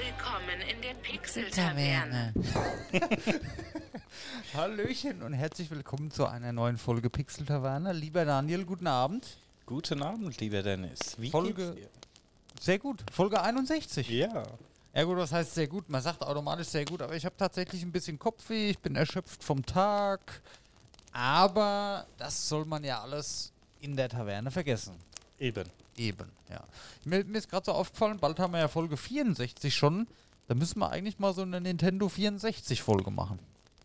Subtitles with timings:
[0.00, 2.32] Willkommen in der Pixel-Taverne.
[4.54, 7.92] Hallöchen und herzlich willkommen zu einer neuen Folge Pixel Taverne.
[7.92, 9.36] Lieber Daniel, guten Abend.
[9.66, 11.16] Guten Abend, lieber Dennis.
[11.18, 11.90] Wie Folge- geht's
[12.64, 13.04] Sehr gut.
[13.12, 14.06] Folge 61.
[14.06, 14.28] dir?
[14.32, 14.42] Ja.
[14.94, 15.90] Ja gut, was heißt sehr gut?
[15.90, 19.44] Man sagt automatisch sehr gut, aber ich habe tatsächlich ein bisschen Kopfweh, ich bin erschöpft
[19.44, 20.40] vom Tag.
[21.12, 24.94] Aber das soll man ja alles in der Taverne vergessen.
[25.38, 25.64] Eben.
[26.00, 26.64] Eben, ja.
[27.04, 30.06] Mir, mir ist gerade so aufgefallen, bald haben wir ja Folge 64 schon.
[30.48, 33.38] Da müssen wir eigentlich mal so eine Nintendo 64 Folge machen.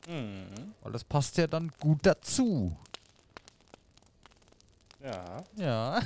[0.07, 0.73] Mhm.
[0.81, 2.73] Weil das passt ja dann gut dazu.
[5.03, 5.43] Ja.
[5.57, 6.01] Ja.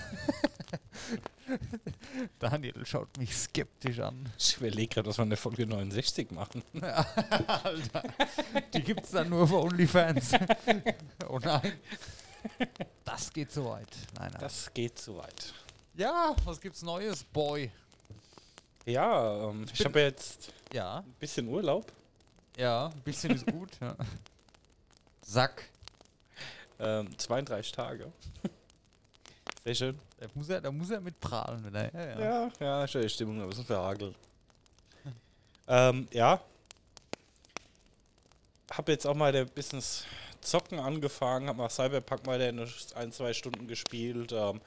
[2.39, 4.31] Daniel schaut mich skeptisch an.
[4.39, 6.63] Ich überlege gerade, was wir in der Folge 69 machen.
[6.81, 8.03] Alter,
[8.73, 10.31] die gibt's dann nur für OnlyFans.
[11.29, 11.73] oh nein.
[13.05, 13.87] Das geht so weit.
[14.17, 14.41] Nein, nein.
[14.41, 15.53] Das geht zu weit.
[15.99, 17.71] Ja, was gibt's Neues, Boy?
[18.85, 21.91] Ja, ähm, ich bin- habe jetzt Ja, ein bisschen Urlaub.
[22.57, 23.69] ja, ein bisschen ist gut.
[23.81, 23.95] Ja.
[25.21, 25.65] Sack.
[26.79, 28.11] Ähm, 32 Tage.
[29.65, 29.99] Sehr schön.
[30.17, 31.93] Da muss er, da muss er mit prahlen wieder.
[31.93, 32.51] Ja, ja.
[32.59, 34.15] Ja, ja, die Stimmung ein bisschen verhagelt.
[35.67, 36.41] ähm, ja.
[38.71, 39.83] Habe jetzt auch mal ein bisschen
[40.41, 44.31] Zocken angefangen, habe mal Cyberpunk mal eine ein, zwei Stunden gespielt.
[44.31, 44.61] Ähm,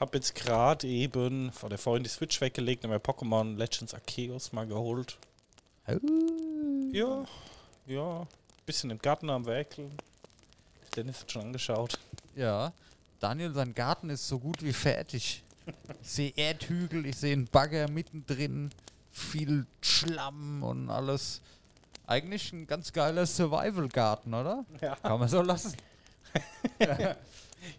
[0.00, 4.52] habe jetzt gerade eben von der vorhin die Switch weggelegt und mir Pokémon Legends Arceus
[4.52, 5.18] mal geholt.
[6.92, 7.24] Ja,
[7.86, 8.26] ja.
[8.66, 9.92] Bisschen im Garten am Werkeln.
[10.94, 11.98] Dennis hat schon angeschaut.
[12.36, 12.72] Ja.
[13.20, 15.42] Daniel, sein Garten ist so gut wie fertig.
[16.02, 18.70] Ich sehe Erdhügel, ich sehe einen Bagger mittendrin,
[19.10, 21.40] viel Schlamm und alles.
[22.06, 24.64] Eigentlich ein ganz geiler Survival-Garten, oder?
[24.80, 24.96] Ja.
[24.96, 25.76] Kann man so lassen.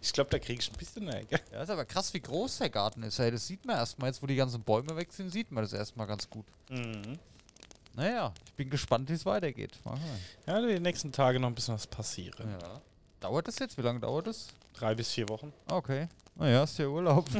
[0.02, 1.38] Ich glaube, da kriege ich ein bisschen Ärger.
[1.52, 3.18] Ja, ist aber krass, wie groß der Garten ist.
[3.18, 4.08] Hey, das sieht man erstmal.
[4.10, 6.46] Jetzt, wo die ganzen Bäume weg sind, sieht man das erstmal ganz gut.
[6.68, 7.18] Mhm.
[7.94, 9.72] Naja, ich bin gespannt, wie es weitergeht.
[10.46, 12.48] Ja, die nächsten Tage noch ein bisschen was passieren.
[12.60, 12.80] Ja.
[13.20, 13.76] Dauert das jetzt?
[13.78, 14.48] Wie lange dauert das?
[14.74, 15.52] Drei bis vier Wochen.
[15.68, 16.08] Okay.
[16.36, 17.26] Naja, ist ja Urlaub.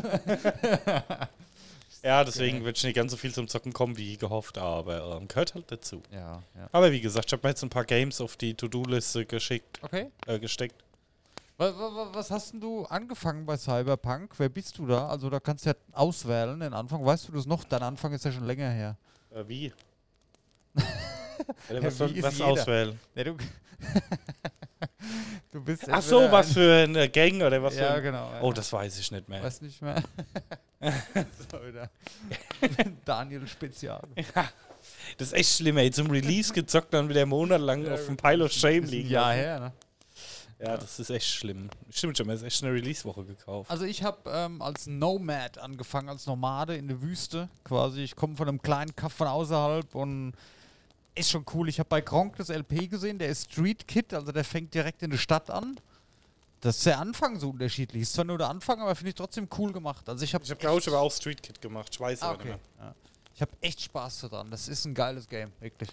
[2.03, 5.55] Ja, deswegen wird nicht ganz so viel zum Zocken kommen wie gehofft, aber ähm, gehört
[5.55, 6.03] halt dazu.
[6.11, 6.69] ja, ja.
[6.73, 10.11] Aber wie gesagt, ich habe mir jetzt ein paar Games auf die To-Do-Liste geschickt, Okay.
[10.27, 10.83] äh, gesteckt.
[11.61, 11.75] Was,
[12.15, 14.33] was hast denn du angefangen bei Cyberpunk?
[14.39, 15.09] Wer bist du da?
[15.09, 17.05] Also da kannst du ja auswählen den Anfang.
[17.05, 17.65] Weißt du das noch?
[17.65, 18.97] Dein Anfang ist ja schon länger her.
[19.31, 19.67] Äh, wie?
[20.79, 20.85] ja,
[21.75, 22.49] Ja, was soll was jeder?
[22.49, 22.99] auswählen?
[23.15, 23.37] Ja, du,
[25.53, 28.31] du bist Ach so, entweder was für eine Gang oder was Ja, für ein genau.
[28.33, 28.41] ja.
[28.41, 29.43] Oh, das weiß ich nicht mehr.
[29.43, 30.03] Weiß nicht mehr.
[31.53, 31.91] so wieder.
[33.05, 34.01] Daniel Spezial.
[35.19, 35.91] Das ist echt schlimm, ey.
[35.91, 39.11] Zum Release gezockt, dann wieder monatelang auf dem Pile of Shame liegen.
[39.11, 39.37] Lassen.
[39.37, 39.73] her, ne?
[40.63, 41.71] Ja, das ist echt schlimm.
[41.91, 43.71] Stimmt schon, mir ist echt eine Release-Woche gekauft.
[43.71, 48.03] Also ich habe ähm, als Nomad angefangen, als Nomade in der Wüste quasi.
[48.03, 50.35] Ich komme von einem kleinen Kaff von außerhalb und
[51.15, 51.69] ist schon cool.
[51.69, 55.03] Ich habe bei Gronk das LP gesehen, der ist Street Kid, also der fängt direkt
[55.03, 55.81] in der Stadt an.
[56.61, 58.03] Das ist der Anfang so unterschiedlich.
[58.03, 60.07] Ist zwar nur der Anfang, aber finde ich trotzdem cool gemacht.
[60.11, 61.89] Also ich habe Ich habe, glaube ich, aber auch Street Kid gemacht.
[61.93, 62.49] Ich weiß Ah, aber okay.
[62.53, 62.95] nicht Ja.
[63.35, 64.51] Ich habe echt Spaß daran.
[64.51, 65.89] Das ist ein geiles Game, wirklich.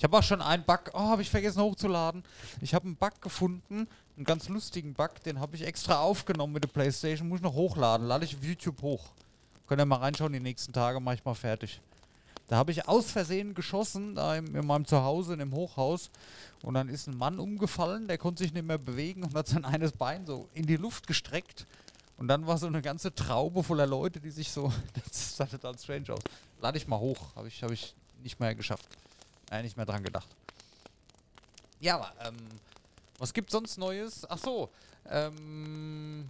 [0.00, 2.24] Ich habe auch schon einen Bug, oh, habe ich vergessen hochzuladen.
[2.62, 6.64] Ich habe einen Bug gefunden, einen ganz lustigen Bug, den habe ich extra aufgenommen mit
[6.64, 9.10] der Playstation, muss ich noch hochladen, lade ich auf YouTube hoch.
[9.66, 11.82] Könnt ihr mal reinschauen, die nächsten Tage mache ich mal fertig.
[12.48, 16.08] Da habe ich aus Versehen geschossen, da in, in meinem Zuhause, in dem Hochhaus.
[16.62, 19.64] Und dann ist ein Mann umgefallen, der konnte sich nicht mehr bewegen und hat sein
[19.66, 21.66] eines Bein so in die Luft gestreckt.
[22.16, 24.72] Und dann war so eine ganze Traube voller Leute, die sich so.
[24.94, 26.20] Das sah total strange aus.
[26.58, 27.36] Lade ich mal hoch.
[27.36, 28.88] Habe ich, hab ich nicht mehr geschafft.
[29.50, 30.28] Äh, nicht mehr dran gedacht.
[31.80, 32.36] Ja, aber, ähm,
[33.18, 34.26] was gibt sonst Neues?
[34.28, 34.70] Ach so,
[35.08, 36.28] ähm.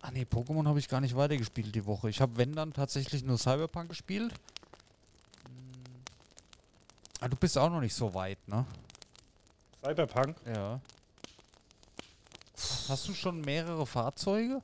[0.00, 2.08] Ah ne, Pokémon habe ich gar nicht weitergespielt die Woche.
[2.08, 4.32] Ich habe, wenn dann, tatsächlich nur Cyberpunk gespielt.
[5.44, 5.82] Hm.
[7.20, 8.64] Ah, du bist auch noch nicht so weit, ne?
[9.82, 10.36] Cyberpunk?
[10.46, 10.80] Ja.
[12.88, 14.62] Hast du schon mehrere Fahrzeuge?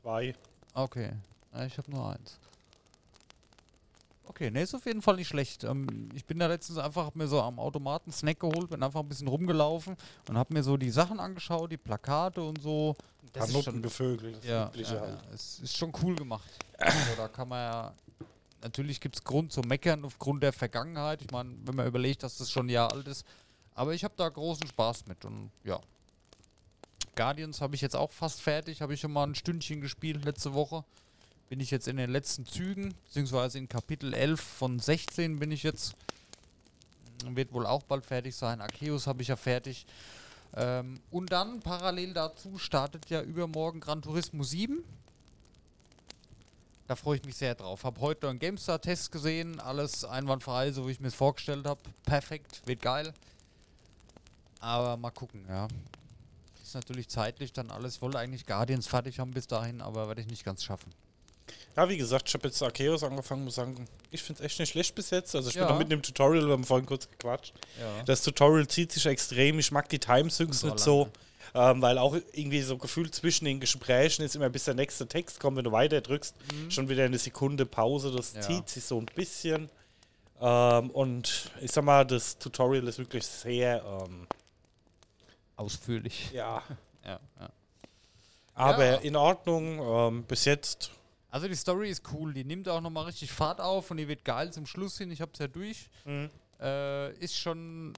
[0.00, 0.34] Zwei.
[0.72, 1.12] Okay.
[1.52, 2.38] Ja, ich habe nur eins.
[4.28, 5.64] Okay, ne, ist auf jeden Fall nicht schlecht.
[5.64, 9.08] Ähm, ich bin da letztens einfach, mir so am Automaten Snack geholt, bin einfach ein
[9.08, 9.96] bisschen rumgelaufen
[10.28, 12.96] und hab mir so die Sachen angeschaut, die Plakate und so.
[13.32, 14.36] Paar ist schon- gevögelt.
[14.38, 15.18] Das Ja, Übliche ja, halt.
[15.22, 16.48] ja, es ist schon cool gemacht.
[16.78, 17.94] also, da kann man ja.
[18.62, 21.22] Natürlich gibt es Grund zu meckern aufgrund der Vergangenheit.
[21.22, 23.24] Ich meine, wenn man überlegt, dass das schon ein Jahr alt ist.
[23.74, 25.78] Aber ich habe da großen Spaß mit und ja.
[27.14, 28.80] Guardians habe ich jetzt auch fast fertig.
[28.82, 30.84] Habe ich schon mal ein Stündchen gespielt letzte Woche.
[31.48, 35.62] Bin ich jetzt in den letzten Zügen, beziehungsweise in Kapitel 11 von 16 bin ich
[35.62, 35.94] jetzt.
[37.24, 38.60] Wird wohl auch bald fertig sein.
[38.60, 39.86] Arceus habe ich ja fertig.
[40.54, 44.82] Ähm, und dann parallel dazu startet ja übermorgen Gran Turismo 7.
[46.88, 47.84] Da freue ich mich sehr drauf.
[47.84, 51.80] Hab heute einen GameStar-Test gesehen, alles einwandfrei, so wie ich mir es vorgestellt habe.
[52.04, 53.12] Perfekt, wird geil.
[54.60, 55.68] Aber mal gucken, ja.
[56.62, 57.96] Ist natürlich zeitlich dann alles.
[57.96, 60.92] Ich wollte eigentlich Guardians fertig haben bis dahin, aber werde ich nicht ganz schaffen.
[61.76, 64.70] Ja, wie gesagt, ich habe jetzt Arceus angefangen, muss sagen, ich finde es echt nicht
[64.70, 65.34] schlecht bis jetzt.
[65.34, 65.62] Also ich Ja.
[65.66, 67.52] bin noch mitten im Tutorial, wir haben vorhin kurz gequatscht.
[67.78, 68.02] Ja.
[68.04, 69.58] Das Tutorial zieht sich extrem.
[69.58, 71.08] Ich mag die Timesyncs nicht so.
[71.54, 75.40] Ähm, weil auch irgendwie so gefühlt zwischen den Gesprächen ist immer bis der nächste Text
[75.40, 76.34] kommt, wenn du weiter drückst,
[76.68, 78.10] schon wieder eine Sekunde Pause.
[78.10, 78.40] Das Mhm.
[78.40, 78.46] Ja.
[78.46, 79.70] zieht sich so ein bisschen.
[80.40, 84.26] Ähm, und ich sag mal, das Tutorial ist wirklich sehr, ähm,
[85.56, 86.30] Ausführlich.
[86.32, 86.62] ja,
[87.04, 87.50] Ja, ja.
[88.54, 89.78] aber in Ordnung.
[89.80, 90.90] Ähm, bis jetzt,
[91.36, 94.24] Also die Story ist cool, die nimmt auch nochmal richtig Fahrt auf und die wird
[94.24, 95.10] geil zum Schluss hin.
[95.10, 95.90] Ich hab's ja durch.
[96.06, 96.30] Mhm.
[96.58, 97.92] Äh, ist schon,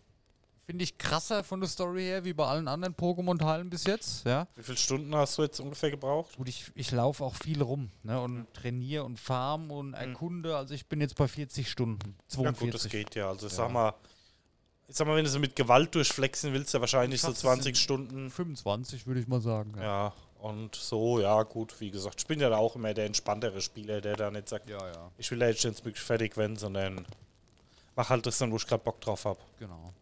[0.67, 4.27] finde ich, krasser von der Story her, wie bei allen anderen Pokémon-Teilen bis jetzt.
[4.27, 4.49] Ja.
[4.57, 6.37] wie viele Stunden hast du jetzt ungefähr gebraucht?
[6.37, 10.57] Gut, ich, ich laufe auch viel rum ne, und trainiere und farm und erkunde.
[10.57, 12.09] Also ich bin jetzt bei 40 Stunden.
[12.09, 12.15] Mhm.
[12.19, 12.61] Ja 42.
[12.67, 13.29] gut, das geht ja.
[13.29, 13.59] Also ich Ja.
[13.59, 13.95] sag mal,
[14.89, 17.43] ich sag mal, wenn du so mit Gewalt durchflexen willst, ja wahrscheinlich so schaffst es
[17.43, 18.31] 20 in- Stunden.
[18.31, 19.75] 25 würde ich mal sagen.
[19.79, 23.61] Ja, und so, ja, gut, wie gesagt, ich bin ja da auch immer der entspanntere
[23.61, 27.07] Spieler, der da nicht sagt, ja, ja, ich will da jetzt schnellstmöglich fertig werden, sondern
[27.97, 29.39] mach halt das dann, wo ich gerade Bock drauf habe.
[29.59, 29.93] genau.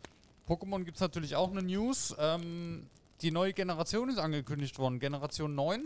[0.49, 2.15] Pokémon gibt es natürlich auch eine News.
[2.21, 2.87] Ähm,
[3.21, 5.81] die neue Generation ist angekündigt worden, Generation 9.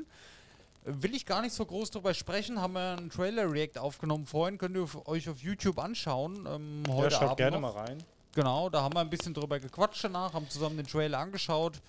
[0.85, 4.59] Äh, Will ich gar nicht so groß drüber sprechen, haben wir einen Trailer-React aufgenommen vorhin,
[4.59, 6.47] könnt ihr euch auf YouTube anschauen.
[6.47, 7.75] Ähm, Ja, heute schaut Abend gerne noch.
[7.75, 8.03] mal rein.
[8.35, 11.81] Genau, da haben wir ein bisschen drüber gequatscht danach, haben zusammen den Trailer angeschaut.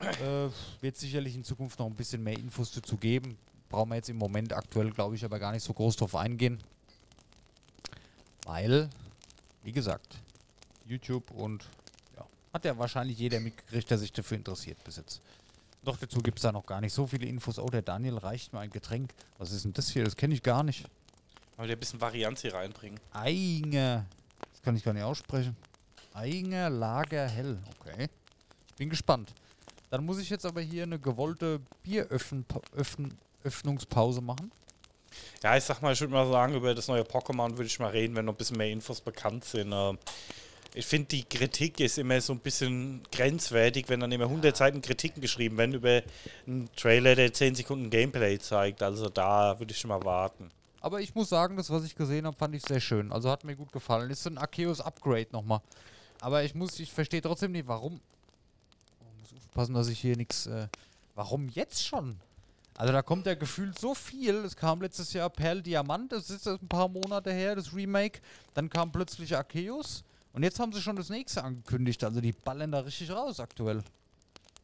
[0.00, 0.48] Äh,
[0.80, 3.36] wird sicherlich in Zukunft noch ein bisschen mehr Infos dazu geben.
[3.68, 6.58] Brauchen wir jetzt im Moment aktuell, glaube ich, aber gar nicht so groß drauf eingehen.
[8.44, 8.90] Weil,
[9.62, 10.18] wie gesagt,
[10.86, 11.64] YouTube und
[12.16, 15.20] ja, hat ja wahrscheinlich jeder mitgekriegt, der sich dafür interessiert bis jetzt.
[15.84, 17.58] Doch dazu gibt es da noch gar nicht so viele Infos.
[17.58, 19.12] Oh, der Daniel reicht mir ein Getränk.
[19.38, 20.04] Was ist denn das hier?
[20.04, 20.86] Das kenne ich gar nicht.
[21.56, 23.00] Mal ein bisschen Varianz hier reinbringen.
[23.12, 24.06] Einger.
[24.52, 25.56] Das kann ich gar nicht aussprechen.
[26.14, 27.58] Einger Lager Hell.
[27.80, 28.08] Okay.
[28.68, 29.32] Ich bin gespannt.
[29.92, 34.50] Dann muss ich jetzt aber hier eine gewollte Bieröffnungspause machen.
[35.42, 37.90] Ja, ich sag mal, ich würde mal sagen, über das neue Pokémon würde ich mal
[37.90, 39.70] reden, wenn noch ein bisschen mehr Infos bekannt sind.
[39.70, 39.98] Ähm,
[40.72, 44.80] Ich finde, die Kritik ist immer so ein bisschen grenzwertig, wenn dann immer 100 Seiten
[44.80, 46.00] Kritiken geschrieben werden über
[46.46, 48.82] einen Trailer, der 10 Sekunden Gameplay zeigt.
[48.82, 50.48] Also da würde ich schon mal warten.
[50.80, 53.12] Aber ich muss sagen, das, was ich gesehen habe, fand ich sehr schön.
[53.12, 54.10] Also hat mir gut gefallen.
[54.10, 55.60] Ist so ein Arceus Upgrade nochmal.
[56.22, 58.00] Aber ich muss, ich verstehe trotzdem nicht, warum.
[59.52, 60.46] Aufpassen, dass ich hier nichts.
[60.46, 60.68] Äh,
[61.14, 62.16] warum jetzt schon?
[62.78, 64.34] Also da kommt ja gefühlt so viel.
[64.36, 68.20] Es kam letztes Jahr Perl Diamant, das ist jetzt ein paar Monate her, das Remake.
[68.54, 70.04] Dann kam plötzlich Arceus.
[70.32, 72.02] Und jetzt haben sie schon das nächste angekündigt.
[72.02, 73.82] Also die ballern da richtig raus aktuell.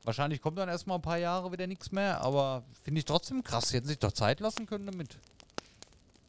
[0.04, 3.68] Wahrscheinlich kommt dann erstmal ein paar Jahre wieder nichts mehr, aber finde ich trotzdem krass.
[3.68, 5.18] Sie hätten sich doch Zeit lassen können damit.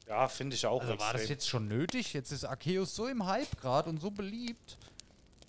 [0.10, 1.34] Ja, finde ich auch Also war das extrem.
[1.36, 2.12] jetzt schon nötig?
[2.12, 4.78] Jetzt ist Arceus so im Hype gerade und so beliebt.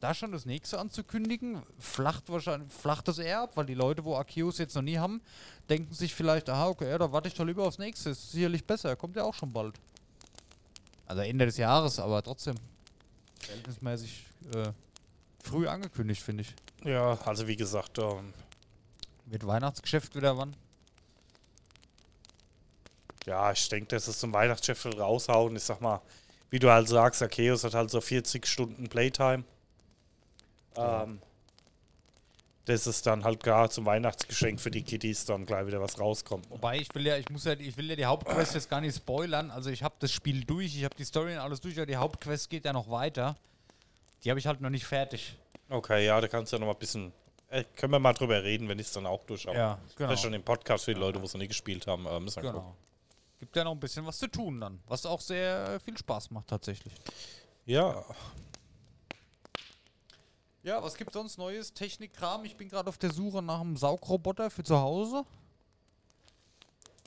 [0.01, 4.17] Da schon das nächste anzukündigen, flacht wahrscheinlich, flacht das eher ab, weil die Leute, wo
[4.17, 5.21] Arceus jetzt noch nie haben,
[5.69, 8.11] denken sich vielleicht, aha, okay, ja, da warte ich doch lieber aufs nächste.
[8.11, 9.75] Ist sicherlich besser, kommt ja auch schon bald.
[11.07, 12.55] Also Ende des Jahres, aber trotzdem.
[13.41, 14.25] Verhältnismäßig
[14.55, 14.73] äh,
[15.43, 16.55] früh angekündigt, finde ich.
[16.85, 18.33] Ja, also wie gesagt, ähm,
[19.27, 20.57] Wird Weihnachtsgeschäft wieder wann?
[23.27, 25.55] ja, ich denke, dass es zum Weihnachtsgeschäft raushauen.
[25.57, 26.01] Ich sag mal,
[26.49, 29.45] wie du halt sagst, Arceus hat halt so 40 Stunden Playtime.
[30.81, 31.21] Ähm,
[32.67, 36.49] das ist dann halt gar zum Weihnachtsgeschenk für die Kiddies dann gleich wieder was rauskommt.
[36.51, 38.97] Wobei ich will ja, ich muss ja, ich will ja die Hauptquest jetzt gar nicht
[38.97, 39.51] spoilern.
[39.51, 41.97] Also ich habe das Spiel durch, ich habe die Story und alles durch, aber die
[41.97, 43.37] Hauptquest geht ja noch weiter.
[44.23, 45.37] Die habe ich halt noch nicht fertig.
[45.69, 47.13] Okay, ja, da kannst du ja noch mal ein bisschen.
[47.49, 49.55] Äh, können wir mal drüber reden, wenn ich es dann auch durchschaue.
[49.55, 50.09] Ja, genau.
[50.09, 52.07] Vielleicht schon im Podcast für die Leute, wo es noch nie gespielt haben.
[52.07, 52.67] Äh, müssen wir gucken.
[52.67, 52.77] Genau.
[53.41, 56.49] Gibt ja noch ein bisschen was zu tun dann, was auch sehr viel Spaß macht
[56.49, 56.93] tatsächlich.
[57.65, 58.05] Ja,
[60.63, 61.73] Ja, was gibt sonst Neues?
[61.73, 62.45] Technikkram.
[62.45, 65.25] Ich bin gerade auf der Suche nach einem Saugroboter für zu Hause.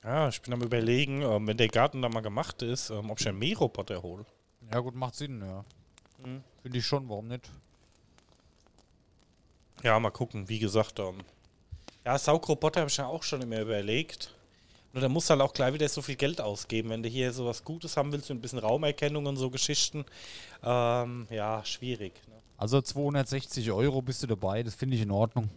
[0.03, 3.19] ja, ich bin am überlegen, ähm, wenn der Garten da mal gemacht ist, ähm, ob
[3.19, 4.25] ich einen Mähroboter hole.
[4.71, 5.63] Ja gut, macht Sinn, ja.
[6.25, 6.43] Mhm.
[6.63, 7.49] Finde ich schon, warum nicht?
[9.83, 10.97] Ja, mal gucken, wie gesagt.
[10.99, 11.19] Ähm,
[12.05, 14.33] ja, Saugroboter habe ich ja auch schon immer überlegt.
[14.93, 17.31] Nur da musst du halt auch gleich wieder so viel Geld ausgeben, wenn du hier
[17.33, 20.05] so was Gutes haben willst, mit ein bisschen Raumerkennung und so Geschichten.
[20.63, 22.13] Ähm, ja, schwierig.
[22.27, 22.42] Ne?
[22.57, 25.49] Also 260 Euro bist du dabei, das finde ich in Ordnung.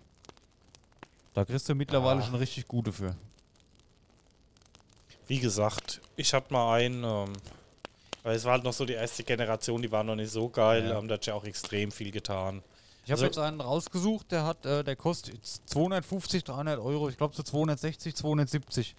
[1.35, 2.23] Da kriegst du mittlerweile Ah.
[2.23, 3.15] schon richtig gute für.
[5.29, 7.33] Wie gesagt, ich hatte mal einen, ähm,
[8.23, 10.89] weil es war halt noch so die erste Generation, die war noch nicht so geil,
[10.89, 10.99] Ja.
[10.99, 12.63] ähm, da hat ja auch extrem viel getan.
[13.05, 17.09] Ich habe Also- jetzt einen rausgesucht, der hat, äh, der kostet jetzt 250, 300 Euro,
[17.09, 18.95] ich glaube so 260, 270.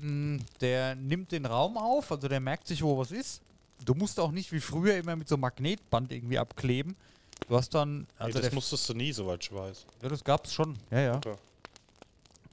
[0.00, 3.41] mh, der nimmt den Raum auf, also der merkt sich, wo was ist.
[3.84, 6.96] Du musst auch nicht wie früher immer mit so einem Magnetband irgendwie abkleben.
[7.48, 9.86] Du hast dann, also nee, das musstest du nie, soweit ich weiß.
[10.02, 11.20] ja, das gab's schon, ja, ja.
[11.24, 11.36] Ja.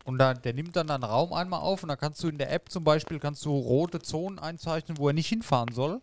[0.05, 2.51] Und da, der nimmt dann einen Raum einmal auf und da kannst du in der
[2.51, 6.01] App zum Beispiel kannst du rote Zonen einzeichnen, wo er nicht hinfahren soll.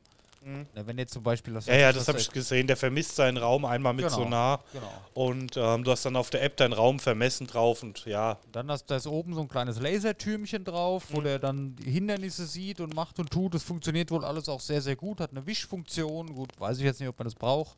[0.75, 2.69] Na, wenn jetzt zum Beispiel das Ja, ja, das habe ich gesehen.
[2.69, 4.17] Der vermisst seinen Raum einmal mit Genau.
[4.19, 4.62] Sonar.
[4.73, 4.93] Genau.
[5.15, 8.71] Und ähm, du hast dann auf der App deinen Raum vermessen drauf und ja, Dann
[8.71, 11.17] hast da ist oben so ein kleines Lasertürmchen drauf, Mhm.
[11.17, 13.55] wo der dann die Hindernisse sieht und macht und tut.
[13.55, 15.19] Das funktioniert wohl alles auch sehr, sehr gut.
[15.21, 16.33] Hat eine Wischfunktion.
[16.35, 17.76] Gut, weiß ich jetzt nicht, ob man das braucht.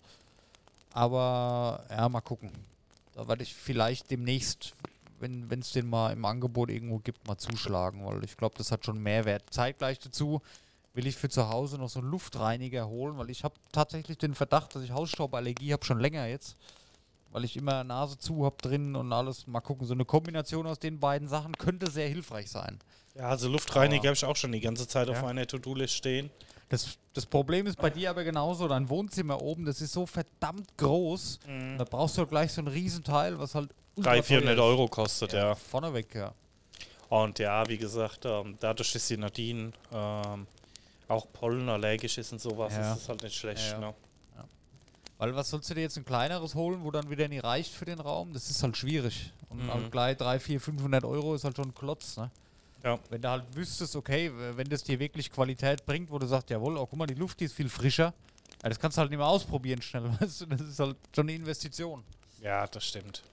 [0.92, 2.50] Aber ja, mal gucken.
[3.14, 4.74] Da werde ich vielleicht demnächst,
[5.20, 8.84] wenn es den mal im Angebot irgendwo gibt, mal zuschlagen, weil ich glaube, das hat
[8.84, 9.42] schon Mehrwert.
[9.50, 10.40] Zeitgleich dazu
[10.98, 14.34] will ich für zu Hause noch so einen Luftreiniger holen, weil ich habe tatsächlich den
[14.34, 16.56] Verdacht, dass ich Hausstauballergie habe, schon länger jetzt.
[17.30, 19.46] Weil ich immer Nase zu habe drin und alles.
[19.46, 22.80] Mal gucken, so eine Kombination aus den beiden Sachen könnte sehr hilfreich sein.
[23.14, 25.22] ja also Luftreiniger habe ich auch schon die ganze Zeit auf Ja.
[25.22, 26.30] meiner To-Do-List stehen.
[26.68, 30.76] Das, das Problem ist bei dir aber genauso, dein Wohnzimmer oben, das ist so verdammt
[30.78, 31.38] groß.
[31.78, 34.68] Da brauchst du gleich so ein Riesenteil, was halt ultra 300, 400 teuer ist.
[34.72, 35.54] Euro kostet, ja.
[35.54, 36.32] Vorneweg, ja.
[37.08, 40.46] Und ja, wie gesagt, ähm, dadurch, dass die Nadine ähm,
[41.08, 42.92] auch pollenallergisch ist und sowas, Ja.
[42.92, 43.66] ist es halt nicht schlecht.
[43.72, 43.88] Ja, ja.
[43.88, 43.94] Ne?
[45.16, 47.84] Weil was sollst du dir jetzt ein kleineres holen, wo dann wieder nie reicht für
[47.84, 48.32] den Raum?
[48.32, 49.32] Das ist halt schwierig.
[49.48, 49.72] Und Mhm.
[49.72, 52.30] halt gleich 3, 4, 500 Euro ist halt schon ein Klotz, ne?
[52.84, 52.98] Ja.
[53.10, 56.76] Wenn du halt wüsstest, okay, wenn das dir wirklich Qualität bringt, wo du sagst, jawohl,
[56.76, 58.14] oh, guck mal, die Luft die ist viel frischer.
[58.62, 60.46] Ja, das kannst du halt nicht mehr ausprobieren schnell, weißt du?
[60.46, 62.04] Das ist halt schon eine Investition.
[62.40, 63.24] ja, das stimmt.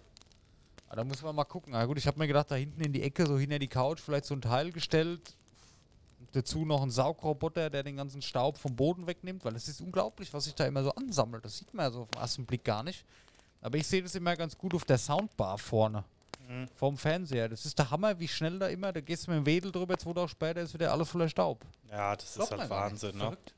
[0.87, 1.73] Aber da muss man mal gucken.
[1.73, 3.99] Na gut, ich habe mir gedacht, da hinten in die Ecke, so hinter die Couch,
[3.99, 5.35] vielleicht so ein Teil gestellt.
[6.35, 10.33] Dazu noch ein Saugroboter, der den ganzen Staub vom Boden wegnimmt, weil es ist unglaublich,
[10.33, 11.45] was sich da immer so ansammelt.
[11.45, 13.05] Das sieht man ja so auf den ersten Blick gar nicht.
[13.61, 16.03] Aber ich sehe das immer ganz gut auf der Soundbar vorne.
[16.45, 16.67] Mhm.
[16.75, 17.47] Vorm Fernseher.
[17.47, 19.97] Das ist der Hammer, wie schnell da immer, da gehst du mit dem Wedel drüber,
[19.97, 21.63] zwei Tage später ist wieder alles voller Staub.
[21.89, 22.69] Ja, das Glaubt ist halt.
[22.69, 23.15] Wahnsinn.
[23.15, 23.23] Ne?
[23.23, 23.53] Verrückt.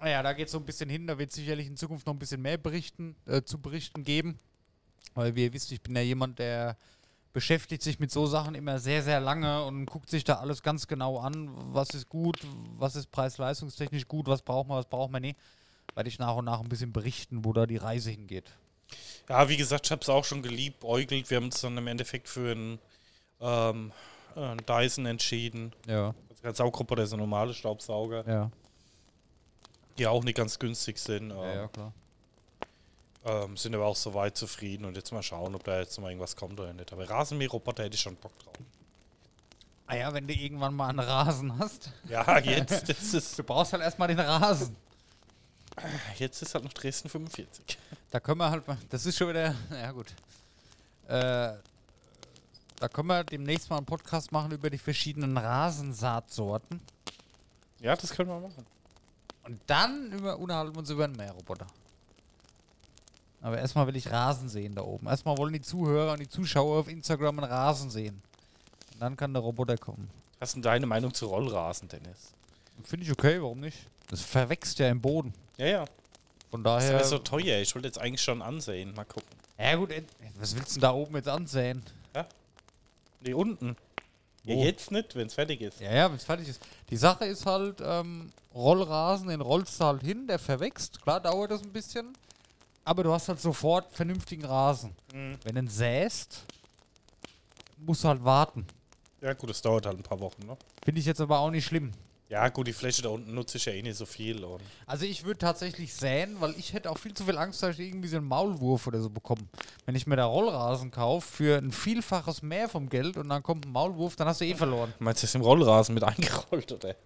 [0.00, 2.14] Naja, da geht es so ein bisschen hin, da wird es sicherlich in Zukunft noch
[2.14, 4.40] ein bisschen mehr berichten, äh, zu berichten geben.
[5.14, 6.76] Weil wie ihr wisst, ich bin ja jemand, der
[7.32, 10.86] beschäftigt sich mit so Sachen immer sehr, sehr lange und guckt sich da alles ganz
[10.86, 12.38] genau an, was ist gut,
[12.76, 15.38] was ist preis-leistungstechnisch gut, was braucht man, was braucht man nicht.
[15.94, 18.50] Werde ich nach und nach ein bisschen berichten, wo da die Reise hingeht.
[19.28, 21.30] Ja, wie gesagt, ich habe es auch schon geliebäugelt.
[21.30, 22.78] Wir haben uns dann im Endeffekt für einen,
[23.40, 23.92] ähm,
[24.34, 25.72] einen Dyson entschieden.
[25.86, 28.50] Ja, Also kein Saugroboter, ist ein normale Staubsauger, ja.
[29.98, 31.30] die auch nicht ganz günstig sind.
[31.30, 31.92] Ja, Ähm, ja, klar.
[33.24, 36.10] Ähm, sind aber auch soweit zufrieden und jetzt mal schauen, ob da jetzt noch mal
[36.10, 36.92] irgendwas kommt oder nicht.
[36.92, 38.54] Aber Rasenmäherroboter hätte ich schon Bock drauf.
[39.86, 41.90] Ah ja, wenn du irgendwann mal einen Rasen hast.
[42.08, 44.74] Ja, jetzt, das ist, Du brauchst halt erstmal den Rasen.
[46.18, 47.78] jetzt ist halt noch Dresden 45.
[48.10, 50.08] Da können wir halt mal, das ist schon wieder, ja gut.
[51.08, 51.54] Äh,
[52.78, 56.80] da können wir demnächst mal einen Podcast machen über die verschiedenen Rasensaatsorten.
[57.80, 58.66] Ja, das können wir machen.
[59.44, 61.66] Und dann über, unterhalten wir uns über einen Mähroboter.
[63.42, 65.06] Aber erstmal will ich Rasen sehen da oben.
[65.08, 68.22] Erstmal wollen die Zuhörer und die Zuschauer auf Instagram einen Rasen sehen.
[68.94, 70.08] Und dann kann der Roboter kommen.
[70.38, 72.32] Was ist denn deine Meinung zu Rollrasen, Dennis?
[72.84, 73.78] Finde ich okay, warum nicht?
[74.08, 75.34] Das verwächst ja im Boden.
[75.56, 75.84] Ja, ja.
[76.50, 76.98] Von Das daher.
[76.98, 77.60] wäre so teuer.
[77.60, 78.94] Ich wollte jetzt eigentlich schon ansehen.
[78.94, 79.28] Mal gucken.
[79.58, 80.02] ja gut, äh,
[80.38, 81.82] was willst du denn da oben jetzt ansehen?
[83.24, 83.76] Nee, unten.
[84.44, 85.80] Ja, jetzt nicht, wenn es fertig ist.
[85.80, 86.60] Ja, ja, wenn es fertig ist.
[86.90, 91.00] Die Sache ist halt, ähm, Rollrasen, den rollst du halt hin, der verwächst.
[91.02, 92.12] Klar dauert das ein bisschen,
[92.84, 94.94] aber du hast halt sofort vernünftigen Rasen.
[95.14, 95.38] Mhm.
[95.44, 96.44] Wenn du ihn säst,
[97.78, 98.66] musst du halt warten.
[99.20, 100.56] Ja, gut, das dauert halt ein paar Wochen, ne?
[100.84, 101.92] Finde ich jetzt aber auch nicht schlimm.
[102.28, 104.42] Ja, gut, die Fläche da unten nutze ich ja eh nicht so viel.
[104.86, 107.86] Also ich würde tatsächlich säen, weil ich hätte auch viel zu viel Angst, dass ich
[107.88, 109.42] irgendwie so einen Maulwurf oder so bekomme.
[109.84, 113.66] Wenn ich mir da Rollrasen kaufe für ein Vielfaches mehr vom Geld und dann kommt
[113.66, 114.94] ein Maulwurf, dann hast du eh verloren.
[114.98, 116.96] meinst du, ist im Rollrasen mit eingerollt, oder?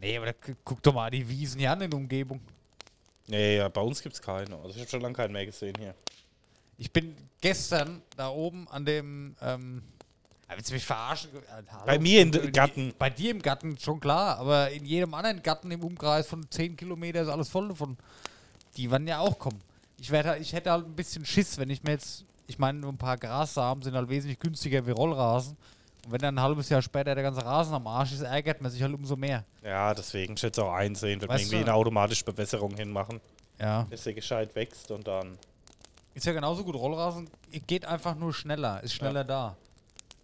[0.00, 2.40] Nee, aber da, gu- guck doch mal die Wiesen hier an in der Umgebung.
[3.26, 4.56] Nee, ja, bei uns gibt es keine.
[4.56, 5.94] Also ich habe schon lange keinen mehr gesehen hier.
[6.78, 9.36] Ich bin gestern da oben an dem.
[9.40, 9.82] Ähm,
[10.48, 11.30] willst du mich verarschen?
[11.34, 11.86] Äh, hallo?
[11.86, 12.92] Bei mir den Garten.
[12.98, 16.76] Bei dir im Garten schon klar, aber in jedem anderen Garten im Umkreis von 10
[16.76, 17.96] Kilometer ist alles voll davon.
[18.76, 19.60] Die werden ja auch kommen.
[20.00, 22.24] Ich, werd, halt- ich hätte halt ein bisschen Schiss, wenn ich mir jetzt.
[22.48, 25.56] Ich meine, nur ein paar Grassamen sind halt wesentlich günstiger wie Rollrasen.
[26.04, 28.70] Und wenn dann ein halbes Jahr später der ganze Rasen am Arsch ist, ärgert man
[28.70, 29.44] sich halt umso mehr.
[29.62, 33.20] Ja, deswegen, ich es auch einsehen, wenn wir Weißt irgendwie du- eine automatische Bewässerung hinmachen,
[33.60, 33.86] Ja.
[33.90, 35.38] dass der gescheit wächst und dann.
[36.14, 36.74] Ist ja genauso gut.
[36.74, 37.30] Rollrasen
[37.66, 39.56] geht einfach nur schneller, ist schneller da.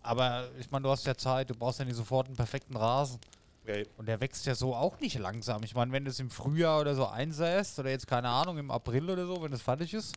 [0.03, 3.19] Aber ich meine, du hast ja Zeit, du brauchst ja nicht sofort einen perfekten Rasen.
[3.65, 3.87] Okay.
[3.99, 5.63] Und der wächst ja so auch nicht langsam.
[5.63, 8.71] Ich meine, wenn du es im Frühjahr oder so einsäst, oder jetzt keine Ahnung, im
[8.71, 10.15] April oder so, wenn es fertig ist,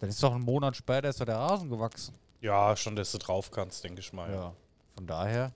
[0.00, 2.14] dann ist doch ein Monat später ist doch der Rasen gewachsen.
[2.40, 4.30] Ja, schon, dass du drauf kannst, denke ich mal.
[4.30, 4.52] Ja.
[4.94, 5.52] Von daher.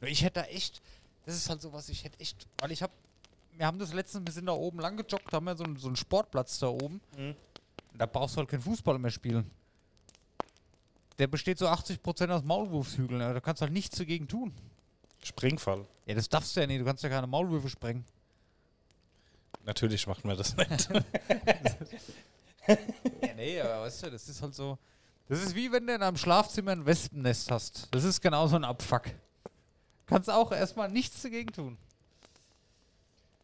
[0.00, 0.82] Nur ich hätte da echt,
[1.26, 2.92] das ist halt so was, ich hätte echt, weil ich habe,
[3.52, 5.86] wir haben das letztens, wir sind da oben lang gejoggt, haben ja so, einen- so
[5.86, 7.00] einen Sportplatz da oben.
[7.16, 7.34] Mhm.
[7.96, 9.48] Da brauchst du halt keinen Fußball mehr spielen.
[11.18, 14.52] Der besteht so 80% aus Maulwurfshügeln, da kannst du halt nichts dagegen tun.
[15.22, 15.86] Springfall.
[16.06, 18.04] Ja, das darfst du ja nicht, du kannst ja keine Maulwürfe sprengen.
[19.64, 20.88] Natürlich macht man das nicht.
[22.66, 24.78] Ja, nee, aber weißt du, das ist halt so.
[25.28, 27.88] Das ist wie wenn du in einem Schlafzimmer ein Wespennest hast.
[27.92, 29.04] Das ist genauso ein Abfuck.
[30.06, 31.78] Kannst auch erstmal nichts dagegen tun.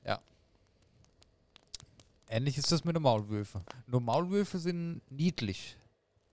[0.04, 0.20] Ja.
[2.28, 3.62] Ähnlich ist das mit den Maulwürfen.
[3.86, 5.76] Nur Maulwürfe sind niedlich.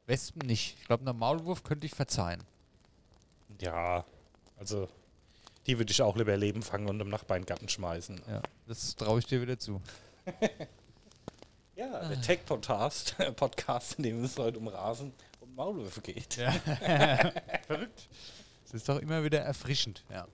[0.05, 0.77] Wespen nicht.
[0.79, 2.43] Ich glaube, einen Maulwurf könnte ich verzeihen.
[3.61, 4.03] ja,
[4.57, 4.89] also
[5.65, 8.21] die würde ich auch lieber Leben fangen und im Nachbarn Garten schmeißen.
[8.29, 9.81] Ja, das traue ich dir wieder zu.
[11.75, 15.13] Ja, der Tech-Podcast, Podcast, in dem es heute um Rasen
[15.57, 16.37] Maulwürfe geht.
[16.37, 16.51] Ja.
[17.67, 18.07] Verrückt.
[18.63, 20.03] Das ist doch immer wieder erfrischend.
[20.11, 20.27] Ja,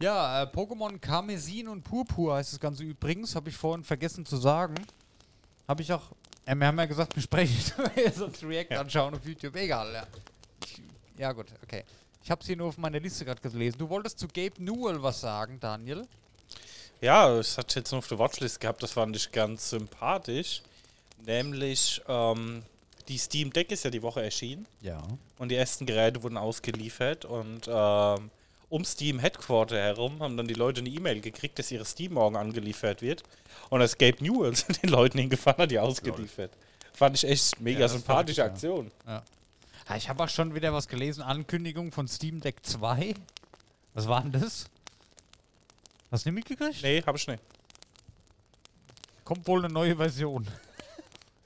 [0.00, 3.36] ja äh, Pokémon Karmesin und Purpur heißt das Ganze übrigens.
[3.36, 4.74] Habe ich vorhin vergessen zu sagen.
[5.68, 6.10] Habe ich auch.
[6.44, 7.56] Äh, wir haben ja gesagt, wir sprechen
[8.16, 8.80] sonst React Ja.
[8.80, 9.54] anschauen auf YouTube.
[9.54, 10.06] Egal, ja.
[10.64, 10.82] Ich,
[11.16, 11.84] ja, gut, okay.
[12.24, 13.78] Ich habe es hier nur auf meiner Liste gerade gelesen.
[13.78, 16.04] Du wolltest zu Gabe Newell was sagen, Daniel.
[17.00, 20.62] Ja, hatte ich jetzt nur auf der Watchlist gehabt, das fand ich ganz sympathisch.
[21.24, 22.64] Nämlich, ähm,
[23.10, 25.02] die Steam Deck ist ja die Woche erschienen Ja.
[25.38, 28.30] und die ersten Geräte wurden ausgeliefert und ähm,
[28.68, 32.36] um Steam Headquarter herum haben dann die Leute eine E-Mail gekriegt, dass ihre Steam morgen
[32.36, 33.24] angeliefert wird.
[33.68, 36.52] Und das Gabe Newell sind den Leuten hingefahren, hat die ausgeliefert.
[36.92, 38.46] Fand ich echt mega Ja, sympathische ja.
[38.46, 38.92] Aktion.
[39.08, 39.22] Ja,
[39.96, 41.22] ich habe auch schon wieder was gelesen.
[41.22, 43.14] Ankündigung von Steam Deck 2.
[43.94, 44.66] Was war denn das?
[46.12, 46.80] Hast du nicht mitgekriegt?
[46.82, 47.42] Nee, hab ich nicht.
[49.24, 50.46] Kommt wohl eine neue Version.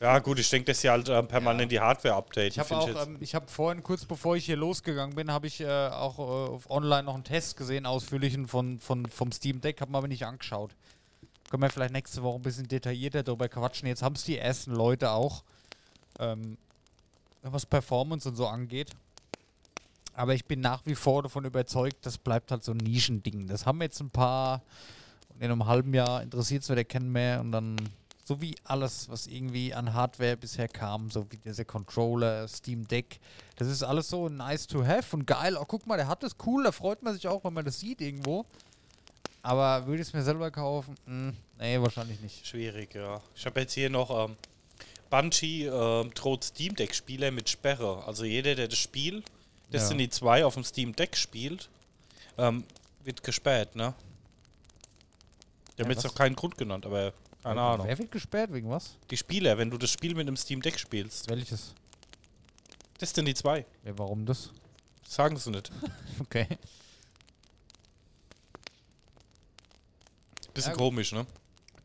[0.00, 2.50] Ja, gut, ich denke, dass sie halt ähm, permanent die Hardware updaten.
[2.50, 5.60] Ich habe auch, ähm, ich habe vorhin, kurz bevor ich hier losgegangen bin, habe ich
[5.60, 9.92] äh, auch äh, online noch einen Test gesehen, ausführlichen von, von, vom Steam Deck, habe
[9.92, 10.72] mir aber nicht angeschaut.
[11.48, 13.87] Können wir vielleicht nächste Woche ein bisschen detaillierter darüber quatschen.
[13.87, 15.44] Jetzt haben es die ersten Leute auch,
[16.18, 16.59] ähm,
[17.42, 18.90] was Performance und so angeht.
[20.14, 23.46] Aber ich bin nach wie vor davon überzeugt, das bleibt halt so ein Nischending.
[23.46, 24.62] Das haben jetzt ein paar,
[25.28, 27.76] und in einem halben Jahr interessiert es wieder kennen mehr und dann,
[28.24, 33.20] so wie alles, was irgendwie an Hardware bisher kam, so wie dieser Controller, Steam Deck,
[33.56, 35.56] das ist alles so nice to have und geil.
[35.60, 37.78] Oh, guck mal, der hat das cool, da freut man sich auch, wenn man das
[37.80, 38.46] sieht irgendwo.
[39.42, 40.94] Aber würde ich es mir selber kaufen?
[41.04, 42.46] Hm, nee, wahrscheinlich nicht.
[42.46, 43.20] Schwierig, ja.
[43.37, 44.37] Ich habe jetzt hier noch ähm,
[45.10, 48.02] Bungie ähm, droht Steam Deck Spieler mit Sperre.
[48.06, 49.22] Also jeder, der das Spiel
[49.70, 51.68] Destiny 2 auf dem Steam Deck spielt,
[52.38, 52.64] ähm,
[53.02, 53.87] wird gesperrt, ne?
[53.87, 53.94] Haben
[55.76, 56.04] Ja, jetzt was?
[56.04, 57.12] noch keinen Grund genannt, aber
[57.44, 57.87] keine Ahnung.
[57.87, 58.96] Wer wird gesperrt wegen was?
[59.11, 61.28] Die Spieler, wenn du das Spiel mit einem Steam Deck spielst.
[61.30, 61.74] Welches?
[63.00, 63.64] Destiny 2.
[63.85, 64.50] Ja, warum das?
[65.07, 65.70] Sagen sie nicht.
[66.20, 66.46] Okay.
[70.54, 71.26] Bisschen Ja, komisch, ne?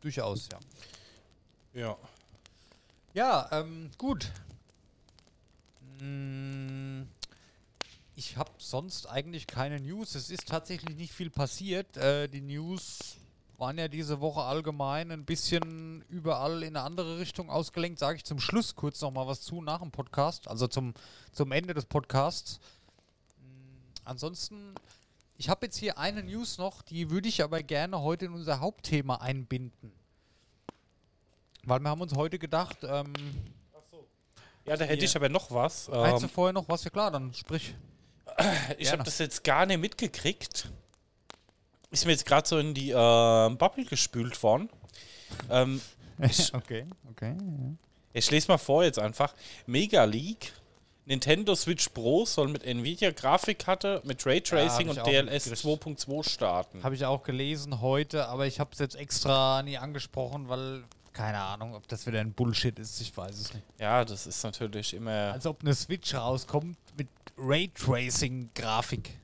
[0.01, 0.59] Durchaus, ja.
[1.73, 1.97] Ja.
[3.13, 4.31] Ja, ähm, gut.
[5.99, 7.03] Mm,
[8.15, 10.13] Ich habe sonst eigentlich keine News.
[10.15, 11.97] Es ist tatsächlich nicht viel passiert.
[11.97, 13.15] Äh, die News
[13.59, 17.99] waren ja diese Woche allgemein ein bisschen überall in eine andere Richtung ausgelenkt.
[17.99, 20.93] Sage ich zum Schluss kurz noch mal was zu nach dem Podcast, also zum,
[21.31, 22.59] zum Ende des Podcasts.
[23.41, 24.75] Mm, Ansonsten,
[25.37, 28.59] ich habe jetzt hier eine News noch, die würde ich aber gerne heute in unser
[28.61, 29.91] Hauptthema einbinden.
[31.63, 33.11] Weil wir haben uns heute gedacht, ähm,
[34.65, 35.89] Ja, da hätte ich aber noch was.
[35.89, 36.83] Meinst du Ähm, vorher noch was?
[36.85, 37.75] Ja klar, dann sprich.
[38.77, 40.71] ich habe das jetzt gar nicht mitgekriegt.
[41.91, 44.69] Ist mir jetzt gerade so in die äh, Bubble gespült worden.
[45.49, 45.81] Ähm,
[46.53, 47.35] okay, okay.
[48.13, 49.33] ich lese mal vor jetzt einfach.
[49.65, 50.53] Mega League.
[51.05, 55.83] Nintendo Switch Pro soll mit Nvidia Grafikkarte, mit Raytracing ich und DLS mitgekriegt.
[55.83, 56.83] 2.2 starten.
[56.83, 61.41] Habe ich auch gelesen heute, aber ich habe es jetzt extra nie angesprochen, weil keine
[61.41, 63.01] Ahnung, ob das wieder ein Bullshit ist.
[63.01, 63.65] Ich weiß es nicht.
[63.79, 65.33] Ja, das ist natürlich immer.
[65.33, 69.17] Als ob eine Switch rauskommt mit Raytracing-Grafik.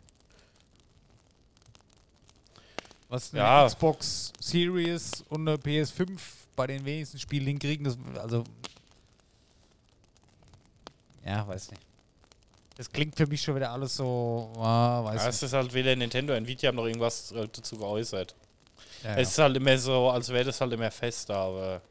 [3.10, 3.66] Was eine Ja.
[3.68, 6.20] Xbox Series und eine PS5
[6.56, 8.44] bei den wenigsten Spielen hinkriegen, das, also.
[11.26, 11.82] Ja, weiß nicht.
[12.78, 15.36] Das klingt für mich schon wieder alles so, ah, weiß Ja, nicht.
[15.36, 18.36] es ist halt weder Nintendo, Nvidia haben noch irgendwas äh, dazu geäußert.
[19.04, 21.82] Ja, Es ist halt immer so, als wäre das halt immer fester, aber.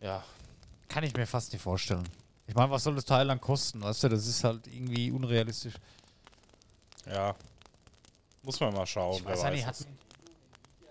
[0.00, 0.24] Ja.
[0.88, 2.08] Kann ich mir fast nicht vorstellen.
[2.46, 3.80] Ich meine, was soll das Teil dann kosten?
[3.82, 5.74] Weißt du, das ist halt irgendwie unrealistisch.
[7.06, 7.34] Ja.
[8.44, 9.16] Muss man mal schauen.
[9.16, 9.86] Ich wer weiß nicht, weiß hat, es.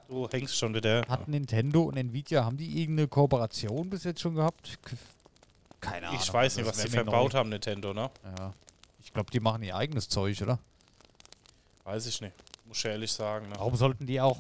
[0.08, 1.04] Du hängst schon wieder.
[1.08, 4.78] hat Nintendo und Nvidia, haben die irgendeine Kooperation bis jetzt schon gehabt?
[5.80, 6.20] Keine Ahnung.
[6.22, 8.10] ich weiß nicht, was sie verbaut haben, Nintendo, ne?
[8.38, 8.54] Ja.
[9.04, 10.60] Ich glaube, die machen ihr eigenes Zeug, oder?
[11.84, 12.34] Weiß ich nicht.
[12.66, 13.50] Muss ich ehrlich sagen.
[13.50, 13.56] Ne?
[13.58, 14.38] Warum sollten die auch,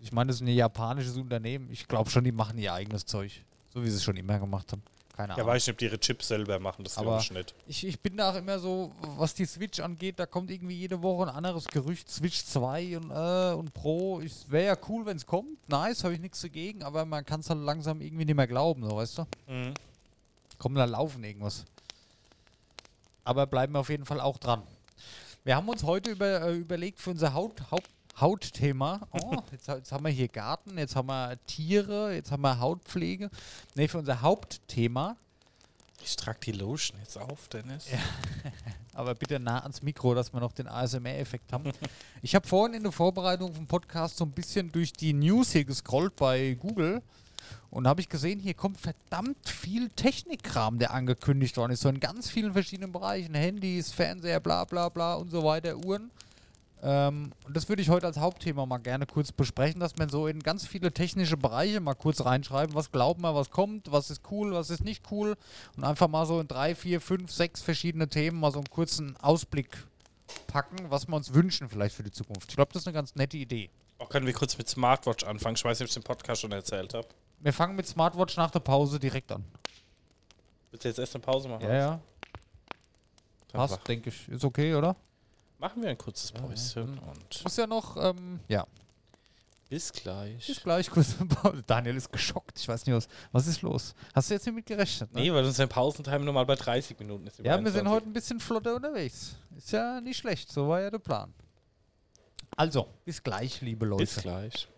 [0.00, 3.32] ich meine, das ist ein japanisches Unternehmen, ich glaube schon, die machen ihr eigenes Zeug.
[3.72, 4.82] So wie sie es schon immer gemacht haben.
[5.16, 5.46] Keine Ja, Ahnung.
[5.48, 6.84] weiß ich nicht, ob die ihre Chips selber machen.
[6.84, 7.54] Das glaube ich nicht.
[7.66, 11.00] Ich, ich bin da auch immer so, was die Switch angeht, da kommt irgendwie jede
[11.02, 14.20] Woche ein anderes Gerücht, Switch 2 und, äh, und Pro.
[14.48, 15.68] Wäre ja cool, wenn es kommt.
[15.68, 18.84] Nice, habe ich nichts dagegen, aber man kann es halt langsam irgendwie nicht mehr glauben,
[18.88, 19.26] so weißt du?
[19.46, 19.72] Mhm.
[20.58, 21.64] Kommen da laufen irgendwas.
[23.24, 24.62] Aber bleiben wir auf jeden Fall auch dran.
[25.44, 27.88] Wir haben uns heute über, äh, überlegt für unser Haut, Haupt,
[28.20, 29.00] Hautthema.
[29.12, 33.30] Oh, jetzt, jetzt haben wir hier Garten, jetzt haben wir Tiere, jetzt haben wir Hautpflege.
[33.74, 35.16] Ne, für unser Hauptthema
[36.02, 37.86] Ich trage die Lotion jetzt auf, Dennis.
[38.94, 41.70] Aber bitte nah ans Mikro, dass wir noch den ASMR-Effekt haben.
[42.22, 45.64] Ich habe vorhin in der Vorbereitung vom Podcast so ein bisschen durch die News hier
[45.64, 47.02] gescrollt bei Google
[47.70, 51.82] und habe ich gesehen, hier kommt verdammt viel Technikkram, der angekündigt worden ist.
[51.82, 53.34] So in ganz vielen verschiedenen Bereichen.
[53.34, 56.10] Handys, Fernseher, bla bla bla und so weiter, Uhren.
[56.82, 60.26] Ähm, und das würde ich heute als Hauptthema mal gerne kurz besprechen, dass man so
[60.26, 64.22] in ganz viele technische Bereiche mal kurz reinschreiben, was glauben wir, was kommt, was ist
[64.30, 65.36] cool, was ist nicht cool
[65.76, 69.16] und einfach mal so in drei, vier, fünf, sechs verschiedene Themen mal so einen kurzen
[69.16, 69.70] Ausblick
[70.46, 72.50] packen, was wir uns wünschen vielleicht für die Zukunft.
[72.50, 73.70] Ich glaube, das ist eine ganz nette Idee.
[73.98, 75.56] Auch können wir kurz mit Smartwatch anfangen.
[75.56, 77.08] Ich weiß nicht, ob ich im Podcast schon erzählt habe.
[77.40, 79.44] Wir fangen mit Smartwatch nach der Pause direkt an.
[80.70, 81.62] Willst du jetzt erst eine Pause machen?
[81.62, 82.00] Ja, ja,
[83.52, 84.28] passt, denke ich.
[84.28, 84.94] Ist okay, oder?
[85.58, 88.66] Machen wir ein kurzes Päuschen und Muss ja noch, ähm, ja.
[89.70, 90.46] bis gleich.
[90.46, 91.62] Bis gleich, kurze Pause.
[91.66, 92.58] Daniel ist geschockt.
[92.58, 93.94] Ich weiß nicht, was, was ist los?
[94.14, 95.12] Hast du jetzt nicht mit gerechnet?
[95.14, 95.20] Ne?
[95.22, 97.38] Nee, weil unser Pausentime normal bei 30 Minuten ist.
[97.38, 99.36] Ja, wir sind heute ein bisschen flotter unterwegs.
[99.56, 101.32] Ist ja nicht schlecht, so war ja der Plan.
[102.54, 104.04] Also, bis gleich, liebe Leute.
[104.04, 104.68] Bis gleich.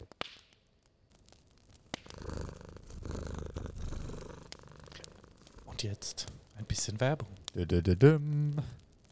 [5.67, 7.29] Und jetzt ein bisschen Werbung.
[7.55, 8.57] Dü-dü-dü-düm.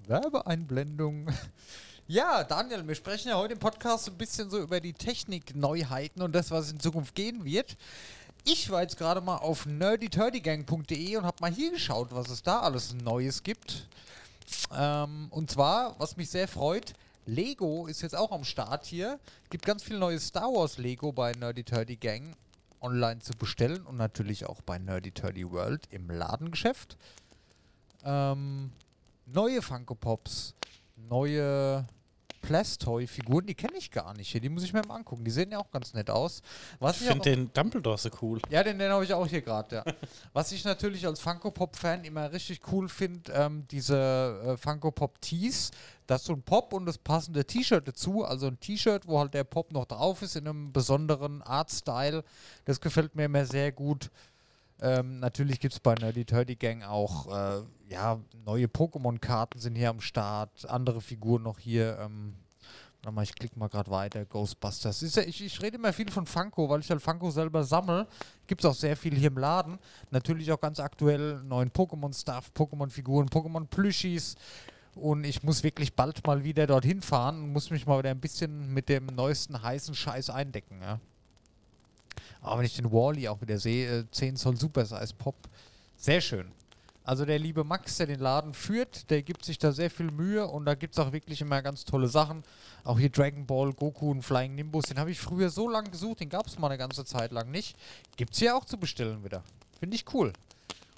[0.09, 1.29] Werbeeinblendung.
[2.09, 6.37] Ja, Daniel, wir sprechen ja heute im Podcast ein bisschen so über die Technikneuheiten und
[6.37, 7.77] das, was in Zukunft gehen wird.
[8.45, 12.61] Ich war jetzt gerade mal auf nerdyturdygang.de und habe mal hier geschaut, was es da
[12.61, 13.89] alles Neues gibt.
[14.73, 16.93] Ähm, und zwar, was mich sehr freut,
[17.25, 19.19] Lego ist jetzt auch am Start hier.
[19.51, 22.37] Gibt ganz viel neues Star Wars Lego bei Nerdy Turdy Gang
[22.81, 26.97] online zu bestellen und natürlich auch bei Nerdy Turdy World im Ladengeschäft.
[28.05, 28.71] Ähm,
[29.27, 30.55] neue Funko Pops,
[30.97, 31.87] neue
[32.47, 34.41] Plastoy-Figuren, die kenne ich gar nicht hier.
[34.41, 35.25] Die muss ich mir mal angucken.
[35.25, 36.43] Die sehen ja auch ganz nett aus.
[36.79, 38.41] Was Ich finde den Dumbledore so cool.
[38.51, 39.85] ja, den, den habe ich auch hier gerade, ja.
[40.33, 45.21] Was ich natürlich als Funko Pop-Fan immer richtig cool finde, ähm, diese äh, Funko Pop
[45.21, 45.73] Tees.
[46.07, 48.25] Da ist so ein Pop und das passende T-Shirt dazu.
[48.25, 52.23] Also ein T-Shirt, wo halt der Pop noch drauf ist, in einem besonderen Art-Style.
[52.65, 54.09] Das gefällt mir immer sehr gut.
[54.81, 59.91] Ähm, natürlich gibt es bei Nerdy Turdy Gang auch äh, ja, neue Pokémon-Karten sind hier
[59.91, 61.99] am Start, andere Figuren noch hier.
[62.01, 62.35] Ähm,
[63.23, 64.25] ich klicke mal gerade weiter.
[64.25, 65.15] Ghostbusters.
[65.15, 68.09] Ja, ich, ich rede immer viel von Funko, weil ich halt Funko selber sammle.
[68.49, 69.79] Gibt es auch sehr viel hier im Laden.
[70.11, 74.35] Natürlich auch ganz aktuell neuen Pokémon-Stuff, Pokémon-Figuren, Pokémon-Plüschis.
[74.97, 78.21] Und ich muss wirklich bald mal wieder dorthin fahren und muss mich mal wieder ein
[78.21, 80.81] bisschen mit dem neuesten heißen Scheiß eindecken.
[80.83, 80.99] Ja.
[82.47, 85.35] Aber wenn ich den Wally auch wieder sehe, äh, 10 Zoll Super Size Pop,
[85.97, 86.53] sehr schön.
[87.03, 90.47] Also der liebe Max, der den Laden führt, der gibt sich da sehr viel Mühe
[90.47, 92.45] und da gibt es auch wirklich immer ganz tolle Sachen.
[92.85, 96.21] Auch hier Dragon Ball, Goku und Flying Nimbus, den habe ich früher so lange gesucht,
[96.21, 97.77] den gab es mal eine ganze Zeit lang nicht.
[98.17, 99.43] Gibt es hier auch zu bestellen wieder.
[99.79, 100.33] Finde ich cool.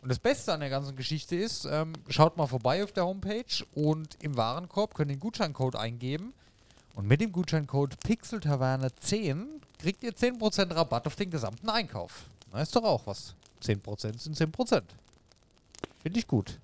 [0.03, 3.65] Und das Beste an der ganzen Geschichte ist, ähm, schaut mal vorbei auf der Homepage
[3.75, 6.35] und im Warenkorb könnt ihr den Gutscheincode eingeben.
[6.95, 12.25] Und mit dem Gutscheincode PixelTaverne10 kriegt ihr 10% Rabatt auf den gesamten Einkauf.
[12.53, 13.35] Na, ist doch auch was.
[13.63, 14.83] 10% sind 10%.
[16.03, 16.59] Finde ich gut.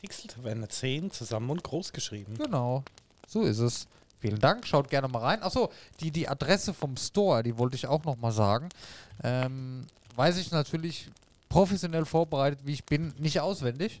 [0.00, 2.34] Pixel Taverne 10 zusammen und groß geschrieben.
[2.38, 2.84] Genau.
[3.26, 3.86] So ist es.
[4.20, 4.66] Vielen Dank.
[4.66, 5.42] Schaut gerne mal rein.
[5.42, 8.68] Achso, die, die Adresse vom Store, die wollte ich auch nochmal sagen.
[9.22, 11.08] Ähm, weiß ich natürlich
[11.48, 14.00] professionell vorbereitet, wie ich bin, nicht auswendig.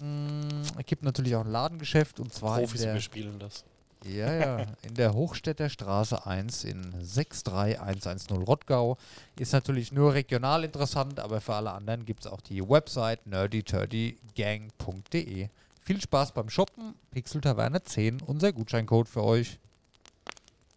[0.00, 3.64] Mm, Es gibt natürlich auch ein Ladengeschäft und zwar in Profis der, überspielen das.
[4.04, 8.98] Ja, ja, in der Hochstädter Straße 1 in 63110 Rottgau.
[9.38, 15.48] Ist natürlich nur regional interessant, aber für alle anderen gibt es auch die Website nerdyturdygang.de.
[15.84, 16.94] Viel Spaß beim Shoppen.
[17.10, 19.58] Pixel Taverne 10, unser Gutscheincode für euch.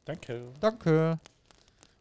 [0.05, 0.41] Danke.
[0.59, 1.19] Danke.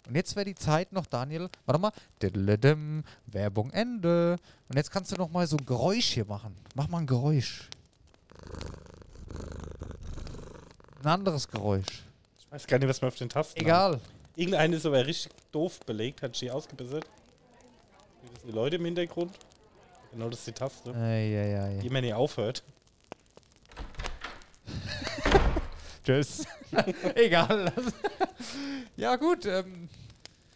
[0.07, 1.49] Und jetzt wäre die Zeit noch, Daniel.
[1.65, 1.93] Warte mal.
[2.21, 4.37] Diddledem, Werbung Ende.
[4.69, 6.55] Und jetzt kannst du noch mal so ein Geräusch hier machen.
[6.75, 7.71] Mach mal ein Geräusch.
[11.05, 12.03] Ein anderes Geräusch.
[12.39, 13.63] Ich weiß gar nicht, was man auf den Tasten hat.
[13.63, 14.01] Egal.
[14.37, 17.05] Irgendeine ist aber richtig doof belegt, hat sie ausgebessert.
[18.23, 19.39] Das sind die Leute im Hintergrund.
[20.13, 20.95] Genau, das ist die Taste.
[20.95, 21.79] Eieiei.
[21.83, 22.63] Die immer nie aufhört.
[26.05, 26.45] Tschüss.
[27.15, 27.71] Egal.
[28.97, 29.45] ja, gut.
[29.45, 29.89] Ähm,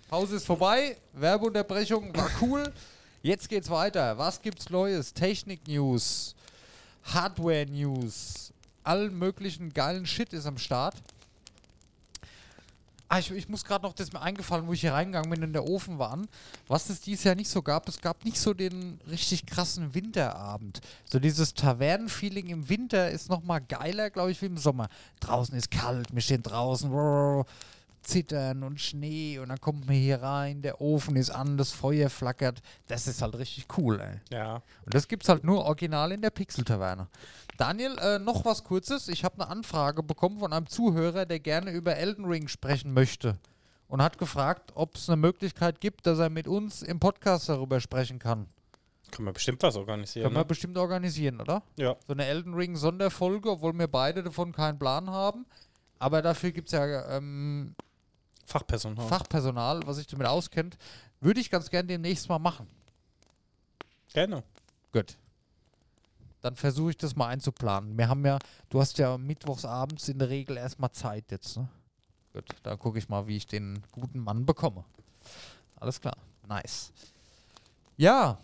[0.09, 0.97] Pause ist vorbei.
[1.13, 2.73] Werbeunterbrechung war cool.
[3.21, 4.17] Jetzt geht's weiter.
[4.17, 5.13] Was gibt's Neues?
[5.13, 6.35] Technik-News,
[7.05, 8.53] Hardware-News,
[8.89, 10.97] allen möglichen geilen Shit ist am Start.
[13.11, 15.55] Ah, ich, ich muss gerade noch, das mir eingefallen, wo ich hier reingegangen bin, in
[15.55, 16.29] der Ofen waren,
[16.67, 17.89] was es dieses Jahr nicht so gab.
[17.89, 20.83] Es gab nicht so den richtig krassen Winterabend.
[21.11, 24.89] So dieses Tavernenfeeling im Winter ist nochmal geiler, glaube ich, wie im Sommer.
[25.21, 27.47] Draußen ist kalt, wir stehen draußen, brrr,
[28.03, 32.11] zittern und Schnee und dann kommt man hier rein, der Ofen ist an, das Feuer
[32.11, 32.61] flackert.
[32.89, 34.21] Das ist halt richtig cool, ey.
[34.31, 34.57] Ja.
[34.85, 37.07] Und das gibt's halt nur original in der Pixel-Taverne.
[37.59, 39.09] Daniel, äh, noch was Kurzes.
[39.09, 43.37] Ich habe eine Anfrage bekommen von einem Zuhörer, der gerne über Elden Ring sprechen möchte.
[43.89, 47.81] Und hat gefragt, ob es eine Möglichkeit gibt, dass er mit uns im Podcast darüber
[47.81, 48.47] sprechen kann.
[49.11, 50.25] Kann man bestimmt was organisieren.
[50.25, 50.45] Können wir Ne?
[50.45, 51.63] bestimmt organisieren, oder?
[51.77, 51.97] Ja.
[52.07, 55.47] So eine Elden Ring Sonderfolge, obwohl wir beide davon keinen Plan haben.
[55.99, 57.75] Aber dafür gibt es ja ähm,
[58.47, 59.09] Fachpersonal.
[59.09, 60.77] Fachpersonal, was sich damit auskennt.
[61.21, 62.69] Würde ich ganz gerne demnächst mal machen.
[64.13, 64.45] Gerne.
[64.93, 65.17] Gut.
[66.41, 67.99] Dann versuche ich das mal einzuplanen.
[67.99, 68.39] Wir haben ja,
[68.71, 71.69] du hast ja mittwochs abends in der Regel erstmal Zeit jetzt, ne?
[72.33, 74.85] Gut, da gucke ich mal, wie ich den guten Mann bekomme.
[75.81, 76.17] Alles klar.
[76.47, 76.93] Nice.
[77.97, 78.39] Ja.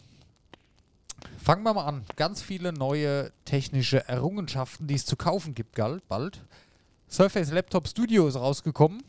[1.39, 2.05] Fangen wir mal an.
[2.17, 6.01] Ganz viele neue technische Errungenschaften, die es zu kaufen gibt, gell?
[6.09, 6.45] bald.
[7.09, 9.03] Surface Laptop Studio ist rausgekommen.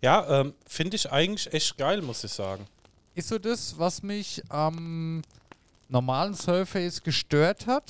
[0.00, 2.66] Ja, ähm, finde ich eigentlich echt geil, muss ich sagen.
[3.14, 5.22] ist so das, was mich am
[5.92, 7.84] normalen Surface gestört hat.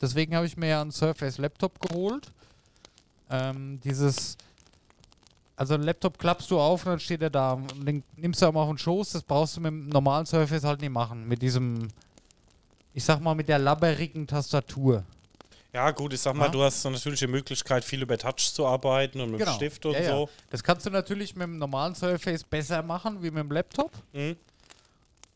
[0.00, 2.30] Deswegen habe ich mir ja einen Surface Laptop geholt.
[3.30, 4.36] Ähm, dieses,
[5.56, 7.54] also einen Laptop klappst du auf und dann steht er da.
[7.54, 9.10] Und den nimmst du auch mal auf den Schoß.
[9.12, 11.26] Das brauchst du mit dem normalen Surface halt nicht machen.
[11.26, 11.88] Mit diesem,
[12.94, 15.02] ich sag mal, mit der labberigen Tastatur.
[15.72, 16.50] Ja, gut, ich sag mal, Ja.
[16.50, 19.84] du hast so natürlich die Möglichkeit, viel über Touch zu arbeiten und mit dem Stift
[19.84, 20.04] und Genau.
[20.04, 20.16] Ja, ja.
[20.16, 20.28] so.
[20.50, 23.92] Das kannst du natürlich mit dem normalen Surface besser machen wie mit dem Laptop.
[24.12, 24.36] Mhm.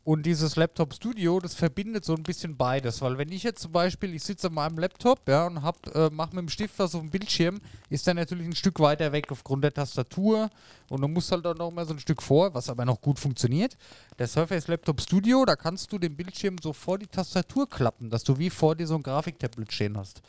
[0.04, 3.70] Und dieses Laptop Studio, das verbindet so ein bisschen beides, weil wenn ich jetzt zum
[3.70, 6.96] Beispiel, ich sitze an meinem Laptop, ja, und hab, äh, mach mit dem Stift was
[6.96, 10.50] auf dem Bildschirm, ist der natürlich ein Stück weiter weg aufgrund der Tastatur
[10.88, 13.20] und du musst halt dann noch mal so ein Stück vor, was aber noch gut
[13.20, 13.76] funktioniert.
[14.18, 18.24] Der Surface Laptop Studio, da kannst du den Bildschirm so vor die Tastatur klappen, dass
[18.24, 20.20] du wie vor dir so ein Grafiktablet stehen hast.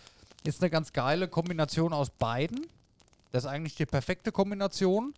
[0.44, 2.68] Ist eine ganz geile Kombination aus beiden.
[3.32, 5.16] Das ist eigentlich die perfekte Kombination.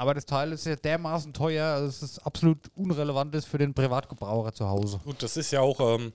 [0.00, 4.50] Aber das Teil ist ja dermaßen teuer, dass es absolut unrelevant ist für den Privatgebraucher
[4.54, 4.98] zu Hause.
[5.04, 6.10] Gut, das ist ja auch, ähm,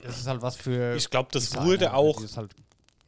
[0.00, 0.94] Das ist halt was für.
[0.94, 2.52] ich glaube, das Designer, wurde auch die ist Halt,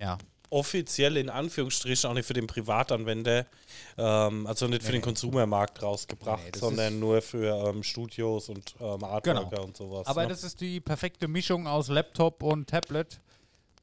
[0.01, 0.19] ja.
[0.51, 3.47] offiziell in Anführungsstrichen auch nicht für den Privatanwender,
[3.97, 5.05] ähm, also nicht für Nee, den nee.
[5.05, 9.63] Konsumermarkt rausgebracht, Nee, sondern nur für ähm, Studios und ähm, Artworker Genau.
[9.63, 10.09] und sowas.
[10.09, 10.29] Aber ne?
[10.31, 13.21] das ist die perfekte Mischung aus Laptop und Tablet.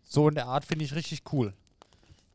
[0.03, 1.53] So in der Art finde ich richtig cool.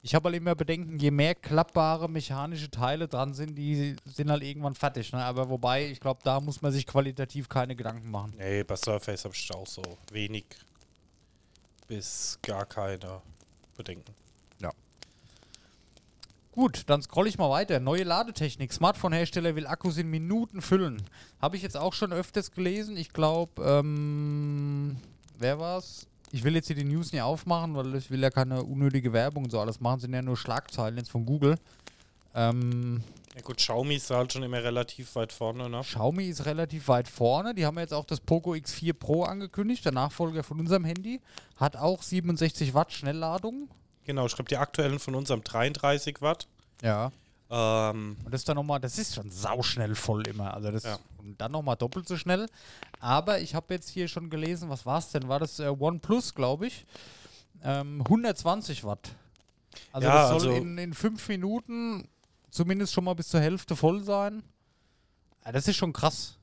[0.05, 4.43] Ich habe halt immer Bedenken, je mehr klappbare mechanische Teile dran sind, die sind halt
[4.43, 5.11] irgendwann fertig.
[5.15, 5.25] Ne?
[5.25, 8.35] Aber wobei, ich glaube, da muss man sich qualitativ keine Gedanken machen.
[8.37, 10.45] Nee, bei Surface habe ich auch so wenig
[11.89, 13.23] bis gar keine
[13.79, 14.15] Bedenken.
[16.55, 17.81] Gut, dann scroll ich mal weiter.
[17.81, 18.73] Neue Ladetechnik.
[18.73, 21.03] Smartphone-Hersteller will Akkus in Minuten füllen.
[21.43, 22.97] Habe ich jetzt auch schon öfters gelesen.
[22.97, 24.97] Ich glaube, ähm,
[25.37, 26.07] wer war's?
[26.35, 29.45] Ich will jetzt hier die News nicht aufmachen, weil ich will ja keine unnötige Werbung
[29.45, 30.01] und so alles machen.
[30.01, 31.55] Sind ja nur Schlagzeilen jetzt von Google.
[32.35, 33.05] Ähm,
[33.37, 35.83] Ja gut, Xiaomi ist halt schon immer relativ weit vorne, ne?
[35.83, 37.55] Xiaomi ist relativ weit vorne.
[37.55, 41.21] Die haben jetzt auch das Poco X4 Pro angekündigt, der Nachfolger von unserem Handy.
[41.57, 43.69] Hat auch 67 Watt Schnellladung.
[44.05, 46.49] Genau, ich glaube, die aktuellen von uns haben 33 Watt.
[46.83, 47.13] Ja.
[47.51, 50.55] Ähm, Und das ist dann nochmal, das ist schon sauschnell voll immer.
[50.55, 50.99] Also das Ja.
[51.19, 52.47] und dann nochmal doppelt so schnell.
[53.01, 55.29] Aber ich habe jetzt hier schon gelesen, was war es denn?
[55.29, 56.87] War das äh, OnePlus, glaube ich?
[57.63, 59.11] Ähm, 120 Watt.
[59.93, 62.09] Also Ja, das soll also- in, in fünf Minuten
[62.51, 64.43] zumindest schon mal bis zur Hälfte voll sein.
[65.45, 66.39] Ja, das ist schon krass.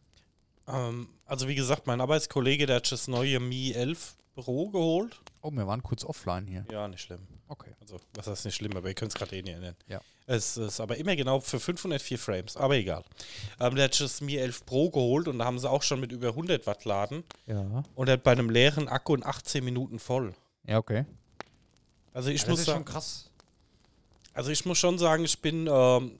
[0.67, 5.19] ähm, also wie gesagt, mein Arbeitskollege, der hat das neue Mi 11 Pro geholt.
[5.41, 6.65] Oh, wir waren kurz offline hier.
[6.71, 7.25] Ja, nicht schlimm.
[7.51, 7.71] Okay.
[7.81, 9.75] Also, was heißt nicht schlimm, aber ihr könnt es gerade eh nicht nennen.
[9.87, 9.99] Ja.
[10.25, 13.03] Es ist aber immer genau für 504 Frames, aber egal.
[13.59, 16.13] Ähm, der hat das Mi 11 Pro geholt und da haben sie auch schon mit
[16.13, 17.83] über 100 Watt laden Ja.
[17.95, 20.33] und er hat bei einem leeren Akku in 18 Minuten voll.
[20.65, 21.05] Ja, okay.
[22.13, 23.29] Also ich Ja, das muss ist sagen, schon krass.
[24.33, 26.17] also ich muss schon sagen, ich bin, ähm,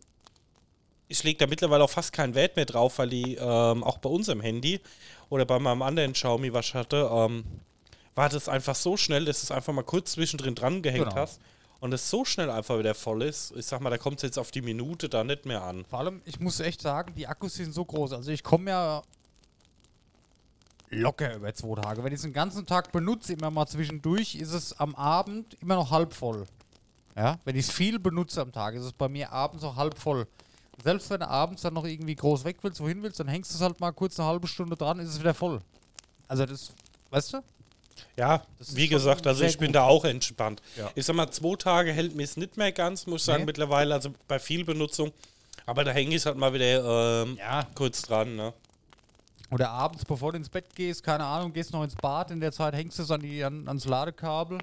[1.08, 4.10] ich lege da mittlerweile auch fast keinen Wert mehr drauf, weil die ähm, auch bei
[4.10, 4.82] unserem Handy
[5.30, 7.46] oder bei meinem anderen Xiaomi, was ich hatte, ähm,
[8.15, 11.15] war das einfach so schnell, dass du es einfach mal kurz zwischendrin dran gehängt Genau.
[11.15, 11.39] hast
[11.80, 13.54] und es so schnell einfach wieder voll ist.
[13.56, 15.86] Ich sag mal, da kommt es jetzt auf die Minute da nicht mehr an.
[15.86, 18.13] Vor allem, ich muss echt sagen, die Akkus sind so groß.
[18.13, 19.02] Also ich komme ja
[20.89, 22.04] locker über zwei Tage.
[22.04, 25.76] Wenn ich es den ganzen Tag benutze, immer mal zwischendurch, ist es am Abend immer
[25.76, 26.45] noch halb voll.
[27.15, 29.97] Ja, wenn ich es viel benutze am Tag, ist es bei mir abends auch halb
[29.97, 30.28] voll.
[30.84, 33.56] Selbst wenn du abends dann noch irgendwie groß weg willst, wohin willst, dann hängst du
[33.56, 35.62] es halt mal kurz eine halbe Stunde dran, ist es wieder voll.
[36.28, 36.74] Also das,
[37.10, 37.43] weißt du?
[38.18, 40.62] Ja, wie gesagt, also ich bin da auch entspannt.
[40.78, 40.90] Ja.
[40.96, 43.46] Ich sag mal, zwei Tage hält mir es nicht mehr ganz, muss ich sagen, Nee.
[43.48, 45.12] mittlerweile, also bei viel Benutzung.
[45.66, 47.68] Aber da hänge ich halt mal wieder ähm, Ja.
[47.76, 48.54] kurz dran, ne?
[49.52, 52.52] Oder abends, bevor du ins Bett gehst, keine Ahnung, gehst noch ins Bad, in der
[52.52, 54.60] Zeit hängst du es an die, an, ans Ladekabel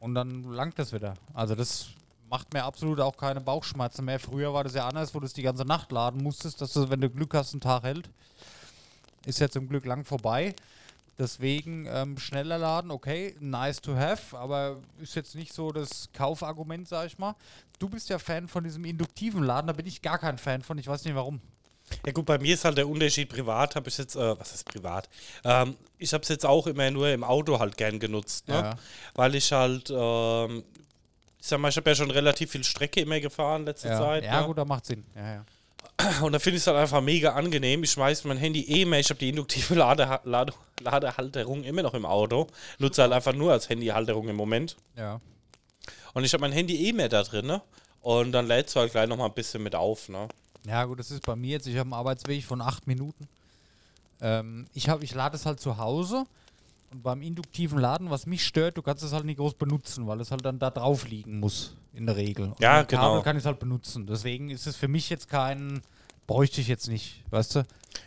[0.00, 1.14] und dann langt das wieder.
[1.34, 1.88] Also das
[2.30, 4.20] macht mir absolut auch keine Bauchschmerzen mehr.
[4.20, 6.88] Früher war das ja anders, wo du es die ganze Nacht laden musstest, dass du,
[6.90, 8.08] wenn du Glück hast, einen Tag hält.
[9.26, 10.54] Ist ja zum Glück lang vorbei.
[11.18, 16.86] Deswegen ähm, schneller laden, okay, nice to have, aber ist jetzt nicht so das Kaufargument,
[16.86, 17.34] sag ich mal.
[17.80, 20.78] Du bist ja Fan von diesem induktiven Laden, da bin ich gar kein Fan von,
[20.78, 21.40] ich weiß nicht warum.
[22.06, 24.64] Ja gut, bei mir ist halt der Unterschied privat, habe ich jetzt, äh, was ist
[24.64, 25.08] privat?
[25.42, 28.54] Ähm, ich habe es jetzt auch immer nur im Auto halt gern genutzt, ne?
[28.54, 28.76] Ja.
[29.14, 30.62] Weil ich halt, ähm,
[31.40, 34.24] ich sag mal, ich habe ja schon relativ viel Strecke immer gefahren letzte Ja, Zeit.
[34.24, 34.46] ja ne?
[34.46, 35.04] gut, da macht Sinn.
[35.16, 35.44] Ja, ja.
[36.22, 37.82] Und da finde ich es halt einfach mega angenehm.
[37.82, 39.00] Ich schmeiß mein Handy eh mehr.
[39.00, 42.46] Ich habe die induktive Lade Lade Ladehalterung immer noch im Auto.
[42.78, 44.76] Nutze halt einfach nur als Handyhalterung im Moment.
[44.96, 45.20] ja.
[46.14, 47.62] Und ich habe mein Handy eh mehr da drin, ne?
[48.00, 50.26] Und dann lädst du halt gleich nochmal ein bisschen mit auf, ne?
[50.66, 51.66] Ja, gut, das ist bei mir jetzt.
[51.66, 53.28] Ich habe einen Arbeitsweg von acht Minuten.
[54.20, 56.24] Ähm, ich hab, ich lade es halt zu Hause
[56.90, 60.20] und beim induktiven Laden, was mich stört, du kannst es halt nicht groß benutzen, weil
[60.20, 62.46] es halt dann da drauf liegen muss, in der Regel.
[62.50, 63.22] Und Ja, mit Kabel genau.
[63.22, 64.06] kann ich es halt benutzen.
[64.06, 65.82] Deswegen ist es für mich jetzt kein,
[66.26, 67.64] bräuchte ich jetzt nicht, weißt du?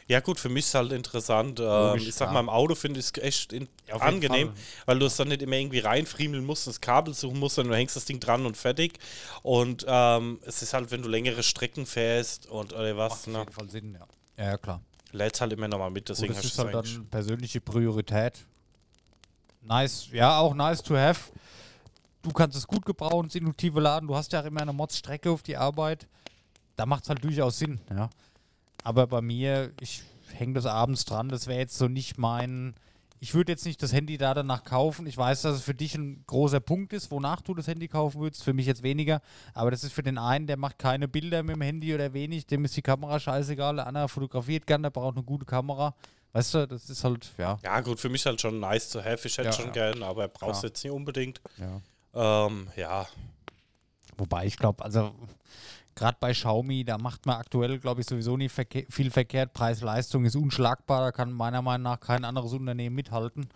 [0.08, 1.60] Ja, gut, für mich ist halt interessant.
[1.60, 2.34] Ähm, Logisch, ich sag klar.
[2.34, 4.56] mal, im Auto finde ich es echt in Ja, auf angenehm, Fall.
[4.86, 7.78] weil du es dann nicht immer irgendwie reinfriemeln musst, das Kabel suchen musst, sondern du
[7.78, 9.00] hängst das Ding dran und fertig.
[9.44, 13.34] Und ähm, es ist halt, wenn du längere Strecken fährst und oder was, Macht auf
[13.34, 14.08] ne, jeden Fall Sinn, ja.
[14.38, 14.82] Ja, ja klar.
[15.12, 16.04] lädst halt immer nochmal mit.
[16.06, 18.46] Gut, Deswegen das hast ist halt dann persönliche Priorität.
[19.62, 21.32] Nice, ja, auch nice to have.
[22.22, 24.08] Du kannst es gut gebrauchen, das induktive Laden.
[24.08, 26.08] Du hast ja auch immer eine Mods-Strecke auf die Arbeit.
[26.76, 28.10] Da macht es halt durchaus Sinn, ja.
[28.84, 31.30] Aber bei mir, ich hänge das abends dran.
[31.30, 32.74] Das wäre jetzt so nicht mein.
[33.20, 35.06] Ich würde jetzt nicht das Handy da danach kaufen.
[35.06, 38.20] Ich weiß, dass es für dich ein großer Punkt ist, wonach du das Handy kaufen
[38.20, 38.44] würdest.
[38.44, 39.22] Für mich jetzt weniger.
[39.54, 42.48] Aber das ist für den einen, der macht keine Bilder mit dem Handy oder wenig.
[42.48, 43.76] Dem ist die Kamera scheißegal.
[43.76, 45.94] Der andere fotografiert gern, der braucht eine gute Kamera.
[46.34, 47.60] Weißt du, das ist halt, ja.
[47.64, 49.28] Ja, gut, für mich halt schon nice to have.
[49.28, 49.72] Ich hätte Ja, schon ja.
[49.72, 50.70] gern, aber brauchst Klar.
[50.72, 51.42] jetzt nicht unbedingt.
[51.58, 51.82] ja.
[52.14, 53.08] Ähm, ja,
[54.18, 55.14] Wobei ich glaube, also
[55.96, 59.54] gerade bei Xiaomi, da macht man aktuell, glaube ich, sowieso nicht verke viel verkehrt.
[59.54, 63.50] Preis-Leistung ist unschlagbar, da kann meiner Meinung nach kein anderes Unternehmen mithalten.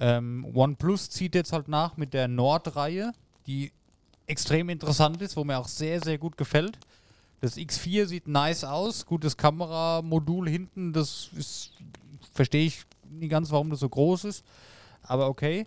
[0.00, 3.12] Ähm, OnePlus zieht jetzt halt nach mit der Nord-Reihe,
[3.46, 3.70] die
[4.26, 6.78] extrem interessant ist, wo mir auch sehr, sehr gut gefällt.
[7.40, 11.72] Das X4 sieht nice aus, gutes Kameramodul hinten, das ist,
[12.32, 14.44] verstehe ich nicht ganz, warum das so groß ist,
[15.02, 15.66] aber okay.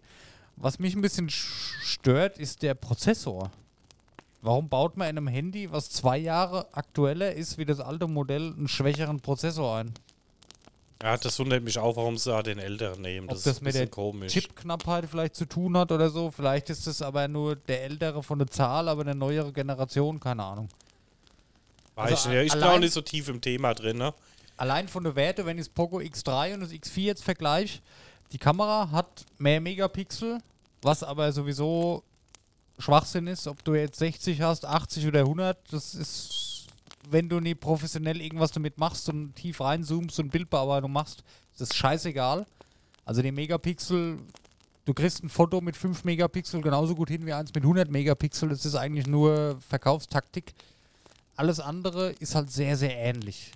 [0.57, 3.51] Was mich ein bisschen sch- stört, ist der Prozessor.
[4.41, 8.53] Warum baut man in einem Handy, was zwei Jahre aktueller ist wie das alte Modell,
[8.53, 9.93] einen schwächeren Prozessor ein?
[11.03, 13.27] ja, das wundert mich auch, warum sie da den älteren nehmen.
[13.27, 14.31] Ob Das, das, ist ein mit der komisch.
[14.33, 16.31] Chipknappheit vielleicht zu tun hat oder so.
[16.31, 20.43] Vielleicht ist es aber nur der ältere von der Zahl, aber eine neuere Generation, keine
[20.43, 20.69] Ahnung.
[21.95, 22.53] Weiß also ich nicht.
[22.55, 24.13] ich bin auch nicht so tief im Thema drin, ne?
[24.57, 27.81] Allein von der Werte, wenn ich das Poco X3 und das X4 jetzt vergleiche,
[28.31, 30.39] die Kamera hat mehr Megapixel,
[30.81, 32.03] was aber sowieso
[32.79, 36.67] Schwachsinn ist, ob du jetzt 60 hast, 80 oder 100, das ist,
[37.09, 41.75] wenn du nie professionell irgendwas damit machst und tief reinzoomst und Bildbearbeitung machst, ist das
[41.75, 42.45] scheißegal.
[43.05, 44.17] Also die Megapixel,
[44.85, 48.49] du kriegst ein Foto mit 5 Megapixel genauso gut hin wie eins mit 100 Megapixel,
[48.49, 50.53] das ist eigentlich nur Verkaufstaktik.
[51.35, 53.51] Alles andere ist halt sehr, sehr ähnlich.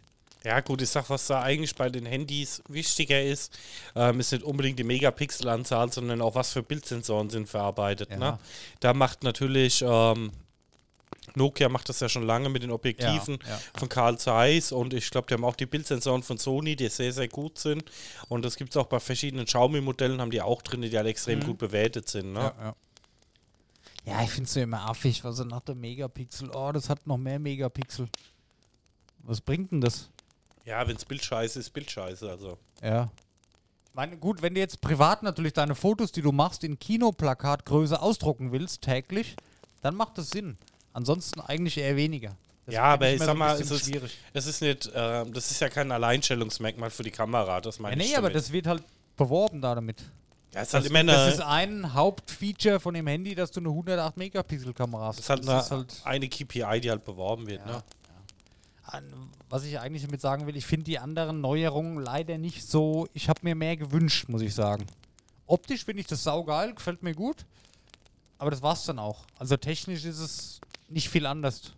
[0.45, 3.57] Ja, gut, ich sag, was da eigentlich bei den Handys wichtiger ist,
[3.95, 8.09] ähm, ist nicht unbedingt die Megapixelanzahl, sondern auch was für Bildsensoren sind verarbeitet.
[8.11, 8.17] Ja.
[8.17, 8.39] Ne?
[8.79, 10.31] Da macht natürlich ähm,
[11.35, 13.59] Nokia macht das ja schon lange mit den Objektiven Ja, ja.
[13.77, 17.13] von Carl Zeiss und ich glaube, die haben auch die Bildsensoren von Sony, die sehr,
[17.13, 17.83] sehr gut sind.
[18.29, 21.39] Und das gibt es auch bei verschiedenen Xiaomi-Modellen, haben die auch drin, die halt extrem
[21.39, 21.43] Mhm.
[21.43, 22.33] gut bewertet sind.
[22.33, 22.39] Ne?
[22.39, 22.75] Ja, ja.
[24.05, 27.05] ja ich finde es ja immer affig, was er nach der Megapixel, oh, das hat
[27.05, 28.07] noch mehr Megapixel.
[29.23, 30.09] Was bringt denn das?
[30.69, 32.29] Ja, wenn es Bildscheiße ist, Bildscheiße.
[32.29, 32.57] Also.
[32.83, 33.09] Ja.
[33.87, 37.99] Ich meine, gut, wenn du jetzt privat natürlich deine Fotos, die du machst, in Kinoplakatgröße
[37.99, 39.35] ausdrucken willst, täglich,
[39.81, 40.57] dann macht das Sinn.
[40.93, 42.35] Ansonsten eigentlich eher weniger.
[42.67, 44.15] Das Ja, aber ich sag so mal, es ist, schwierig.
[44.33, 48.01] es ist nicht, äh, das ist ja kein Alleinstellungsmerkmal für die Kamera, das Ja, meine
[48.03, 48.83] ich nee, aber das wird halt
[49.17, 50.03] beworben da damit.
[50.53, 53.59] ja, ist halt Das, immer das eine, ist ein Hauptfeature von dem Handy, dass du
[53.59, 55.17] eine 108 Megapixel Kamera hast.
[55.17, 55.71] das ist halt, Das
[56.05, 57.61] eine, eine KPI, die halt beworben wird.
[57.65, 57.71] Ja.
[57.77, 57.83] Ne?
[59.49, 63.07] Was ich eigentlich damit sagen will, ich finde die anderen Neuerungen leider nicht so.
[63.13, 64.85] Ich habe mir mehr gewünscht, muss ich sagen.
[65.47, 67.45] Optisch finde ich das saugeil, gefällt mir gut.
[68.37, 69.25] aber das war's dann auch.
[69.37, 71.73] Also technisch ist es nicht viel anders.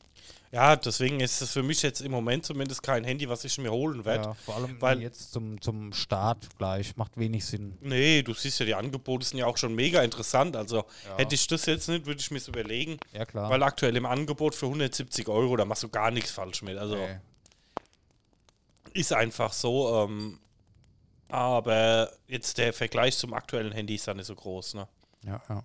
[0.53, 3.71] Ja, deswegen ist es für mich jetzt im Moment zumindest kein Handy, was ich mir
[3.71, 4.25] holen werde.
[4.25, 6.97] Ja, vor allem weil- jetzt zum, zum Start gleich.
[6.97, 7.77] Macht wenig Sinn.
[7.79, 10.57] Nee, du siehst ja, die Angebote sind ja auch schon mega interessant.
[10.57, 11.17] Also Ja.
[11.17, 12.97] hätte ich das jetzt nicht, würde ich mir überlegen.
[13.13, 13.49] Ja, klar.
[13.49, 16.77] Weil aktuell im Angebot für 170 Euro, da machst du gar nichts falsch mit.
[16.77, 17.17] Also Nee.
[18.93, 20.03] ist einfach so.
[20.05, 20.37] Ähm,
[21.29, 24.73] aber jetzt der Vergleich zum aktuellen Handy ist dann nicht so groß.
[24.73, 24.87] Ne?
[25.25, 25.63] Ja, ja.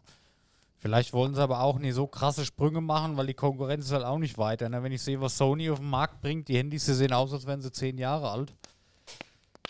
[0.87, 4.05] Vielleicht wollen sie aber auch nicht so krasse Sprünge machen, weil die Konkurrenz ist halt
[4.05, 4.69] auch nicht weiter.
[4.69, 4.85] Ne?
[4.85, 7.61] Wenn ich sehe, was Sony auf den Markt bringt, die Handys, sehen aus, als wären
[7.61, 8.55] sie zehn Jahre alt.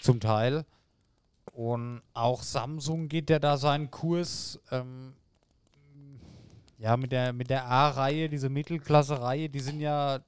[0.02, 0.66] Zum Teil.
[1.54, 4.60] Und auch Samsung geht ja da seinen Kurs.
[4.70, 5.14] Ähm,
[6.76, 10.18] ja, mit der, mit der A-Reihe, diese Mittelklasse-Reihe, die sind ja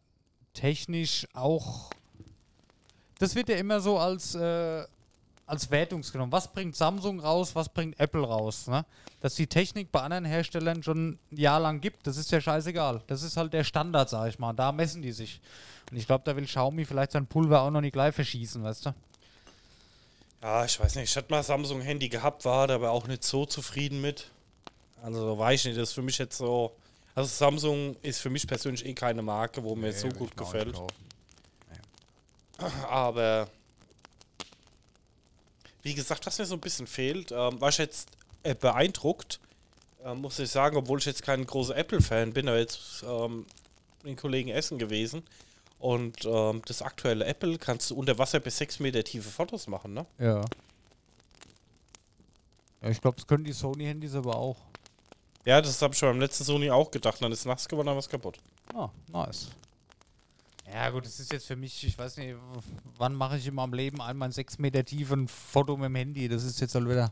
[0.55, 1.91] technisch auch.
[3.18, 4.84] Das wird ja immer so als, äh,
[5.49, 6.30] als Wertungsgenommen.
[6.30, 8.66] Was bringt Samsung raus, was bringt Apple raus?
[8.68, 8.84] Ne?
[9.20, 13.03] Dass die Technik bei anderen Herstellern schon ein Jahr lang gibt, das ist ja scheißegal.
[13.07, 14.53] Das ist halt der Standard, sag ich mal.
[14.53, 15.40] Da messen die sich.
[15.90, 18.86] Und ich glaube, da will Xiaomi vielleicht sein Pulver auch noch nicht gleich verschießen, weißt
[18.86, 18.94] du?
[20.42, 21.11] Ja, ich weiß nicht.
[21.11, 24.30] Ich hatte mal Samsung-Handy gehabt, war da aber auch nicht so zufrieden mit.
[25.03, 26.76] Also weiß ich nicht, das ist für mich jetzt so.
[27.14, 30.78] Also Samsung ist für mich persönlich eh keine Marke, wo mir so gut gefällt.
[32.88, 33.49] Aber
[35.82, 38.10] wie gesagt, was mir so ein bisschen fehlt, ähm, war ich jetzt
[38.42, 39.40] äh, beeindruckt,
[40.04, 43.46] äh, muss ich sagen, obwohl ich jetzt kein großer Apple-Fan bin, aber jetzt ähm,
[44.02, 45.22] mit den Kollegen essen gewesen.
[45.78, 49.94] Und ähm, das aktuelle Apple kannst du unter Wasser bis 6 Meter tiefe Fotos machen,
[49.94, 50.06] ne?
[50.18, 50.44] Ja.
[52.82, 54.56] Ja, ich glaube, das können die Sony-Handys aber auch.
[55.44, 57.22] Ja, das habe ich beim letzten Sony auch gedacht.
[57.22, 58.38] Dann ist nass geworden, dann war es kaputt.
[58.74, 59.48] Ah, nice.
[60.72, 62.34] Ja, gut, das ist jetzt für mich, ich weiß nicht,
[62.98, 66.28] wann mache ich in meinem Leben einmal ein 6 Meter tiefen Foto mit dem Handy?
[66.28, 67.10] Das ist jetzt halt wieder.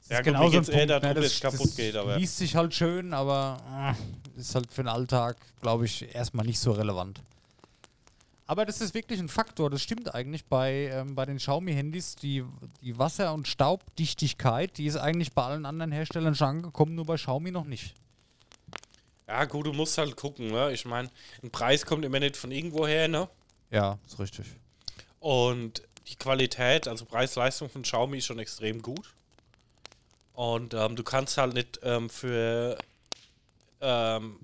[0.00, 2.38] Das Ja, ist gut, mir so ein Punkt, ne, dass es kaputt geht, aber- Liest
[2.38, 3.94] sich halt schön, aber
[4.36, 7.22] äh, ist halt für den Alltag, glaube ich, erstmal nicht so relevant.
[8.48, 12.16] Aber das ist wirklich ein Faktor, das stimmt eigentlich bei, ähm, bei den Xiaomi-Handys.
[12.16, 12.44] Die,
[12.82, 17.14] die Wasser- und Staubdichtigkeit, die ist eigentlich bei allen anderen Herstellern schon angekommen, nur bei
[17.14, 17.94] Xiaomi noch nicht.
[19.30, 20.72] Ja, gut, du musst halt gucken, ne?
[20.72, 21.08] Ich meine,
[21.44, 23.28] ein Preis kommt immer nicht von irgendwoher, ne?
[23.70, 24.44] Ja, ist richtig.
[25.20, 29.14] Und die Qualität, also Preis-Leistung von Xiaomi ist schon extrem gut.
[30.32, 32.76] Und ähm, du kannst halt nicht ähm, für,
[33.80, 34.40] ähm,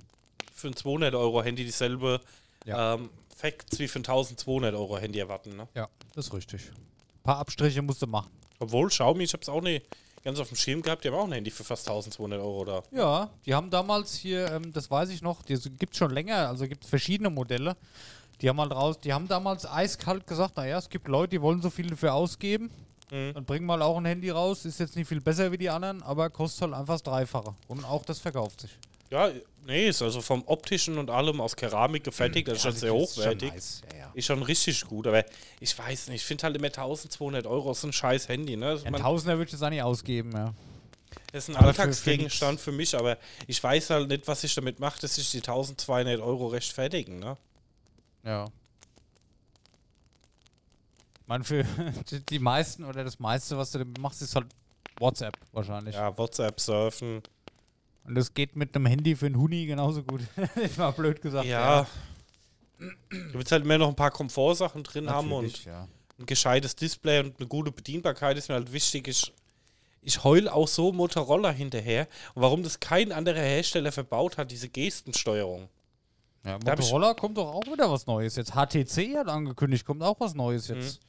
[0.55, 2.21] für ein 200 Euro Handy dieselbe
[2.65, 2.95] Ja.
[2.95, 5.57] ähm, Facts wie für ein 1200 Euro Handy erwarten.
[5.57, 5.67] Ne?
[5.75, 6.71] Ja, das ist richtig.
[6.71, 8.31] Ein paar Abstriche musst du machen.
[8.61, 9.85] Obwohl Xiaomi, ich habe es auch nicht
[10.27, 12.83] ganz auf dem Schirm gehabt, die haben auch ein Handy für fast 1200 Euro da.
[12.91, 16.49] Ja, die haben damals hier, ähm, das weiß ich noch, die gibt es schon länger,
[16.49, 17.77] also gibt es verschiedene Modelle.
[18.43, 21.63] Die haben halt raus, die haben damals eiskalt gesagt, naja, es gibt Leute, die wollen
[21.63, 22.71] so viel dafür ausgeben.
[23.13, 23.35] Mhm.
[23.35, 26.03] Dann bringen mal auch ein Handy raus, ist jetzt nicht viel besser wie die anderen,
[26.03, 27.55] aber kostet halt einfach das Dreifache.
[27.69, 28.77] Und auch das verkauft sich.
[29.11, 29.31] Ja,
[29.67, 33.53] nee, ist also vom optischen und allem aus Keramik gefertigt, das ist schon sehr hochwertig.
[33.93, 34.11] Ja, ja.
[34.15, 35.25] Ist schon richtig gut, aber
[35.61, 38.81] ich weiß nicht, ich finde halt immer 1200 Euro ist ein scheiß Handy, ne?
[38.85, 40.55] Ein Man, Tausender würde ich jetzt auch nicht ausgeben, ja.
[41.33, 44.55] das ist ein aber für- Alltagsgegenstand für, mich, aber ich weiß halt nicht, was ich
[44.55, 47.37] damit mache, dass ich die 1200 Euro rechtfertigen, ne?
[48.25, 48.47] Ja.
[51.27, 51.65] Meine, für
[52.31, 54.47] die meisten oder das meiste, was du damit machst, ist halt
[54.99, 55.95] WhatsApp wahrscheinlich.
[55.95, 57.23] Ja, WhatsApp, Surfen.
[58.07, 60.21] Und das geht mit einem Handy für einen Huni genauso gut.
[60.57, 61.47] ist mal blöd gesagt.
[61.47, 61.87] Ja.
[62.79, 65.89] Du willst halt immer noch ein paar Komfortsachen drin haben und Natürlich, ja.
[66.19, 69.09] ein gescheites Display und eine gute Bedienbarkeit ist mir halt wichtig.
[69.09, 69.33] Ich,
[70.03, 72.07] ich heul auch so Motorola hinterher.
[72.35, 75.69] Und warum das kein anderer Hersteller verbaut hat, diese Gestensteuerung.
[76.45, 78.53] ja ich- Motorola kommt doch auch wieder was Neues jetzt.
[78.55, 81.01] HTC hat angekündigt, kommt auch was Neues jetzt.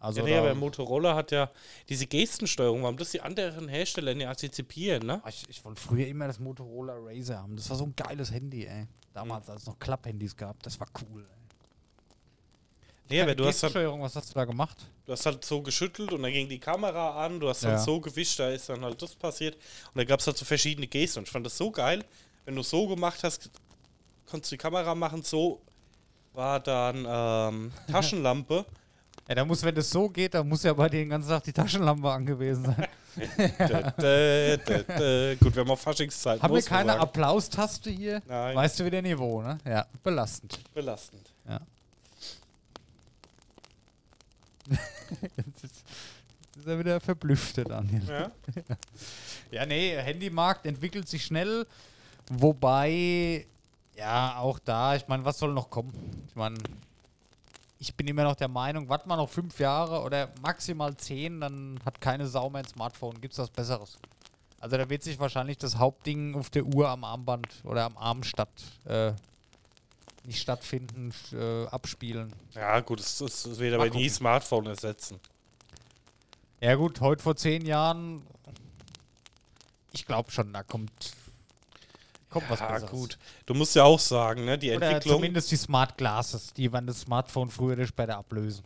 [0.00, 1.50] Also ja, nee, aber Motorola hat ja
[1.88, 5.22] diese Gestensteuerung, warum das die anderen Hersteller nicht antizipieren, ne?
[5.28, 7.56] ich, ich wollte früher immer das Motorola Razer haben.
[7.56, 8.86] Das war so ein geiles Handy, ey.
[9.12, 10.62] Damals, als es noch Klapphandys gab.
[10.62, 11.22] Das war cool.
[11.22, 11.44] Ey.
[13.10, 14.86] Nee, aber du hast, halt, Gestensteuerung, was hast du da gemacht?
[15.04, 17.78] du hast halt so geschüttelt und dann ging die Kamera an, du hast dann Ja.
[17.78, 19.56] so gewischt, da ist dann halt das passiert.
[19.56, 21.18] Und da gab es halt so verschiedene Gesten.
[21.20, 22.04] Und ich fand das so geil,
[22.44, 23.50] wenn du so gemacht hast,
[24.26, 25.60] konntest du die Kamera machen, so
[26.32, 28.64] war dann ähm, Taschenlampe.
[29.28, 31.42] Ja, da muss, wenn das so geht, dann muss ja bei dir den ganzen Tag
[31.44, 32.86] die Taschenlampe angewiesen sein.
[33.16, 35.36] dä, dä, dä.
[35.36, 36.42] Gut, wir haben auch Faschingszeit.
[36.42, 36.98] Haben wir keine.
[36.98, 38.20] Applaustaste hier?
[38.26, 38.56] Nein.
[38.56, 39.58] Weißt du, wie der Niveau, ne?
[39.64, 40.58] Ja, belastend.
[40.74, 41.32] Belastend.
[41.48, 41.60] Ja.
[45.36, 48.02] Jetzt ist, er wieder verblüfftet, Daniel.
[48.08, 48.30] Ja?
[49.50, 51.66] Ja, nee, Handymarkt entwickelt sich schnell,
[52.30, 53.46] wobei,
[53.96, 55.92] ja, auch da, ich meine, was soll noch kommen?
[56.28, 56.56] Ich meine,
[57.84, 61.78] ich bin immer noch der Meinung, warte mal noch fünf Jahre oder maximal zehn, dann
[61.84, 63.20] hat keine Sau mehr ein Smartphone.
[63.20, 63.98] Gibt's was Besseres?
[64.58, 68.22] Also da wird sich wahrscheinlich das Hauptding auf der Uhr am Armband oder am Arm
[68.22, 68.48] statt
[68.86, 69.12] äh,
[70.24, 72.32] nicht stattfinden, äh, abspielen.
[72.54, 74.08] Ja, gut, das, das wird Mal aber nie.
[74.08, 75.20] Smartphone ersetzen.
[76.62, 78.22] Ja gut, heute vor zehn Jahren,
[79.92, 81.12] ich glaube schon, da kommt,
[82.34, 82.90] kommt was ja, Besseres.
[82.90, 83.18] gut.
[83.46, 85.16] Du musst ja auch sagen, ne, die Oder Entwicklung.
[85.16, 88.64] zumindest die Smart Glasses, die werden das Smartphone früher oder später ablösen.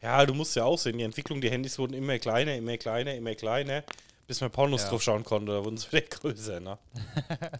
[0.00, 3.14] Ja, du musst ja auch sehen, die Entwicklung, die Handys wurden immer kleiner, immer kleiner,
[3.14, 3.82] immer kleiner,
[4.26, 4.90] bis man Pornos Ja.
[4.90, 5.52] drauf schauen konnte.
[5.52, 6.78] Da wurden sie wieder größer, ne?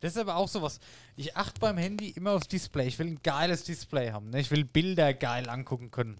[0.00, 0.80] Das ist aber auch sowas.
[1.16, 2.88] Ich achte beim Handy immer aufs Display.
[2.88, 4.30] Ich will ein geiles Display haben.
[4.30, 4.40] Ne?
[4.40, 6.18] Ich will Bilder geil angucken können.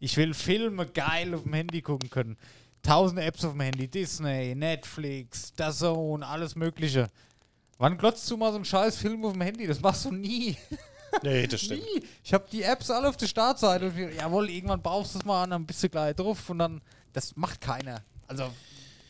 [0.00, 2.36] Ich will Filme geil auf dem Handy gucken können.
[2.82, 3.86] Tausende Apps auf dem Handy.
[3.88, 7.08] Disney, Netflix, DAZN, alles mögliche.
[7.78, 9.66] Wann glotzt du mal so einen scheiß Film auf dem Handy?
[9.66, 10.56] Das machst du nie.
[11.22, 11.82] Nee, das stimmt.
[11.82, 12.02] nie.
[12.24, 13.84] Ich habe die Apps alle auf der Startseite.
[13.90, 16.48] Und ich, jawohl, irgendwann brauchst du es mal und dann bist du gleich drauf.
[16.48, 16.80] Und dann,
[17.12, 18.02] das macht keiner.
[18.28, 18.50] Also,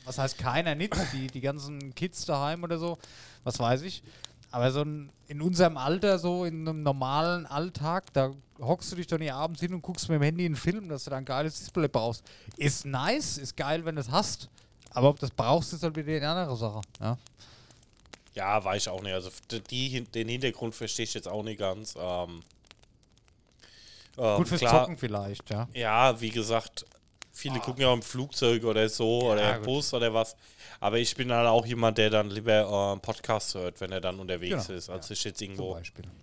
[0.04, 0.74] was heißt keiner?
[0.74, 2.98] Nicht die, die ganzen Kids daheim oder so.
[3.44, 4.02] Was weiß ich.
[4.50, 8.32] Aber so ein, in unserem Alter, so in einem normalen Alltag, da
[8.62, 11.04] hockst du dich doch nicht abends hin und guckst mit dem Handy einen Film, dass
[11.04, 12.24] du da ein geiles Display brauchst.
[12.56, 14.48] Ist nice, ist geil, wenn du es hast.
[14.90, 16.80] Aber ob das brauchst, ist halt wieder eine andere Sache.
[17.00, 17.18] Ja.
[18.34, 19.12] Ja, weiß ich auch nicht.
[19.12, 19.30] Also
[19.70, 21.94] die, den Hintergrund verstehe ich jetzt auch nicht ganz.
[21.98, 22.42] Ähm,
[24.16, 25.68] ähm, Gut fürs klar, Zocken vielleicht, ja.
[25.74, 26.86] Ja, wie gesagt,
[27.32, 29.64] viele gucken ja im Flugzeug oder so oder im gut.
[29.66, 30.36] Bus oder was.
[30.80, 34.18] Aber ich bin dann auch jemand, der dann lieber äh, Podcast hört, wenn er dann
[34.18, 35.12] unterwegs Genau, ist, als ja.
[35.12, 35.78] ich jetzt irgendwo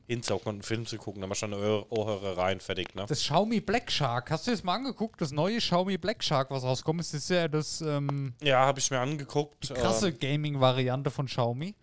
[0.07, 1.21] hinzocken und einen Film zu gucken.
[1.21, 3.05] Da mach schon eine Ohr- Ohrhörer rein, fertig, ne?
[3.07, 5.21] Das Xiaomi Black Shark, hast du das mal angeguckt?
[5.21, 8.91] Das neue Xiaomi Black Shark, was rauskommt, ist das ja das ähm, Ja, habe ich
[8.91, 9.73] mir angeguckt.
[9.73, 11.75] krasse Ähm, Gaming-Variante von Xiaomi.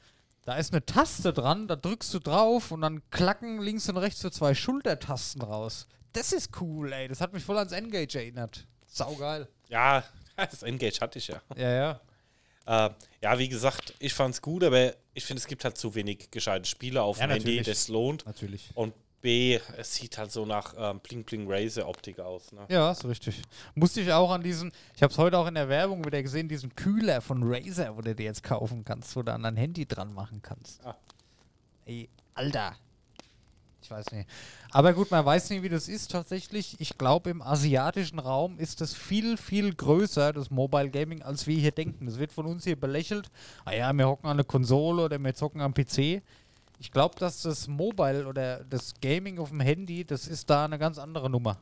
[0.42, 4.20] Da ist eine Taste dran, da drückst du drauf und dann klacken links und rechts
[4.20, 5.88] so zwei Schultertasten raus.
[6.12, 7.08] Das ist cool, ey.
[7.08, 8.66] Das hat mich voll ans Engage erinnert.
[8.96, 9.48] Saugeil.
[9.68, 10.04] ja,
[10.36, 11.40] das Engage hatte ich ja.
[11.56, 11.70] Ja,
[12.66, 12.86] ja.
[12.86, 12.90] Äh,
[13.22, 16.68] ja, wie gesagt, ich fand's gut, aber ich finde, es gibt halt zu wenig gescheite
[16.68, 18.26] Spiele auf Ja, dem Handy, das lohnt.
[18.26, 18.70] Natürlich.
[18.74, 18.92] Und
[19.22, 22.52] B, es sieht halt so nach ähm, Bling Bling Razer Optik aus.
[22.52, 22.66] Ne?
[22.68, 23.40] Ja, ist richtig.
[23.74, 26.48] Musste ich auch an diesen, ich habe es heute auch in der Werbung wieder gesehen,
[26.48, 29.86] diesen Kühler von Razer, wo du dir jetzt kaufen kannst, wo du an dein Handy
[29.86, 30.84] dran machen kannst.
[30.84, 30.96] Ah.
[31.86, 32.76] Ey, Alter.
[33.86, 34.28] Ich weiß nicht.
[34.72, 36.74] Aber gut, man weiß nicht, wie das ist tatsächlich.
[36.80, 41.56] Ich glaube, im asiatischen Raum ist das viel, viel größer, das Mobile Gaming, als wir
[41.56, 42.06] hier denken.
[42.06, 43.30] Das wird von uns hier belächelt.
[43.64, 46.20] Ah ja, wir hocken an der Konsole oder wir zocken am PC.
[46.80, 50.80] Ich glaube, dass das Mobile oder das Gaming auf dem Handy, das ist da eine
[50.80, 51.56] ganz andere Nummer.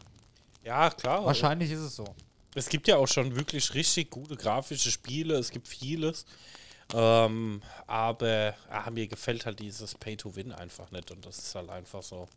[0.65, 1.27] Ja, klar.
[1.27, 2.07] Wahrscheinlich ist es so.
[2.55, 6.25] Es gibt ja auch schon wirklich richtig gute grafische Spiele, es gibt vieles.
[6.97, 12.03] Ähm, aber ah, mir gefällt halt dieses Pay-to-Win einfach nicht und das ist halt einfach
[12.03, 12.29] so.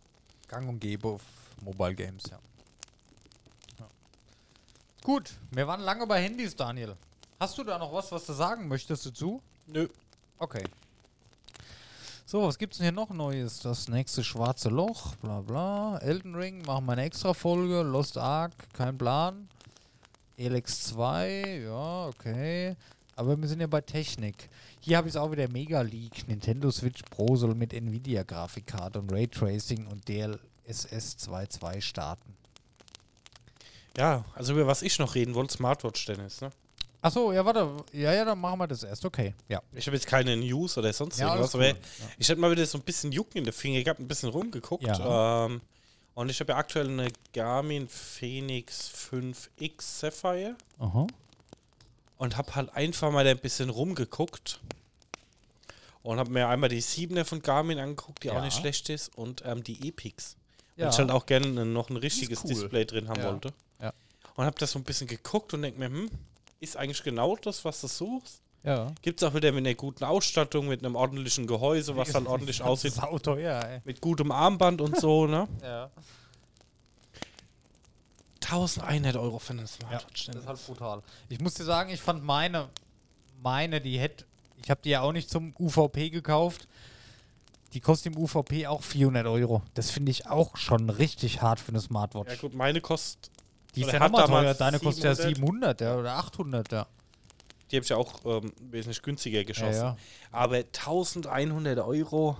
[0.48, 1.22] Gang und Gäbe auf
[1.62, 2.40] Mobile Games, ja.
[3.80, 3.86] ja.
[5.04, 6.96] Gut, wir waren lange bei Handys, Daniel.
[7.40, 9.42] Hast du da noch was, was du sagen möchtest dazu?
[9.68, 9.88] Nö.
[10.40, 10.64] Okay.
[12.26, 13.60] So, was gibt's denn hier noch Neues?
[13.60, 15.98] Das nächste schwarze Loch, bla bla.
[16.00, 17.84] Elden Ring, machen wir eine extra Folge.
[17.84, 19.48] Lost Ark, kein Plan.
[20.36, 22.76] Elex 2, ja, okay.
[23.18, 24.48] Aber wir sind ja bei Technik.
[24.80, 26.28] Hier habe ich es auch wieder Mega Leak.
[26.28, 32.38] Nintendo Switch Pro soll mit Nvidia Grafikkarte und Raytracing und DLSS 2.2 starten.
[33.98, 36.52] Ja, also über was ich noch reden wollte, Smartwatch Dennis, ne?
[37.02, 37.84] Achso, ja, warte.
[37.92, 39.04] Ja, ja, dann machen wir das erst.
[39.04, 39.64] Okay, ja.
[39.74, 41.76] Ich habe jetzt keine News oder sonst Ja, irgendwas, aber cool.
[42.20, 44.86] Ich hatte mal wieder so ein bisschen Jucken in der Finger gehabt, ein bisschen rumgeguckt.
[44.86, 45.46] Ja.
[45.46, 45.62] Ähm,
[46.14, 51.08] und ich habe ja aktuell eine Garmin Phoenix 5X Sapphire Aha.
[52.18, 54.60] Und habe halt einfach mal ein bisschen rumgeguckt
[56.04, 58.38] und habe mir einmal die 7er von Garmin angeguckt, die Ja.
[58.38, 60.36] auch nicht schlecht ist, und ähm, die Epix.
[60.76, 60.86] Ja.
[60.86, 62.50] Weil ich halt auch gerne noch ein richtiges cool.
[62.50, 63.32] Display drin haben Ja.
[63.32, 63.54] wollte.
[63.82, 63.94] Ja.
[64.36, 66.10] Und habe das so ein bisschen geguckt und denke mir, hm,
[66.60, 68.42] ist eigentlich genau das, was du suchst?
[68.64, 68.92] Ja.
[69.02, 72.62] Gibt es auch wieder mit einer guten Ausstattung, mit einem ordentlichen Gehäuse, was halt ordentlich
[72.62, 73.82] aussieht, Sauteuer, ey.
[73.86, 75.48] mit gutem Armband und so, ne?
[75.62, 75.90] Ja.
[78.52, 80.28] 1100 Euro für eine Ja, Smartwatch.
[80.28, 81.02] das ist halt brutal.
[81.30, 82.70] Ich muss dir sagen, ich fand meine,
[83.42, 84.26] meine, die hätte,
[84.64, 86.68] ich habe die ja auch nicht zum UVP gekauft.
[87.74, 89.62] Die kostet im UVP auch 400 Euro.
[89.74, 92.30] Das finde ich auch schon richtig hart für eine Smartwatch.
[92.32, 93.30] ja gut, meine kostet,
[93.76, 94.54] die ist ja hat nochmal teuer.
[94.54, 95.80] Deine kostet ja 700.
[95.80, 96.88] 700 ja, oder 800, ja.
[97.70, 99.74] die habe ich ja auch ähm, wesentlich günstiger geschossen.
[99.74, 99.98] Ja, ja.
[100.32, 102.38] Aber 1100 Euro.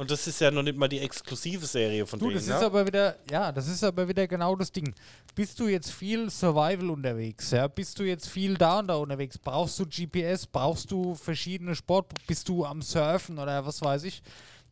[0.00, 2.36] Und das ist ja noch nicht mal die exklusive Serie von Du, denen.
[2.36, 4.94] das ist aber wieder, ja, das ist aber wieder genau das Ding.
[5.34, 7.68] Bist du jetzt viel Survival unterwegs, ja?
[7.68, 9.36] Bist du jetzt viel da und da unterwegs?
[9.36, 10.46] Brauchst du GPS?
[10.46, 12.14] Brauchst du verschiedene Sport?
[12.26, 14.22] Bist du am Surfen oder was weiß ich?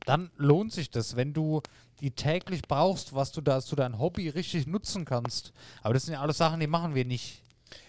[0.07, 1.61] Dann lohnt sich das, wenn du
[2.01, 5.53] die täglich brauchst, was du da, dass du dein Hobby richtig nutzen kannst.
[5.83, 7.43] Aber das sind ja alles Sachen, die machen wir nicht.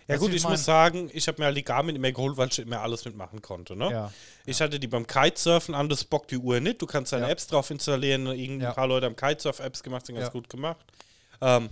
[0.07, 2.57] Ja gut, ich muss sagen, ich habe mir halt die Garmin immer geholt, weil ich
[2.59, 3.75] immer alles mitmachen konnte.
[3.75, 3.91] Ne?
[3.91, 4.11] Ja.
[4.45, 6.82] Ich hatte die beim Kitesurfen an, das bockt die Uhr nicht.
[6.82, 7.30] Du kannst deine Ja.
[7.32, 8.25] Apps drauf installieren.
[8.27, 8.69] Irgend Ja.
[8.69, 10.84] ein paar Leute haben Kitesurf-Apps gemacht, sind ganz gut gemacht.
[11.41, 11.69] Ähm,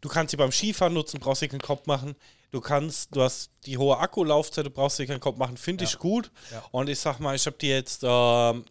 [0.00, 2.16] du kannst sie beim Skifahren nutzen, brauchst dir keinen Kopf machen.
[2.50, 5.98] Du kannst, du hast die hohe Akkulaufzeit, du brauchst dir keinen Kopf machen, finde ich
[5.98, 6.30] gut.
[6.72, 8.64] Und ich sag mal, ich habe die jetzt ähm,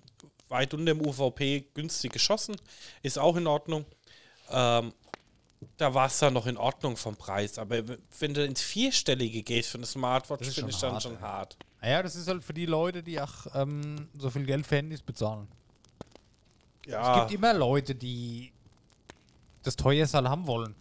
[0.49, 2.55] weit unter dem UVP günstig geschossen.
[3.03, 3.85] Ist auch in Ordnung.
[4.49, 4.93] Ähm,
[5.77, 7.57] da war es dann noch in Ordnung vom Preis.
[7.57, 7.77] Aber
[8.19, 11.03] wenn du ins Vierstellige gehst für eine Smartwatch, Das ist finde schon ich dann hart,
[11.03, 11.21] schon ey.
[11.21, 11.57] hart.
[11.81, 15.01] Naja, das ist halt für die Leute, die auch ähm, so viel Geld für Handys
[15.01, 15.47] bezahlen.
[16.85, 18.51] Es Ja, gibt immer Leute, die
[19.63, 20.75] das teuerste halt haben wollen.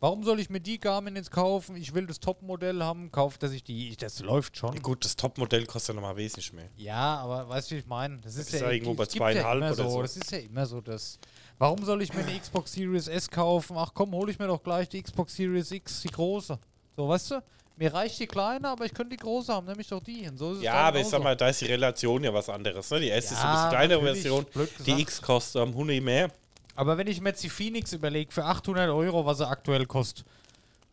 [0.00, 1.76] Warum soll ich mir die Garmin jetzt kaufen?
[1.76, 3.96] Ich will das Topmodell haben, kauft er sich die.
[3.96, 4.74] Das läuft schon.
[4.82, 6.68] gut, das Topmodell kostet ja nochmal wesentlich mehr.
[6.76, 8.18] Ja, aber weißt du, wie ich meine?
[8.18, 10.02] Das ist ist ja irgendwo bei es ja zweieinhalb immer oder so.
[10.02, 11.18] Das ist ja immer so das.
[11.58, 13.76] Warum soll ich mir eine Xbox Series S kaufen?
[13.78, 16.58] Ach komm, hole ich mir doch gleich die Xbox Series X, die große.
[16.96, 17.42] So, weißt du?
[17.76, 20.28] Mir reicht die kleine, aber ich könnte die große haben, nämlich doch die.
[20.28, 22.48] Und so ist es Ja, aber ich sag mal, da ist die Relation ja was
[22.48, 22.88] anderes.
[22.90, 23.00] Ne?
[23.00, 24.46] Die S ist ein Ja, bisschen kleinere Version.
[24.86, 25.00] Die.
[25.00, 26.30] X kostet am Huni mehr.
[26.76, 30.24] Aber wenn ich mir jetzt die Phoenix überlege, für 800 Euro, was sie aktuell kostet.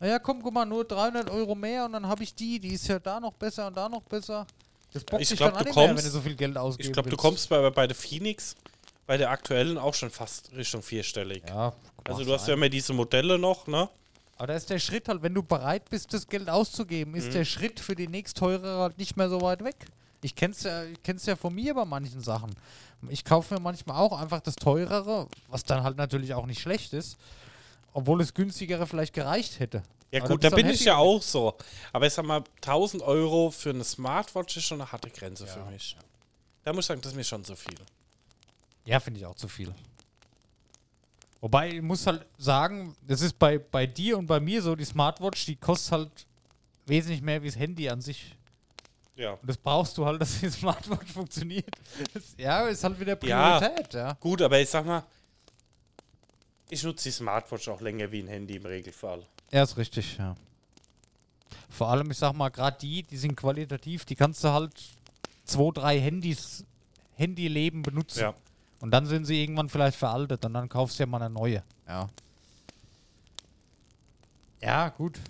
[0.00, 2.88] Naja, komm, guck mal, nur 300 Euro mehr und dann habe ich die, die ist
[2.88, 4.44] ja da noch besser und da noch besser.
[4.92, 6.34] Das bockt Ich sich glaub, dann auch du nicht mehr, kommst- wenn du so viel
[6.34, 6.88] Geld ausgibst.
[6.88, 8.56] Ich glaube, du kommst bei, bei der Phoenix,
[9.06, 11.42] bei der aktuellen auch schon fast Richtung vierstellig.
[11.48, 11.72] Ja,
[12.04, 13.88] also du hast ja immer diese Modelle noch, ne?
[14.36, 17.18] Aber da ist der Schritt halt, wenn du bereit bist, das Geld auszugeben, Mhm.
[17.18, 19.76] ist der Schritt für die nächstteurere halt nicht mehr so weit weg.
[20.22, 22.54] Ich kenn's ja, ich kenn's ja von mir bei manchen Sachen.
[23.08, 26.92] Ich kaufe mir manchmal auch einfach das teurere, was dann halt natürlich auch nicht schlecht
[26.92, 27.16] ist,
[27.92, 29.82] obwohl das günstigere vielleicht gereicht hätte.
[30.12, 31.56] Ja Aber gut, da bin dann ich ja auch so.
[31.92, 35.64] Aber ich sag mal, 1000 Euro für eine Smartwatch ist schon eine harte Grenze für
[35.64, 35.96] mich.
[36.64, 37.74] Da muss ich sagen, das ist mir schon zu viel.
[38.84, 39.72] Ja, finde ich auch zu viel.
[41.40, 44.84] Wobei, ich muss halt sagen, das ist bei, bei dir und bei mir so, die
[44.84, 46.26] Smartwatch, die kostet halt
[46.86, 48.36] wesentlich mehr wie das Handy an sich.
[49.16, 49.32] Ja.
[49.32, 51.66] Und das brauchst du halt, dass die Smartwatch funktioniert.
[52.14, 53.58] Das, ja, ist halt wieder Ja.
[53.58, 54.12] Priorität, ja.
[54.14, 55.04] Gut, aber ich sag mal,
[56.70, 59.26] ich nutze die Smartwatch auch länger wie ein Handy im Regelfall.
[59.50, 60.34] Ja, ist richtig, ja.
[61.68, 64.72] Vor allem, ich sag mal, gerade die, die sind qualitativ, die kannst du halt
[65.44, 66.64] zwei, drei Handys,
[67.18, 68.20] Handyleben benutzen.
[68.20, 68.34] Ja.
[68.82, 71.62] Und dann sind sie irgendwann vielleicht veraltet und dann kaufst du ja mal eine neue.
[71.86, 72.08] Ja.
[74.60, 75.20] Ja, gut.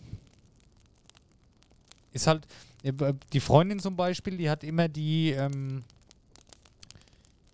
[2.13, 2.47] Ist halt,
[2.83, 2.93] äh,
[3.31, 5.85] die Freundin zum Beispiel, die hat immer die, ähm,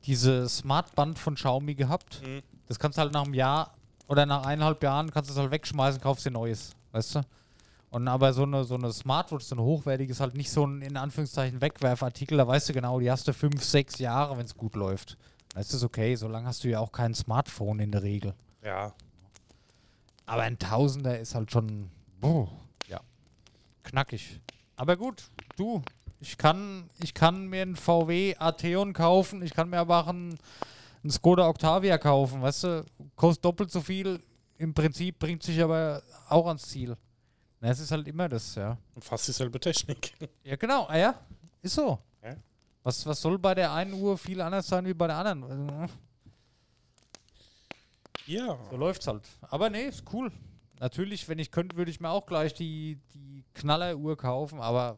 [0.05, 2.23] diese Smartband von Xiaomi gehabt.
[2.25, 2.43] Mhm.
[2.69, 3.75] Das kannst du halt nach einem Jahr
[4.07, 7.21] oder nach eineinhalb Jahren kannst du es halt wegschmeißen, kaufst dir neues, weißt du?
[7.91, 10.81] Und aber so eine, so eine Smartwatch, so eine hochwertige, ist halt nicht so ein
[10.81, 12.39] in Anführungszeichen Wegwerfartikel.
[12.39, 15.17] Da weißt du genau, die hast du fünf, sechs Jahre, wenn es gut läuft.
[15.59, 18.33] Dann ist das okay, solange hast du ja auch kein Smartphone in der Regel.
[18.63, 18.95] Ja.
[20.25, 21.91] Aber ein Tausender ist halt schon
[22.21, 22.49] boah,
[22.87, 23.01] ja,
[23.83, 24.41] knackig.
[24.77, 25.83] Aber gut, du,
[26.21, 30.39] ich kann, ich kann mir einen VW Atheon kaufen, ich kann mir aber auch einen,
[31.03, 32.85] einen Skoda Octavia kaufen, weißt du,
[33.17, 34.23] kostet doppelt so viel,
[34.59, 36.97] im Prinzip bringt sich aber auch ans Ziel.
[37.59, 38.79] Na, es ist halt immer das, ja.
[38.95, 40.13] Und fast dieselbe Technik.
[40.45, 41.21] Ja, genau, ah, ja,
[41.63, 41.99] ist so.
[42.89, 45.45] Was, was soll bei der einen Uhr viel anders sein wie bei der anderen?
[45.45, 45.93] Also,
[48.25, 48.59] Ja.
[48.71, 49.29] So läuft's halt.
[49.43, 50.33] Aber nee, ist cool.
[50.81, 54.97] Natürlich, wenn ich könnte, würde ich mir auch gleich die, die Knalleruhr kaufen, aber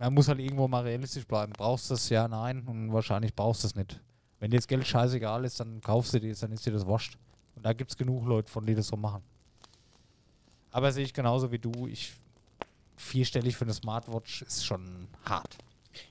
[0.00, 1.52] man muss halt irgendwo mal realistisch bleiben.
[1.52, 2.08] Brauchst du das?
[2.08, 2.66] Ja, nein.
[2.66, 4.00] Und wahrscheinlich brauchst du es nicht.
[4.40, 6.86] Wenn dir jetzt Geld scheißegal ist, dann kaufst du dir das, dann ist dir das
[6.86, 7.16] wurscht.
[7.54, 9.22] Und da gibt es genug Leute, von die das so machen.
[10.72, 11.86] Aber sehe ich genauso wie du.
[11.86, 12.14] Ich
[12.96, 15.56] vierstellig für eine Smartwatch ist schon hart.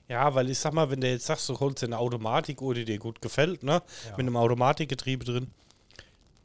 [0.08, 2.84] Ja, weil ich sag mal, wenn du jetzt sagst, du holst dir eine Automatikuhr, die
[2.84, 3.82] dir gut gefällt, ne?
[4.10, 5.50] Mit einem Automatikgetriebe drin.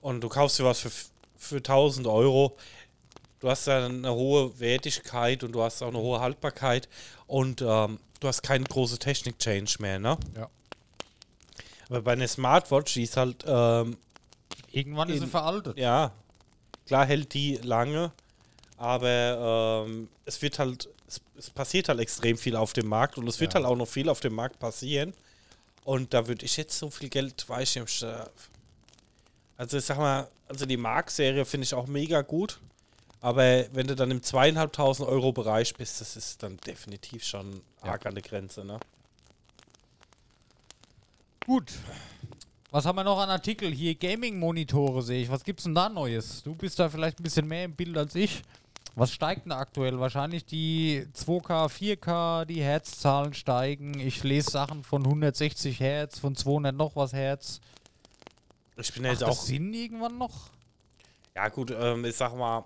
[0.02, 0.92] Und du kaufst dir was für,
[1.38, 2.58] für 1000 Euro.
[3.40, 6.88] Du hast ja eine hohe Wertigkeit und du hast auch eine hohe Haltbarkeit.
[7.28, 10.18] Und ähm, du hast keine große Technik-Change mehr, ne?
[10.36, 10.50] Ja.
[11.90, 13.98] Aber bei einer Smartwatch, die ist halt, ähm,
[14.72, 15.78] Irgendwann ist In- sie veraltet.
[15.78, 16.12] ja,
[16.86, 18.12] klar hält die lange,
[18.78, 23.28] aber ähm, es wird halt, es, es passiert halt extrem viel auf dem Markt und
[23.28, 23.60] es wird Ja.
[23.60, 25.14] halt auch noch viel auf dem Markt passieren.
[25.84, 28.24] Und da würde ich jetzt so viel Geld, weiß ich nicht, äh,
[29.58, 32.60] also ich sag mal, also die Mark-Serie finde ich auch mega gut,
[33.20, 37.92] aber wenn du dann im zweieinhalbtausend Euro Bereich bist, das ist dann definitiv schon Ja.
[37.94, 38.80] arg an der Grenze, ne?
[41.46, 41.72] Gut.
[42.70, 43.72] Was haben wir noch an Artikel?
[43.72, 45.30] Hier Gaming-Monitore sehe ich.
[45.30, 46.42] Was gibt's denn da Neues?
[46.44, 48.44] Du bist da vielleicht ein bisschen mehr im Bild als ich.
[48.96, 50.00] Was steigt denn aktuell?
[50.00, 54.00] Wahrscheinlich die 2K, 4K, die Herzzahlen steigen.
[54.00, 57.62] Ich lese Sachen von 160 Hertz, von 200 noch was Hertz.
[58.78, 60.50] Ich bin ja Macht jetzt das auch Sinn irgendwann noch?
[61.36, 62.66] Ja, gut, ähm, ich sag mal,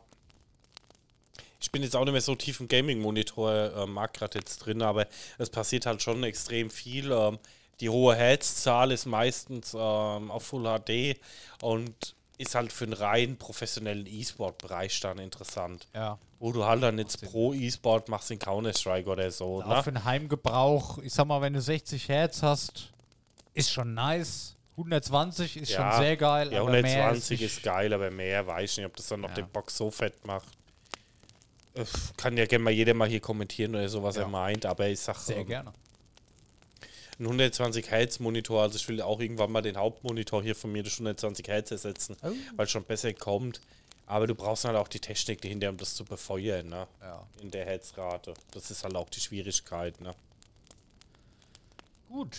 [1.75, 5.07] bin jetzt auch nicht mehr so tief im Gaming-Monitor-Markt gerade jetzt drin, aber
[5.37, 7.11] es passiert halt schon extrem viel.
[7.11, 7.37] Ähm,
[7.81, 11.19] die hohe Hertzzahl ist meistens ähm, auf Full HD
[11.61, 15.87] und ist halt für einen rein professionellen E-Sport-Bereich dann interessant.
[15.93, 16.17] Ja.
[16.39, 19.61] Wo du halt dann jetzt pro E-Sport machst in Counter-Strike oder so.
[19.63, 19.83] Auch Ne?
[19.83, 22.91] für den Heimgebrauch, ich sag mal, wenn du 60 Hertz hast,
[23.53, 24.55] ist schon nice.
[24.75, 26.51] 120 ist Ja, schon sehr geil.
[26.51, 29.21] Ja, aber mehr 120 nicht- ist geil, aber mehr weiß ich nicht, ob das dann
[29.21, 29.35] noch Ja.
[29.35, 30.47] den Box so fett macht.
[31.73, 31.85] Äh,
[32.17, 34.23] Kann ja gerne mal jeder mal hier kommentieren oder so, was Ja.
[34.23, 35.71] er meint, aber ich sag, Sehr ähm, gerne.
[37.19, 40.83] Ein 120 Hertz Monitor, also ich will auch irgendwann mal den Hauptmonitor hier von mir
[40.83, 42.31] durch 120 Hertz ersetzen, Oh.
[42.55, 43.61] weil es schon besser kommt.
[44.07, 46.87] Aber du brauchst halt auch die Technik dahinter, um das zu befeuern, ne?
[47.01, 47.25] Ja.
[47.41, 48.35] In der Herzrate.
[48.51, 50.13] Das ist halt auch die Schwierigkeit, ne?
[52.09, 52.37] Gut.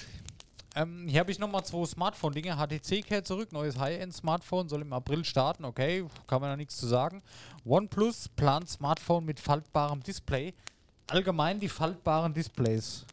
[0.77, 2.57] Ähm, hier habe ich nochmal zwei Smartphone-Dinge.
[2.57, 6.87] HTC kehrt zurück, neues High-End-Smartphone, soll im April starten, okay, kann man da nichts zu
[6.87, 7.23] sagen.
[7.65, 10.55] OnePlus plant Smartphone mit faltbarem Display.
[11.09, 13.07] Allgemein die faltbaren Displays.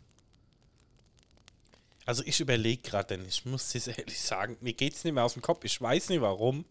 [2.06, 5.34] Also ich überlege gerade, denn ich muss dir ehrlich sagen, mir geht's nicht mehr aus
[5.34, 5.64] dem Kopf.
[5.64, 6.66] Ich weiß nicht warum.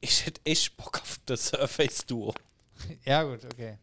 [0.00, 2.34] Ich hätte echt Bock auf das Surface Duo.
[3.04, 3.78] ja, gut, okay.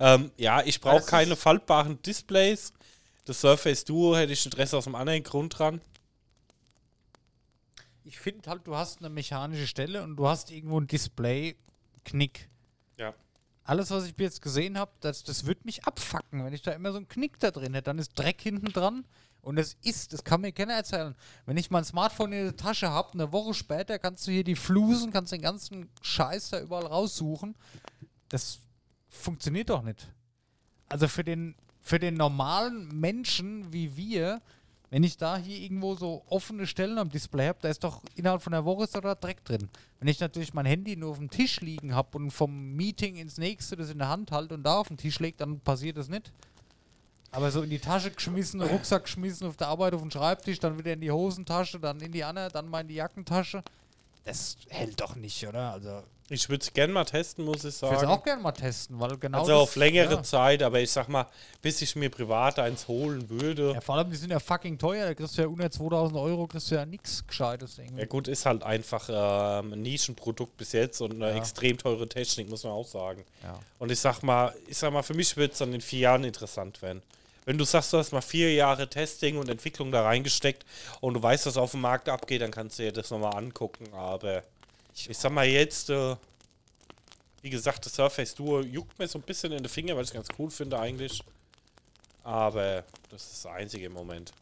[0.00, 2.72] Ähm, ja, ich das brauche ist- keine faltbaren Displays.
[3.24, 5.80] Das Surface Duo hätte ich Interesse aus einem anderen Grund dran.
[8.04, 12.48] Ich finde halt, du hast eine mechanische Stelle und du hast irgendwo ein Display-Knick.
[13.64, 16.90] Alles, was ich jetzt gesehen habe, das, das wird mich abfacken, wenn ich da immer
[16.90, 17.84] so einen Knick da drin hätte.
[17.84, 19.04] Dann ist Dreck hinten dran
[19.40, 21.14] und es ist, das kann mir keiner erzählen.
[21.46, 24.56] Wenn ich mein Smartphone in der Tasche habe, eine Woche später kannst du hier die
[24.56, 27.54] Flusen, kannst den ganzen Scheiß da überall raussuchen.
[28.28, 28.58] Das
[29.08, 30.08] funktioniert doch nicht.
[30.88, 34.42] Also für den, für den normalen Menschen wie wir,
[34.92, 38.42] wenn ich da hier irgendwo so offene Stellen am Display habe, da ist doch innerhalb
[38.42, 39.70] von einer Woche ist da Dreck drin.
[39.98, 43.38] Wenn ich natürlich mein Handy nur auf dem Tisch liegen habe und vom Meeting ins
[43.38, 46.10] nächste das in der Hand halte und da auf den Tisch legt, dann passiert das
[46.10, 46.30] nicht.
[47.30, 50.78] Aber so in die Tasche geschmissen, Rucksack geschmissen, auf der Arbeit auf den Schreibtisch, dann
[50.78, 53.62] wieder in die Hosentasche, dann in die andere, dann mal in die Jackentasche.
[54.24, 55.72] Das hält doch nicht, oder?
[55.72, 56.02] Also,
[56.32, 58.12] Ich würde es gerne mal testen, muss ich ich würde es sagen.
[58.12, 59.40] auch gerne mal testen, weil genau.
[59.40, 60.22] also das- auf längere ja.
[60.22, 61.26] Zeit, aber ich sag mal,
[61.60, 63.72] bis ich mir privat eins holen würde.
[63.74, 65.06] Ja, vor allem, die sind ja fucking teuer.
[65.06, 68.00] Da kriegst du ja unter 2000 Euro, kriegst du ja nichts Gescheites irgendwie.
[68.00, 71.36] Ja gut, ist halt einfach ähm, ein Nischenprodukt bis jetzt und eine Ja.
[71.36, 73.24] extrem teure Technik, muss man auch sagen.
[73.42, 73.58] Ja.
[73.78, 76.24] Und ich sag mal, ich sag mal, für mich wird es dann in vier Jahren
[76.24, 77.02] interessant werden.
[77.44, 80.64] Wenn du sagst, du hast mal vier Jahre Testing und Entwicklung da reingesteckt
[81.00, 83.92] und du weißt, was auf dem Markt abgeht, dann kannst du dir das nochmal angucken.
[83.92, 84.44] Aber
[84.94, 86.16] ich, sag mal jetzt, äh,
[87.42, 90.10] wie gesagt, das Surface Duo juckt mir so ein bisschen in den Finger, weil ich
[90.10, 91.22] es ganz cool finde eigentlich.
[92.22, 94.32] Aber das ist das einzige im Moment.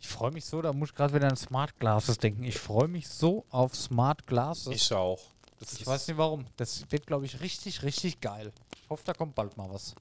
[0.00, 2.44] Ich freue mich so, da muss ich gerade wieder an Smart Glasses denken.
[2.44, 4.74] Ich freue mich so auf Smart Glasses.
[4.74, 5.20] Ich auch.
[5.60, 6.46] Das Ich weiß nicht warum.
[6.56, 8.52] Das wird, glaube ich, richtig, richtig geil.
[8.82, 9.94] Ich hoffe, da kommt bald mal was.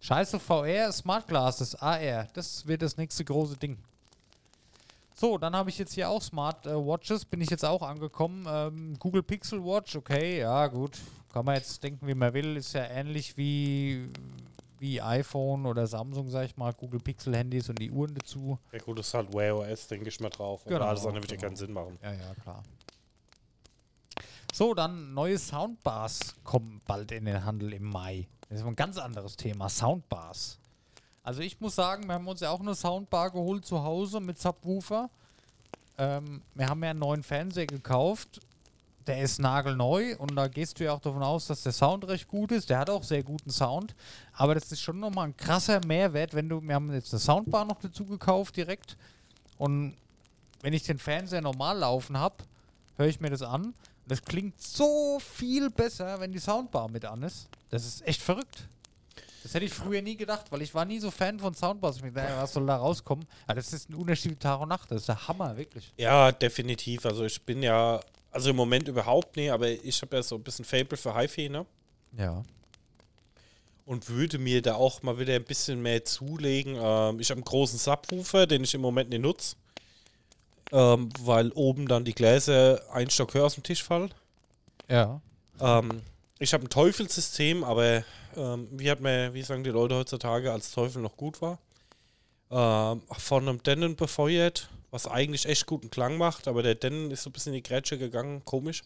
[0.00, 2.28] Scheiße VR, Smart Glasses, AR.
[2.32, 3.78] Das wird das nächste große Ding.
[5.14, 7.24] So, dann habe ich jetzt hier auch Smart äh, Watches.
[7.24, 8.46] Bin ich jetzt auch angekommen.
[8.48, 10.98] Ähm, Google Pixel Watch, okay, ja, gut.
[11.32, 12.56] Kann man jetzt denken, wie man will.
[12.56, 14.10] Ist ja ähnlich wie,
[14.78, 16.72] wie iPhone oder Samsung, sag ich mal.
[16.72, 18.58] Google Pixel Handys und die Uhren dazu.
[18.72, 20.64] Ja gut, das ist halt Wear OS, denke ich mal drauf.
[20.64, 21.48] Genau, alles andere wird ja genau.
[21.48, 21.98] keinen Sinn machen.
[22.02, 22.62] Ja, ja, klar.
[24.52, 28.28] So, dann neue Soundbars kommen bald in den Handel im Mai.
[28.48, 30.58] Das ist ein ganz anderes Thema, Soundbars.
[31.22, 34.40] Also ich muss sagen, wir haben uns ja auch eine Soundbar geholt zu Hause mit
[34.40, 35.08] Subwoofer.
[35.96, 38.40] Ähm, wir haben ja einen neuen Fernseher gekauft.
[39.06, 42.28] Der ist nagelneu und da gehst du ja auch davon aus, dass der Sound recht
[42.28, 42.70] gut ist.
[42.70, 43.94] Der hat auch sehr guten Sound.
[44.32, 47.64] Aber das ist schon nochmal ein krasser Mehrwert, wenn du, wir haben jetzt eine Soundbar
[47.64, 48.96] noch dazu gekauft direkt.
[49.58, 49.96] Und
[50.60, 52.36] wenn ich den Fernseher normal laufen habe,
[52.96, 53.74] höre ich mir das an.
[54.06, 57.48] Das klingt so viel besser, wenn die Soundbar mit an ist.
[57.70, 58.68] Das ist echt verrückt.
[59.42, 61.96] Das hätte ich früher nie gedacht, weil ich war nie so Fan von Soundbars.
[61.96, 63.26] Ich mir dachte, was soll da rauskommen?
[63.46, 64.90] Aber das ist ein Unterschied Tag und Nacht.
[64.90, 65.92] Das ist der Hammer, wirklich.
[65.96, 67.04] Ja, definitiv.
[67.06, 70.42] Also ich bin ja, also im Moment überhaupt nicht, aber ich habe ja so ein
[70.42, 71.66] bisschen Fable für HiFi, ne?
[72.16, 72.44] Ja.
[73.84, 76.76] Und würde mir da auch mal wieder ein bisschen mehr zulegen.
[76.80, 79.56] Ähm, ich habe einen großen Subwoofer, den ich im Moment nicht nutze.
[80.70, 84.14] Ähm, weil oben dann die Gläser ein Stock höher aus dem Tisch fallen.
[84.88, 85.20] Ja.
[85.60, 86.02] Ähm,
[86.38, 88.04] ich habe ein Teufelssystem, aber
[88.36, 91.58] ähm, wie hat mir, wie sagen die Leute heutzutage, als Teufel noch gut war.
[92.50, 97.22] Ähm, von einem Denon befeuert, was eigentlich echt guten Klang macht, aber der Denon ist
[97.22, 98.82] so ein bisschen in die Grätsche gegangen, komisch.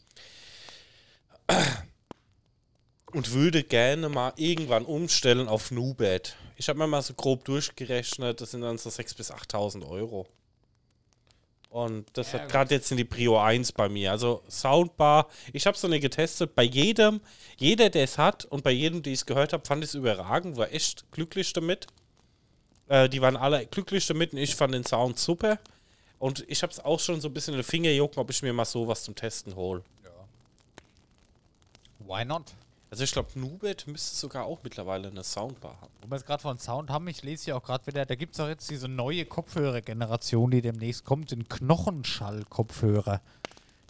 [3.12, 6.36] Und würde gerne mal irgendwann umstellen auf Nubed.
[6.56, 10.26] Ich habe mir mal so grob durchgerechnet, das sind dann so 6.000 bis 8.000 Euro.
[11.76, 14.10] Und das Ja, hat gerade jetzt in die Prio 1 bei mir.
[14.10, 16.54] Also Soundbar, ich habe so eine getestet.
[16.54, 17.20] Bei jedem,
[17.58, 19.94] jeder, der es hat und bei jedem, die ich es gehört habe, fand ich es
[19.94, 21.86] überragend, war echt glücklich damit.
[22.88, 25.58] Äh, die waren alle glücklich damit und ich fand den Sound super.
[26.18, 28.40] Und ich habe es auch schon so ein bisschen in den Finger jucken, ob ich
[28.40, 29.82] mir mal sowas zum Testen hole.
[31.98, 32.54] Why not?
[32.90, 35.92] Also ich glaube, Nubet müsste sogar auch mittlerweile eine Soundbar haben.
[36.02, 38.34] Wo wir es gerade von Sound haben, ich lese hier auch gerade wieder, da gibt
[38.34, 43.20] es auch jetzt diese neue Kopfhörergeneration, die demnächst kommt, den Knochenschall-Kopfhörer.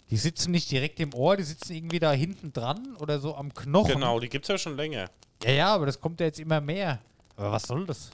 [0.09, 3.53] Die sitzen nicht direkt im Ohr, die sitzen irgendwie da hinten dran oder so am
[3.53, 3.93] Knochen.
[3.93, 5.09] Genau, die gibt es ja schon länger.
[5.43, 6.99] Ja, ja, aber das kommt ja jetzt immer mehr.
[7.35, 8.09] Aber was soll das?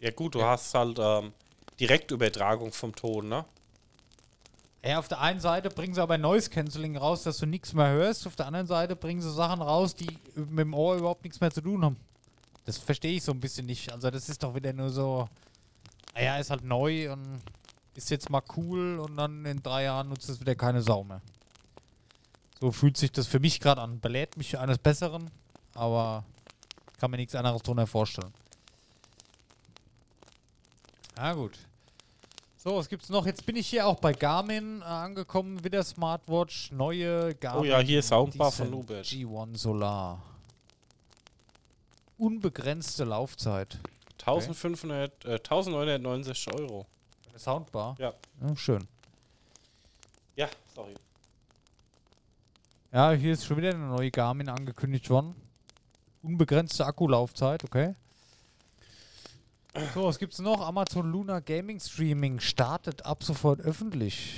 [0.00, 1.32] Ja gut, du hast halt ähm,
[1.78, 3.44] Direktübertragung vom Ton, ne?
[4.84, 7.88] Ja, auf der einen Seite bringen sie aber Noise Cancelling raus, dass du nichts mehr
[7.90, 8.26] hörst.
[8.26, 11.52] Auf der anderen Seite bringen sie Sachen raus, die mit dem Ohr überhaupt nichts mehr
[11.52, 11.96] zu tun haben.
[12.64, 13.92] Das verstehe ich so ein bisschen nicht.
[13.92, 15.28] Also das ist doch wieder nur so,
[16.14, 17.42] naja, ist halt neu und
[17.94, 21.20] ist jetzt mal cool und dann in drei Jahren nutzt es wieder keine Sau mehr.
[22.60, 24.00] So fühlt sich das für mich gerade an.
[24.00, 25.30] Belädt mich eines Besseren,
[25.74, 26.24] aber
[26.98, 28.32] kann mir nichts anderes drunter vorstellen.
[31.16, 31.58] Na gut.
[32.62, 33.26] So, was gibt's noch?
[33.26, 37.62] Jetzt bin ich hier auch bei Garmin äh, angekommen, wieder Smartwatch, neue Garmin.
[37.62, 39.04] Oh ja, hier Soundbar von Nubet.
[39.04, 40.22] G1 Solar.
[42.18, 43.80] Unbegrenzte Laufzeit.
[44.20, 46.86] 1500, äh, 1969 Euro.
[47.30, 47.96] Eine Soundbar.
[47.98, 48.14] Ja.
[48.40, 48.86] Ja, schön.
[50.36, 50.94] Ja, sorry.
[52.92, 55.34] Ja, hier ist schon wieder eine neue Garmin angekündigt worden.
[56.22, 57.96] Unbegrenzte Akkulaufzeit, okay.
[59.94, 60.60] So, was gibt's noch?
[60.60, 64.34] Amazon Luna Gaming Streaming startet ab sofort öffentlich.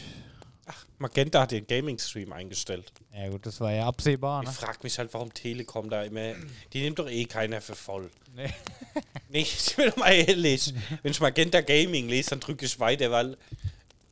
[0.99, 2.91] Magenta hat den Gaming-Stream eingestellt.
[3.13, 4.55] Ja gut, das war ja absehbar, Ich ne?
[4.55, 6.35] frag mich halt, warum Telekom da immer.
[6.73, 8.11] Die nimmt doch eh keiner für voll.
[8.35, 8.49] Nee.
[9.29, 10.73] Nee, ich bin doch mal ehrlich.
[11.03, 13.37] Wenn ich Magenta Gaming lese, dann drücke ich weiter, weil.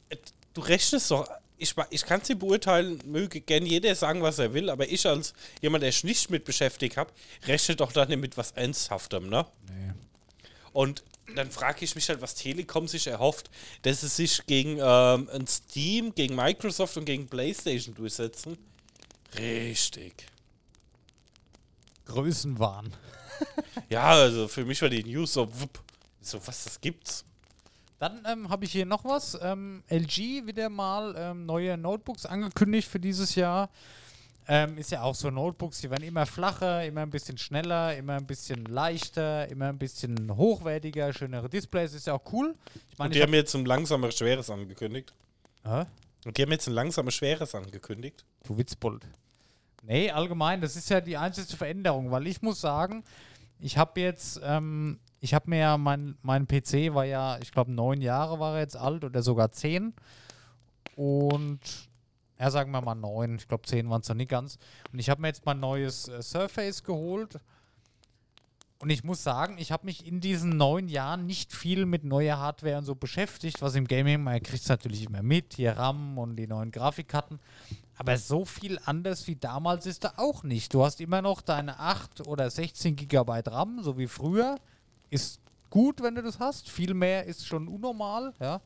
[0.08, 0.16] äh,
[0.52, 1.26] Du rechnest doch.
[1.56, 5.06] Ich, ich kann es dir beurteilen, möge gern jeder sagen, was er will, aber ich
[5.06, 7.12] als jemand, der sich nicht mit beschäftigt habe,
[7.46, 9.46] rechne doch dann mit was Ernsthaftem, ne?
[9.68, 9.92] Nee.
[10.72, 11.02] Und
[11.34, 13.50] dann frage ich mich halt, was Telekom sich erhofft,
[13.82, 18.58] dass es sich gegen ähm, ein Steam, gegen Microsoft und gegen PlayStation durchsetzen.
[19.38, 20.26] Richtig.
[22.06, 22.92] Größenwahn.
[23.88, 25.82] Ja, also für mich war die News so, wupp.
[26.20, 27.24] so was, das gibt's.
[27.98, 29.38] Dann ähm, habe ich hier noch was.
[29.42, 33.68] Ähm, LG wieder mal ähm, neue Notebooks angekündigt für dieses Jahr.
[34.48, 38.16] Ähm, ist ja auch so Notebooks, die werden immer flacher, immer ein bisschen schneller, immer
[38.16, 42.56] ein bisschen leichter, immer ein bisschen hochwertiger, schönere Displays, ist ja auch cool.
[42.90, 45.14] Ich meine, Und die haben jetzt ein langsames Schweres angekündigt.
[45.64, 45.90] hab, Hä?
[46.24, 48.24] Und die haben jetzt ein langsames Schweres angekündigt.
[48.44, 49.06] Du Witzbold.
[49.82, 53.02] Nee, allgemein, das ist ja die einzige Veränderung, weil ich muss sagen,
[53.58, 57.72] ich habe jetzt, ähm, ich habe mir ja, mein, mein PC war ja, ich glaube,
[57.72, 59.94] neun Jahre war er jetzt alt oder sogar zehn.
[60.96, 61.60] Und,
[62.42, 64.58] ja, sagen wir mal neun, ich glaube, zehn waren es noch nicht ganz.
[64.92, 67.38] Und ich habe mir jetzt mein neues äh, Surface geholt.
[68.80, 72.38] Und ich muss sagen, ich habe mich in diesen neun Jahren nicht viel mit neuer
[72.38, 76.18] Hardware und so beschäftigt, was im Gaming, man kriegt es natürlich immer mit, hier RAM
[76.18, 77.38] und die neuen Grafikkarten.
[77.96, 80.74] Aber so viel anders wie damals ist da auch nicht.
[80.74, 84.56] Du hast immer noch deine 8 oder 16 Gigabyte RAM, so wie früher.
[85.10, 85.40] Ist
[85.70, 86.68] gut, wenn du das hast.
[86.68, 88.60] Viel mehr ist schon unnormal, ja.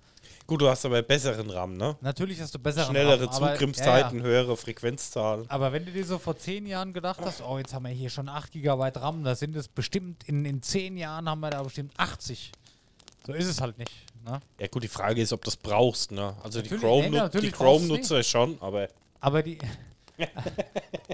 [0.47, 1.97] Gut, du hast aber besseren RAM, ne?
[2.01, 5.45] Natürlich hast du bessere Schnellere RAM, aber- Zugriffszeiten, Ja, höhere Frequenzzahlen.
[5.45, 5.51] ja.
[5.51, 8.11] Aber wenn du dir so vor 10 Jahren gedacht hast, oh, jetzt haben wir hier
[8.11, 11.63] schon 8 Gigabyte RAM, da sind es bestimmt, in, in 10 Jahren haben wir da
[11.63, 12.53] bestimmt 80.
[13.27, 13.91] So ist es halt nicht.
[14.25, 14.41] Ne?
[14.61, 16.35] Ja gut, die Frage ist, ob du das brauchst, ne?
[16.43, 18.89] Also die Natürlich, Chrome- nee, die brauchst du Chrome-Nutzer schon, aber
[19.21, 19.59] Aber die,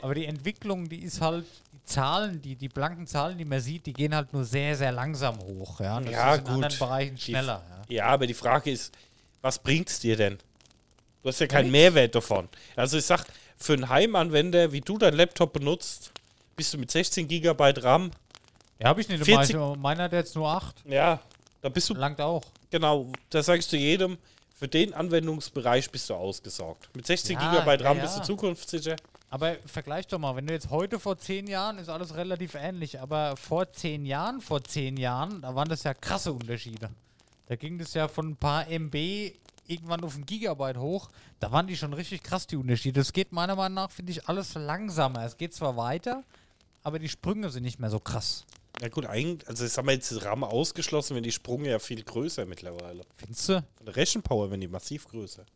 [0.03, 3.86] aber die Entwicklung, die ist halt, die Zahlen, die, die blanken Zahlen, die man sieht,
[3.86, 5.80] die gehen halt nur sehr, sehr langsam hoch.
[5.80, 6.55] Ja, das Ja, ist in gut.
[6.55, 7.62] anderen Bereichen Die- schneller.
[7.88, 7.94] Ja.
[7.96, 8.92] Ja, aber die Frage ist,
[9.42, 10.38] was bringt's dir denn?
[11.22, 11.72] Du hast ja keinen nix.
[11.72, 12.48] Mehrwert davon.
[12.76, 13.24] Also ich sag,
[13.57, 16.11] für einen Heimanwender, wie du deinen Laptop benutzt,
[16.57, 18.11] bist du mit 16 GB RAM,
[18.80, 19.24] Ja, habe ich nicht.
[19.24, 20.76] 40 Meiner, meiner hat jetzt nur 8.
[20.86, 21.20] ja,
[21.61, 22.42] da bist du, Langt auch.
[22.70, 24.16] genau, da sagst du jedem,
[24.62, 26.88] für den Anwendungsbereich bist du ausgesorgt.
[26.94, 28.24] Mit 16 Ja, GB RAM ja, bist du ja.
[28.24, 28.94] zukunftssicher.
[29.28, 33.00] Aber vergleich doch mal, wenn du jetzt heute vor 10 Jahren, ist alles relativ ähnlich,
[33.00, 36.90] aber vor 10 Jahren, vor 10 Jahren, da waren das ja krasse Unterschiede.
[37.48, 38.94] Da ging das ja von ein paar MB
[39.66, 41.10] irgendwann auf ein Gigabyte hoch.
[41.40, 43.00] Da waren die schon richtig krass, die Unterschiede.
[43.00, 45.24] Es geht meiner Meinung nach, finde ich, alles langsamer.
[45.24, 46.22] Es geht zwar weiter,
[46.84, 48.44] aber die Sprünge sind nicht mehr so krass.
[48.83, 52.03] Na gut, eigentlich, also das haben wir jetzt RAM ausgeschlossen, wenn die Sprünge ja viel
[52.03, 53.05] größer mittlerweile.
[53.16, 53.64] Findest du?
[53.76, 55.47] Von der Rechenpower werden die massiv größer.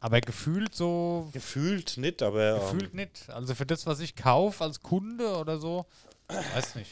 [0.00, 3.28] Aber gefühlt so, Gefühlt nicht, aber gefühlt nicht.
[3.28, 5.84] Also für das, was ich kaufe als Kunde oder so,
[6.28, 6.90] weiß nicht.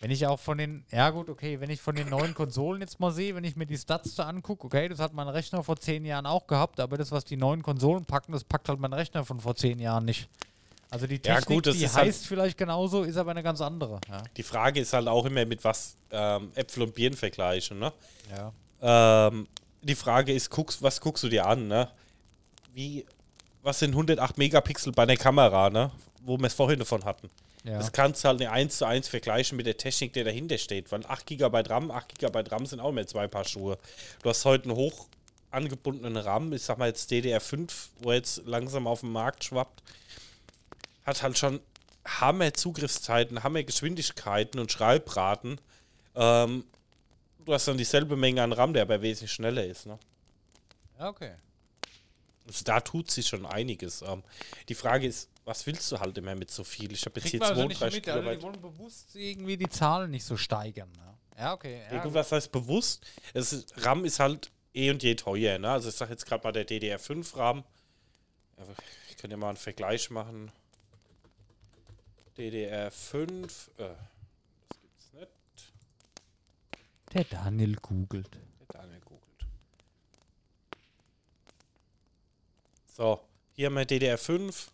[0.00, 2.98] Wenn ich auch von den, ja gut, okay, wenn ich von den neuen Konsolen jetzt
[2.98, 5.76] mal sehe, wenn ich mir die Stats da angucke, okay, das hat mein Rechner vor
[5.76, 8.94] zehn Jahren auch gehabt, aber das, was die neuen Konsolen packen, das packt halt mein
[8.94, 10.30] Rechner von vor zehn Jahren nicht.
[10.92, 13.62] Also die Ja, Technik, gut, das die halt- heißt vielleicht genauso, ist aber eine ganz
[13.62, 13.98] andere.
[14.10, 14.22] Ja.
[14.36, 17.92] Die Frage ist halt auch immer, mit was ähm, Äpfel und Birnen vergleichen, ne?
[18.30, 18.52] ja.
[19.28, 19.48] Ähm,
[19.80, 21.88] die Frage ist, guckst, was guckst du dir an, ne?
[22.74, 23.06] Wie,
[23.62, 25.90] was sind 108 Megapixel bei einer Kamera, ne?
[26.20, 27.30] Wo wir es vorhin davon hatten.
[27.64, 27.78] Ja.
[27.78, 30.92] Das kannst du halt nicht eins zu eins vergleichen mit der Technik, die dahinter steht.
[30.92, 33.78] Weil 8 GB RAM, 8 GB RAM sind auch mehr zwei Paar Schuhe.
[34.22, 35.06] Du hast heute einen hoch
[35.50, 37.70] angebundenen RAM, ich sag mal jetzt DDR5,
[38.00, 39.82] wo jetzt langsam auf den Markt schwappt,
[41.04, 41.60] hat halt schon
[42.04, 45.60] Hammer Zugriffszeiten, Hammer Geschwindigkeiten und Schreibraten.
[46.14, 46.64] Ähm,
[47.44, 49.86] du hast dann dieselbe Menge an RAM, der aber wesentlich schneller ist.
[49.86, 49.98] Ne?
[50.98, 51.32] ja, okay.
[52.46, 54.02] Also da tut sich schon einiges.
[54.02, 54.22] Ähm,
[54.68, 56.92] die Frage ist, was willst du halt immer mit so viel?
[56.92, 59.68] Ich habe jetzt Kriegt hier man also 32 mit, also die wollen bewusst irgendwie die
[59.68, 60.90] Zahlen nicht so steigern.
[60.96, 61.82] Ja, ja okay.
[61.88, 63.06] Ja, Ja, gut, was heißt bewusst?
[63.32, 65.58] Es ist, RAM ist halt eh und je teuer.
[65.58, 65.70] Ne?
[65.70, 67.64] Also ich sage jetzt gerade mal der DDR5 RAM.
[68.58, 68.64] Ja,
[69.10, 70.50] Ich kann ja mal einen Vergleich machen.
[72.36, 73.44] DDR5.
[73.44, 73.94] Äh,
[74.68, 75.72] das gibt's nicht.
[77.12, 78.30] Der Daniel googelt.
[78.60, 79.46] Der Daniel googelt.
[82.86, 83.20] So,
[83.54, 84.68] hier haben wir DDR5.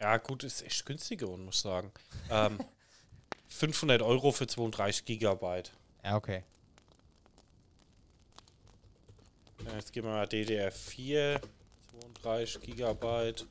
[0.00, 1.92] Ja, gut, ist echt günstiger, muss ich sagen.
[2.30, 2.58] Ähm,
[3.48, 5.72] 500 Euro für 32 Gigabyte.
[6.02, 6.42] Ja, okay.
[9.76, 11.40] Jetzt gehen wir mal DDR4,
[12.22, 13.46] 32 Gigabyte.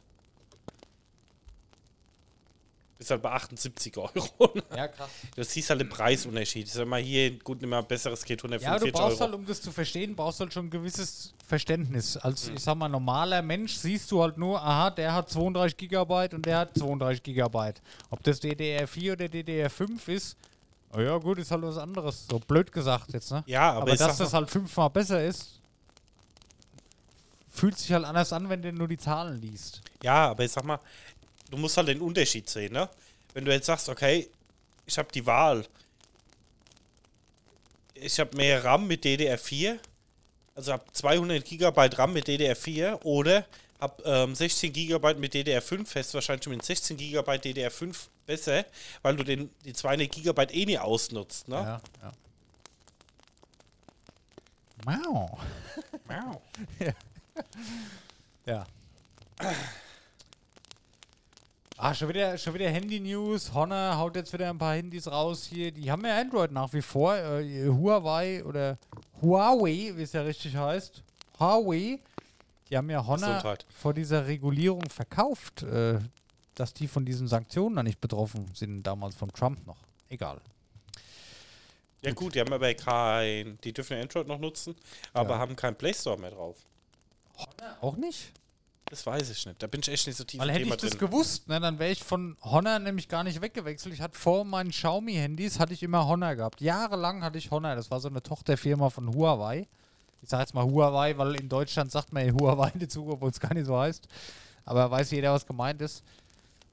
[3.01, 4.11] Ist halt bei 78 Euro.
[4.75, 5.09] Ja, krass.
[5.35, 6.67] Du siehst halt den Preisunterschied.
[6.67, 9.19] Ich sag mal, hier gut, nimm mal ein besseres geht Ja, du 145 brauchst Euro.
[9.21, 12.15] halt, um das zu verstehen, brauchst halt schon ein gewisses Verständnis.
[12.15, 16.35] Als, ich sag mal, normaler Mensch siehst du halt nur, aha, der hat 32 Gigabyte
[16.35, 17.81] und der hat 32 Gigabyte.
[18.11, 20.37] Ob das DDR4 oder DDR5 ist,
[20.95, 22.27] oh ja gut, ist halt was anderes.
[22.29, 23.43] So blöd gesagt jetzt, ne?
[23.47, 25.59] Ja, aber, Aber, dass das halt fünfmal besser ist,
[27.49, 29.81] fühlt sich halt anders an, wenn du nur die Zahlen liest.
[30.03, 30.79] ja, aber ich sag mal,
[31.51, 32.89] du musst halt den Unterschied sehen, ne?
[33.33, 34.27] Wenn du jetzt sagst, okay,
[34.85, 35.65] ich habe die Wahl.
[37.93, 39.77] Ich habe mehr RAM mit DDR4,
[40.55, 43.45] also habe 200 Gigabyte RAM mit DDR4 oder
[43.79, 47.95] habe ähm, 16 Gigabyte mit DDR5, fest wahrscheinlich mit 16 Gigabyte DDR5
[48.25, 48.65] besser,
[49.01, 51.55] weil du den, die 200 Gigabyte eh nie ausnutzt, ne?
[51.55, 52.11] Ja, ja.
[54.85, 55.39] Wow.
[56.07, 56.41] Wow.
[58.43, 58.65] Ja.
[61.83, 63.53] Ah, schon wieder, schon wieder Handy-News.
[63.55, 65.71] Honor haut jetzt wieder ein paar Handys raus hier.
[65.71, 67.15] Die haben ja Android nach wie vor.
[67.15, 68.77] Äh, Huawei oder
[69.19, 71.01] Huawei, wie es ja richtig heißt.
[71.39, 71.97] Huawei.
[72.69, 73.65] Die haben ja Honor Gesundheit.
[73.75, 75.97] vor dieser Regulierung verkauft, äh,
[76.53, 79.77] dass die von diesen Sanktionen da nicht betroffen sind, damals von Trump noch.
[80.09, 80.39] Egal.
[82.03, 84.75] Ja gut, die haben aber kein, die dürfen ja Android noch nutzen,
[85.13, 85.39] aber Ja.
[85.39, 86.57] haben keinen Play Store mehr drauf.
[87.81, 88.31] Auch nicht?
[88.91, 89.63] Das weiß ich nicht.
[89.63, 90.99] Da bin ich echt nicht so tief Weil im hätte Thema ich das drin.
[90.99, 93.93] gewusst, ne, dann wäre ich von Honor nämlich gar nicht weggewechselt.
[93.93, 96.59] Ich hatte vor meinen Xiaomi-Handys hatte ich immer Honor gehabt.
[96.59, 97.73] Jahrelang hatte ich Honor.
[97.77, 99.65] Das war so eine Tochterfirma von Huawei.
[100.21, 103.39] Ich sage jetzt mal Huawei, weil in Deutschland sagt man ja Huawei dazu, obwohl es
[103.39, 104.09] gar nicht so heißt.
[104.65, 106.03] Aber weiß jeder, was gemeint ist.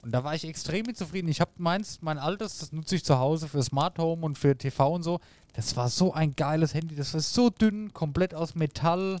[0.01, 1.29] Und da war ich extrem mit zufrieden.
[1.29, 4.57] Ich habe meins, mein altes, das nutze ich zu Hause für Smart Home und für
[4.57, 5.21] TV und so.
[5.53, 6.95] Das war so ein geiles Handy.
[6.97, 9.19] Das war so dünn, komplett aus Metall,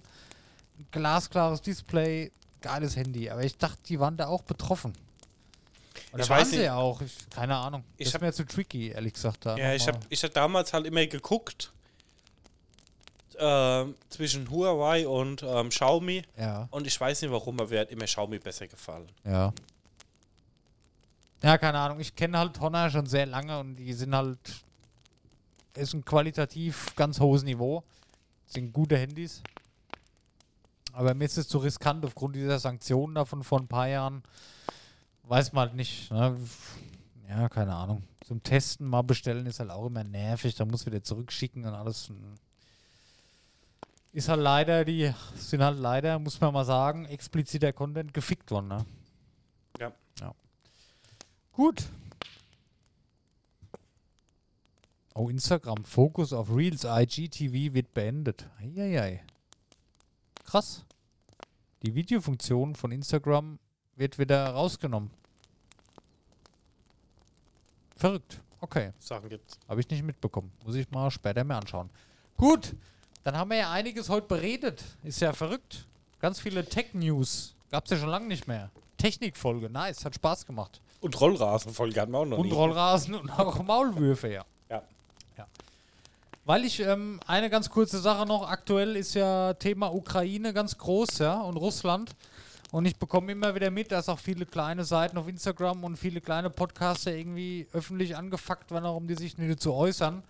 [0.91, 2.31] glasklares Display,
[2.61, 3.29] geiles Handy.
[3.29, 4.93] Aber ich dachte, die waren da auch betroffen.
[6.13, 7.01] Oder Ich waren weiß sie ja auch.
[7.01, 7.83] Ich, keine Ahnung.
[7.97, 9.45] Ich das ist hab- mir zu tricky, ehrlich gesagt.
[9.45, 11.71] Da Ja, ich habe ich hab damals halt immer geguckt
[13.37, 17.89] ähm, zwischen Huawei und ähm, Xiaomi Ja, und ich weiß nicht warum, aber mir hat
[17.91, 19.07] immer Xiaomi besser gefallen.
[19.25, 19.53] ja.
[21.41, 22.01] Ja, keine Ahnung.
[22.01, 24.37] Ich kenne halt Honor schon sehr lange und die sind halt.
[25.73, 27.81] Ist ein qualitativ ganz hohes Niveau.
[28.45, 29.41] Sind gute Handys.
[30.99, 34.21] Aber mir ist es zu riskant aufgrund dieser Sanktionen davon vor ein paar Jahren.
[35.23, 36.11] Weiß man halt nicht.
[36.11, 36.37] Ne?
[37.29, 38.03] Ja, keine Ahnung.
[38.19, 40.55] Zum Testen mal bestellen ist halt auch immer nervig.
[40.55, 42.11] Da muss wieder zurückschicken und alles.
[44.11, 48.67] Ist halt leider, die sind halt leider, muss man mal sagen, expliziter Content gefickt worden.
[48.67, 48.85] Ne?
[49.79, 49.93] Ja.
[50.19, 50.35] ja.
[51.53, 51.85] Gut.
[55.13, 55.85] Oh, Instagram.
[55.85, 56.83] Fokus auf Reels.
[56.83, 58.49] IGTV wird beendet.
[58.59, 59.23] Eieiei.
[60.49, 60.83] Krass.
[61.83, 63.59] Die Videofunktion von Instagram
[63.95, 65.11] wird wieder rausgenommen.
[67.95, 68.41] Verrückt.
[68.59, 68.91] Okay.
[68.97, 69.59] Sachen gibt's.
[69.67, 70.51] Habe ich nicht mitbekommen.
[70.65, 71.91] Muss ich mal später mir anschauen.
[72.35, 72.75] Gut.
[73.23, 74.83] Dann haben wir ja einiges heute beredet.
[75.03, 75.85] Ist ja verrückt.
[76.19, 77.55] Ganz viele Tech-News.
[77.69, 78.71] Gab es ja schon lange nicht mehr.
[78.97, 79.69] Technikfolge.
[79.69, 80.03] Nice.
[80.03, 80.81] Hat Spaß gemacht.
[80.99, 82.53] Und Rollrasenfolge hatten wir auch noch und nie.
[82.53, 84.45] Rollrasen und auch Maulwürfe, ja.
[86.49, 91.19] Weil ich, ähm, eine ganz kurze Sache noch, aktuell ist ja Thema Ukraine ganz groß,
[91.19, 92.15] ja, und Russland.
[92.71, 96.21] Und ich bekomme immer wieder mit, dass auch viele kleine Seiten auf Instagram und viele
[96.21, 100.23] kleine Podcaster irgendwie öffentlich angefuckt werden, um die sich nicht zu äußern.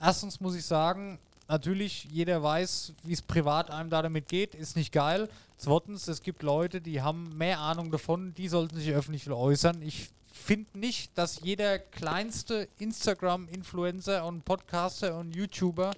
[0.00, 4.74] Erstens muss ich sagen, natürlich, jeder weiß, wie es privat einem da damit geht, ist
[4.74, 5.28] nicht geil.
[5.56, 9.82] Zweitens, es gibt Leute, die haben mehr Ahnung davon, die sollten sich öffentlich äußern.
[9.82, 15.92] Ich finde nicht, dass jeder kleinste Instagram-Influencer und Podcaster und YouTuber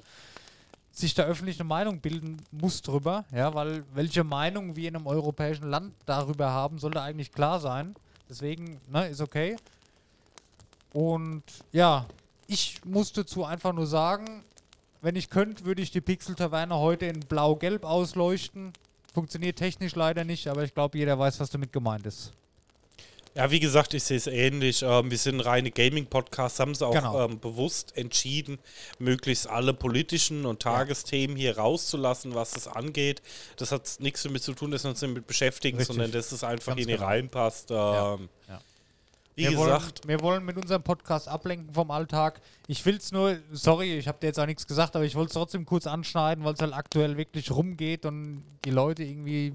[0.93, 5.07] sich da öffentlich eine Meinung bilden muss drüber, ja, weil welche Meinung wir in einem
[5.07, 7.95] europäischen Land darüber haben, sollte eigentlich klar sein.
[8.29, 9.57] Deswegen, ne, ist okay.
[10.93, 12.07] Und ja,
[12.47, 14.43] ich muss dazu einfach nur sagen,
[15.03, 18.73] wenn ich könnte, würde ich die Pixel-Taverne heute in blau-gelb ausleuchten.
[19.13, 22.33] Funktioniert technisch leider nicht, aber ich glaube, jeder weiß, was damit gemeint ist.
[23.37, 24.83] Ja, wie gesagt, ich sehe es ähnlich.
[24.83, 27.23] Ähm, wir sind reine Gaming-Podcasts, haben sie auch Genau.
[27.27, 28.59] ähm, bewusst entschieden,
[28.99, 33.21] möglichst alle politischen und Tagesthemen hier rauszulassen, was das angeht.
[33.57, 35.95] Das hat nichts damit zu tun, dass wir uns damit beschäftigen, Richtig.
[35.95, 37.07] sondern dass es einfach Ganz in die genau.
[37.07, 37.71] reinpasst.
[37.71, 38.61] Ähm, Ja.
[39.35, 42.41] Wie wir gesagt, wollen, wir wollen mit unserem Podcast ablenken vom Alltag.
[42.69, 45.29] Ich will es nur, sorry, ich habe dir jetzt auch nichts gesagt, aber ich wollte
[45.29, 49.53] es trotzdem kurz anschneiden, weil es halt aktuell wirklich rumgeht und die Leute irgendwie,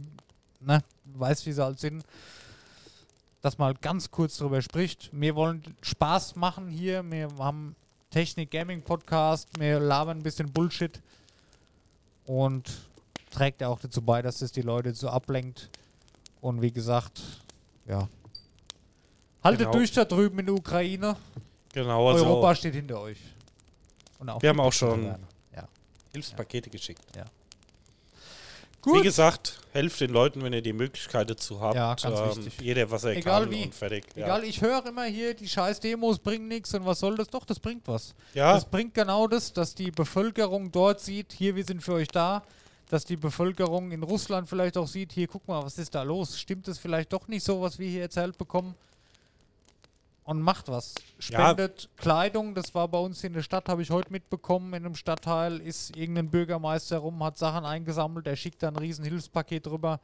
[0.59, 0.83] ne,
[1.15, 2.03] weiß wie sie halt sind,
[3.41, 5.09] dass man halt ganz kurz drüber spricht.
[5.13, 7.03] Wir wollen Spaß machen hier.
[7.09, 7.75] Wir haben
[8.11, 11.01] Technik Gaming Podcast, wir labern ein bisschen Bullshit
[12.25, 12.69] und
[13.31, 15.69] trägt ja auch dazu bei, dass es die Leute so ablenkt.
[16.41, 17.21] Und wie gesagt,
[17.87, 18.07] ja.
[19.43, 19.71] Haltet Genau.
[19.71, 21.15] durch da drüben in der Ukraine.
[21.73, 23.17] genau, also Europa steht hinter euch.
[24.19, 25.05] Und auch Wir haben auch schon-.
[25.05, 25.17] Ja.
[26.13, 27.01] Hilfspakete geschickt.
[27.15, 27.19] Wie
[28.81, 29.03] Gut.
[29.03, 31.75] gesagt, helft den Leuten, wenn ihr die Möglichkeit dazu habt.
[31.75, 32.61] Ja, ganz ähm, wichtig.
[32.61, 33.63] Jeder, was er Egal kann wie.
[33.65, 34.05] und fertig.
[34.15, 37.27] Egal, ich höre immer hier, die scheiß Demos bringen nichts und was soll das?
[37.29, 38.13] Doch, das bringt was.
[38.33, 42.07] Ja, Das bringt genau das, dass die Bevölkerung dort sieht, hier, wir sind für euch
[42.07, 42.43] da.
[42.89, 46.37] Dass die Bevölkerung in Russland vielleicht auch sieht, hier, guck mal, was ist da los?
[46.37, 48.75] Stimmt es vielleicht doch nicht so, was wir hier erzählt bekommen?
[50.23, 50.93] Und macht was.
[51.17, 54.73] Spendet Kleidung, das war bei uns in der Stadt, habe ich heute mitbekommen.
[54.73, 59.03] In einem Stadtteil ist irgendein Bürgermeister rum, hat Sachen eingesammelt, der schickt da ein riesen
[59.03, 59.99] Hilfspaket drüber.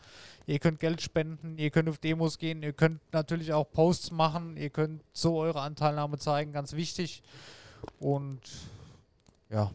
[0.48, 4.58] Ihr könnt Geld spenden, ihr könnt auf Demos gehen, ihr könnt natürlich auch Posts machen,
[4.58, 7.22] ihr könnt so eure Anteilnahme zeigen, ganz wichtig.
[8.00, 8.42] Und
[9.52, 9.72] ja.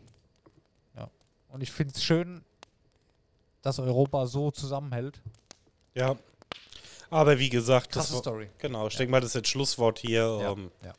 [0.97, 1.09] Ja.
[1.51, 2.43] Und ich finde es schön,
[3.63, 5.21] dass Europa so zusammenhält.
[5.95, 6.17] ja.
[7.13, 8.49] Aber wie gesagt, das Krasse war, Story.
[8.59, 10.39] genau, ich denke mal, das ist jetzt Schlusswort hier.
[10.41, 10.53] Ja.
[10.53, 10.95] Ähm, ja.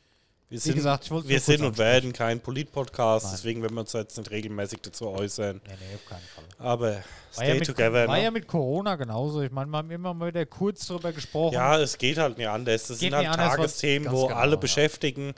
[0.48, 4.16] Wir Wie sind, gesagt, wir sind und werden kein Polit-Podcast, deswegen werden wir uns jetzt
[4.16, 5.60] nicht regelmäßig dazu äußern.
[5.66, 6.44] Nee, nee, auf keinen Fall.
[6.58, 7.02] Aber War,
[7.32, 8.06] stay ja mit, together.
[8.06, 8.22] war ne?
[8.22, 9.40] ja mit Corona genauso.
[9.40, 11.54] Ich meine, wir haben immer mal wieder kurz darüber gesprochen.
[11.54, 12.86] Ja, es geht halt nicht anders.
[12.86, 14.58] Das Geht sind halt anders, Tagesthemen, wo genau, alle ja.
[14.58, 15.34] beschäftigen.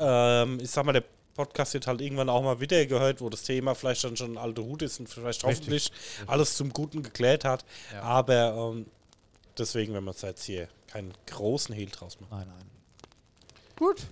[0.00, 1.04] Ähm, ich sag mal, der
[1.34, 4.38] Podcast wird halt irgendwann auch mal wieder gehört, wo das Thema vielleicht dann schon ein
[4.38, 5.92] alter Hut ist und vielleicht hoffentlich
[6.26, 7.64] alles zum Guten geklärt hat.
[7.92, 8.02] Ja.
[8.02, 8.86] Aber ähm,
[9.58, 12.38] deswegen, wenn wir uns jetzt hier keinen großen Hehl draus machen.
[12.38, 12.70] Nein, nein.
[13.76, 14.06] Gut.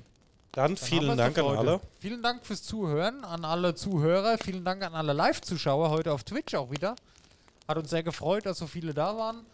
[0.53, 1.81] Dann Dann vielen Dank an alle.
[1.99, 4.39] Vielen Dank fürs Zuhören, an alle Zuhörer.
[4.39, 6.95] Vielen Dank an alle Live-Zuschauer heute auf Twitch auch wieder.
[7.67, 9.45] Hat uns sehr gefreut, dass so viele da waren.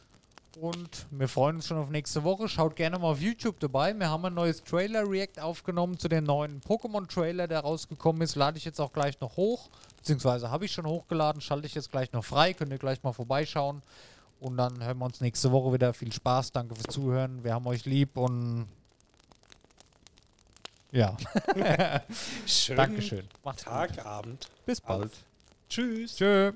[0.58, 2.48] Und wir freuen uns schon auf nächste Woche.
[2.48, 3.94] Schaut gerne mal auf YouTube dabei.
[3.94, 8.34] Wir haben ein neues Trailer-React aufgenommen zu dem neuen Pokémon-Trailer, der rausgekommen ist.
[8.34, 9.70] Lade ich jetzt auch gleich noch hoch.
[9.96, 11.40] Beziehungsweise habe ich schon hochgeladen.
[11.40, 12.52] Schalte ich jetzt gleich noch frei.
[12.52, 13.82] Könnt ihr gleich mal vorbeischauen.
[14.40, 15.92] Und dann hören wir uns nächste Woche wieder.
[15.92, 16.52] Viel Spaß.
[16.52, 17.44] Danke fürs Zuhören.
[17.44, 18.66] Wir haben euch lieb und
[20.92, 21.16] ja.
[22.46, 23.28] Schönen Dankeschön.
[23.44, 23.72] Macht's gut.
[23.72, 24.48] Tag, Abend.
[24.66, 25.12] Bis bald.
[25.68, 26.16] Tschüss.
[26.16, 26.52] Tschö.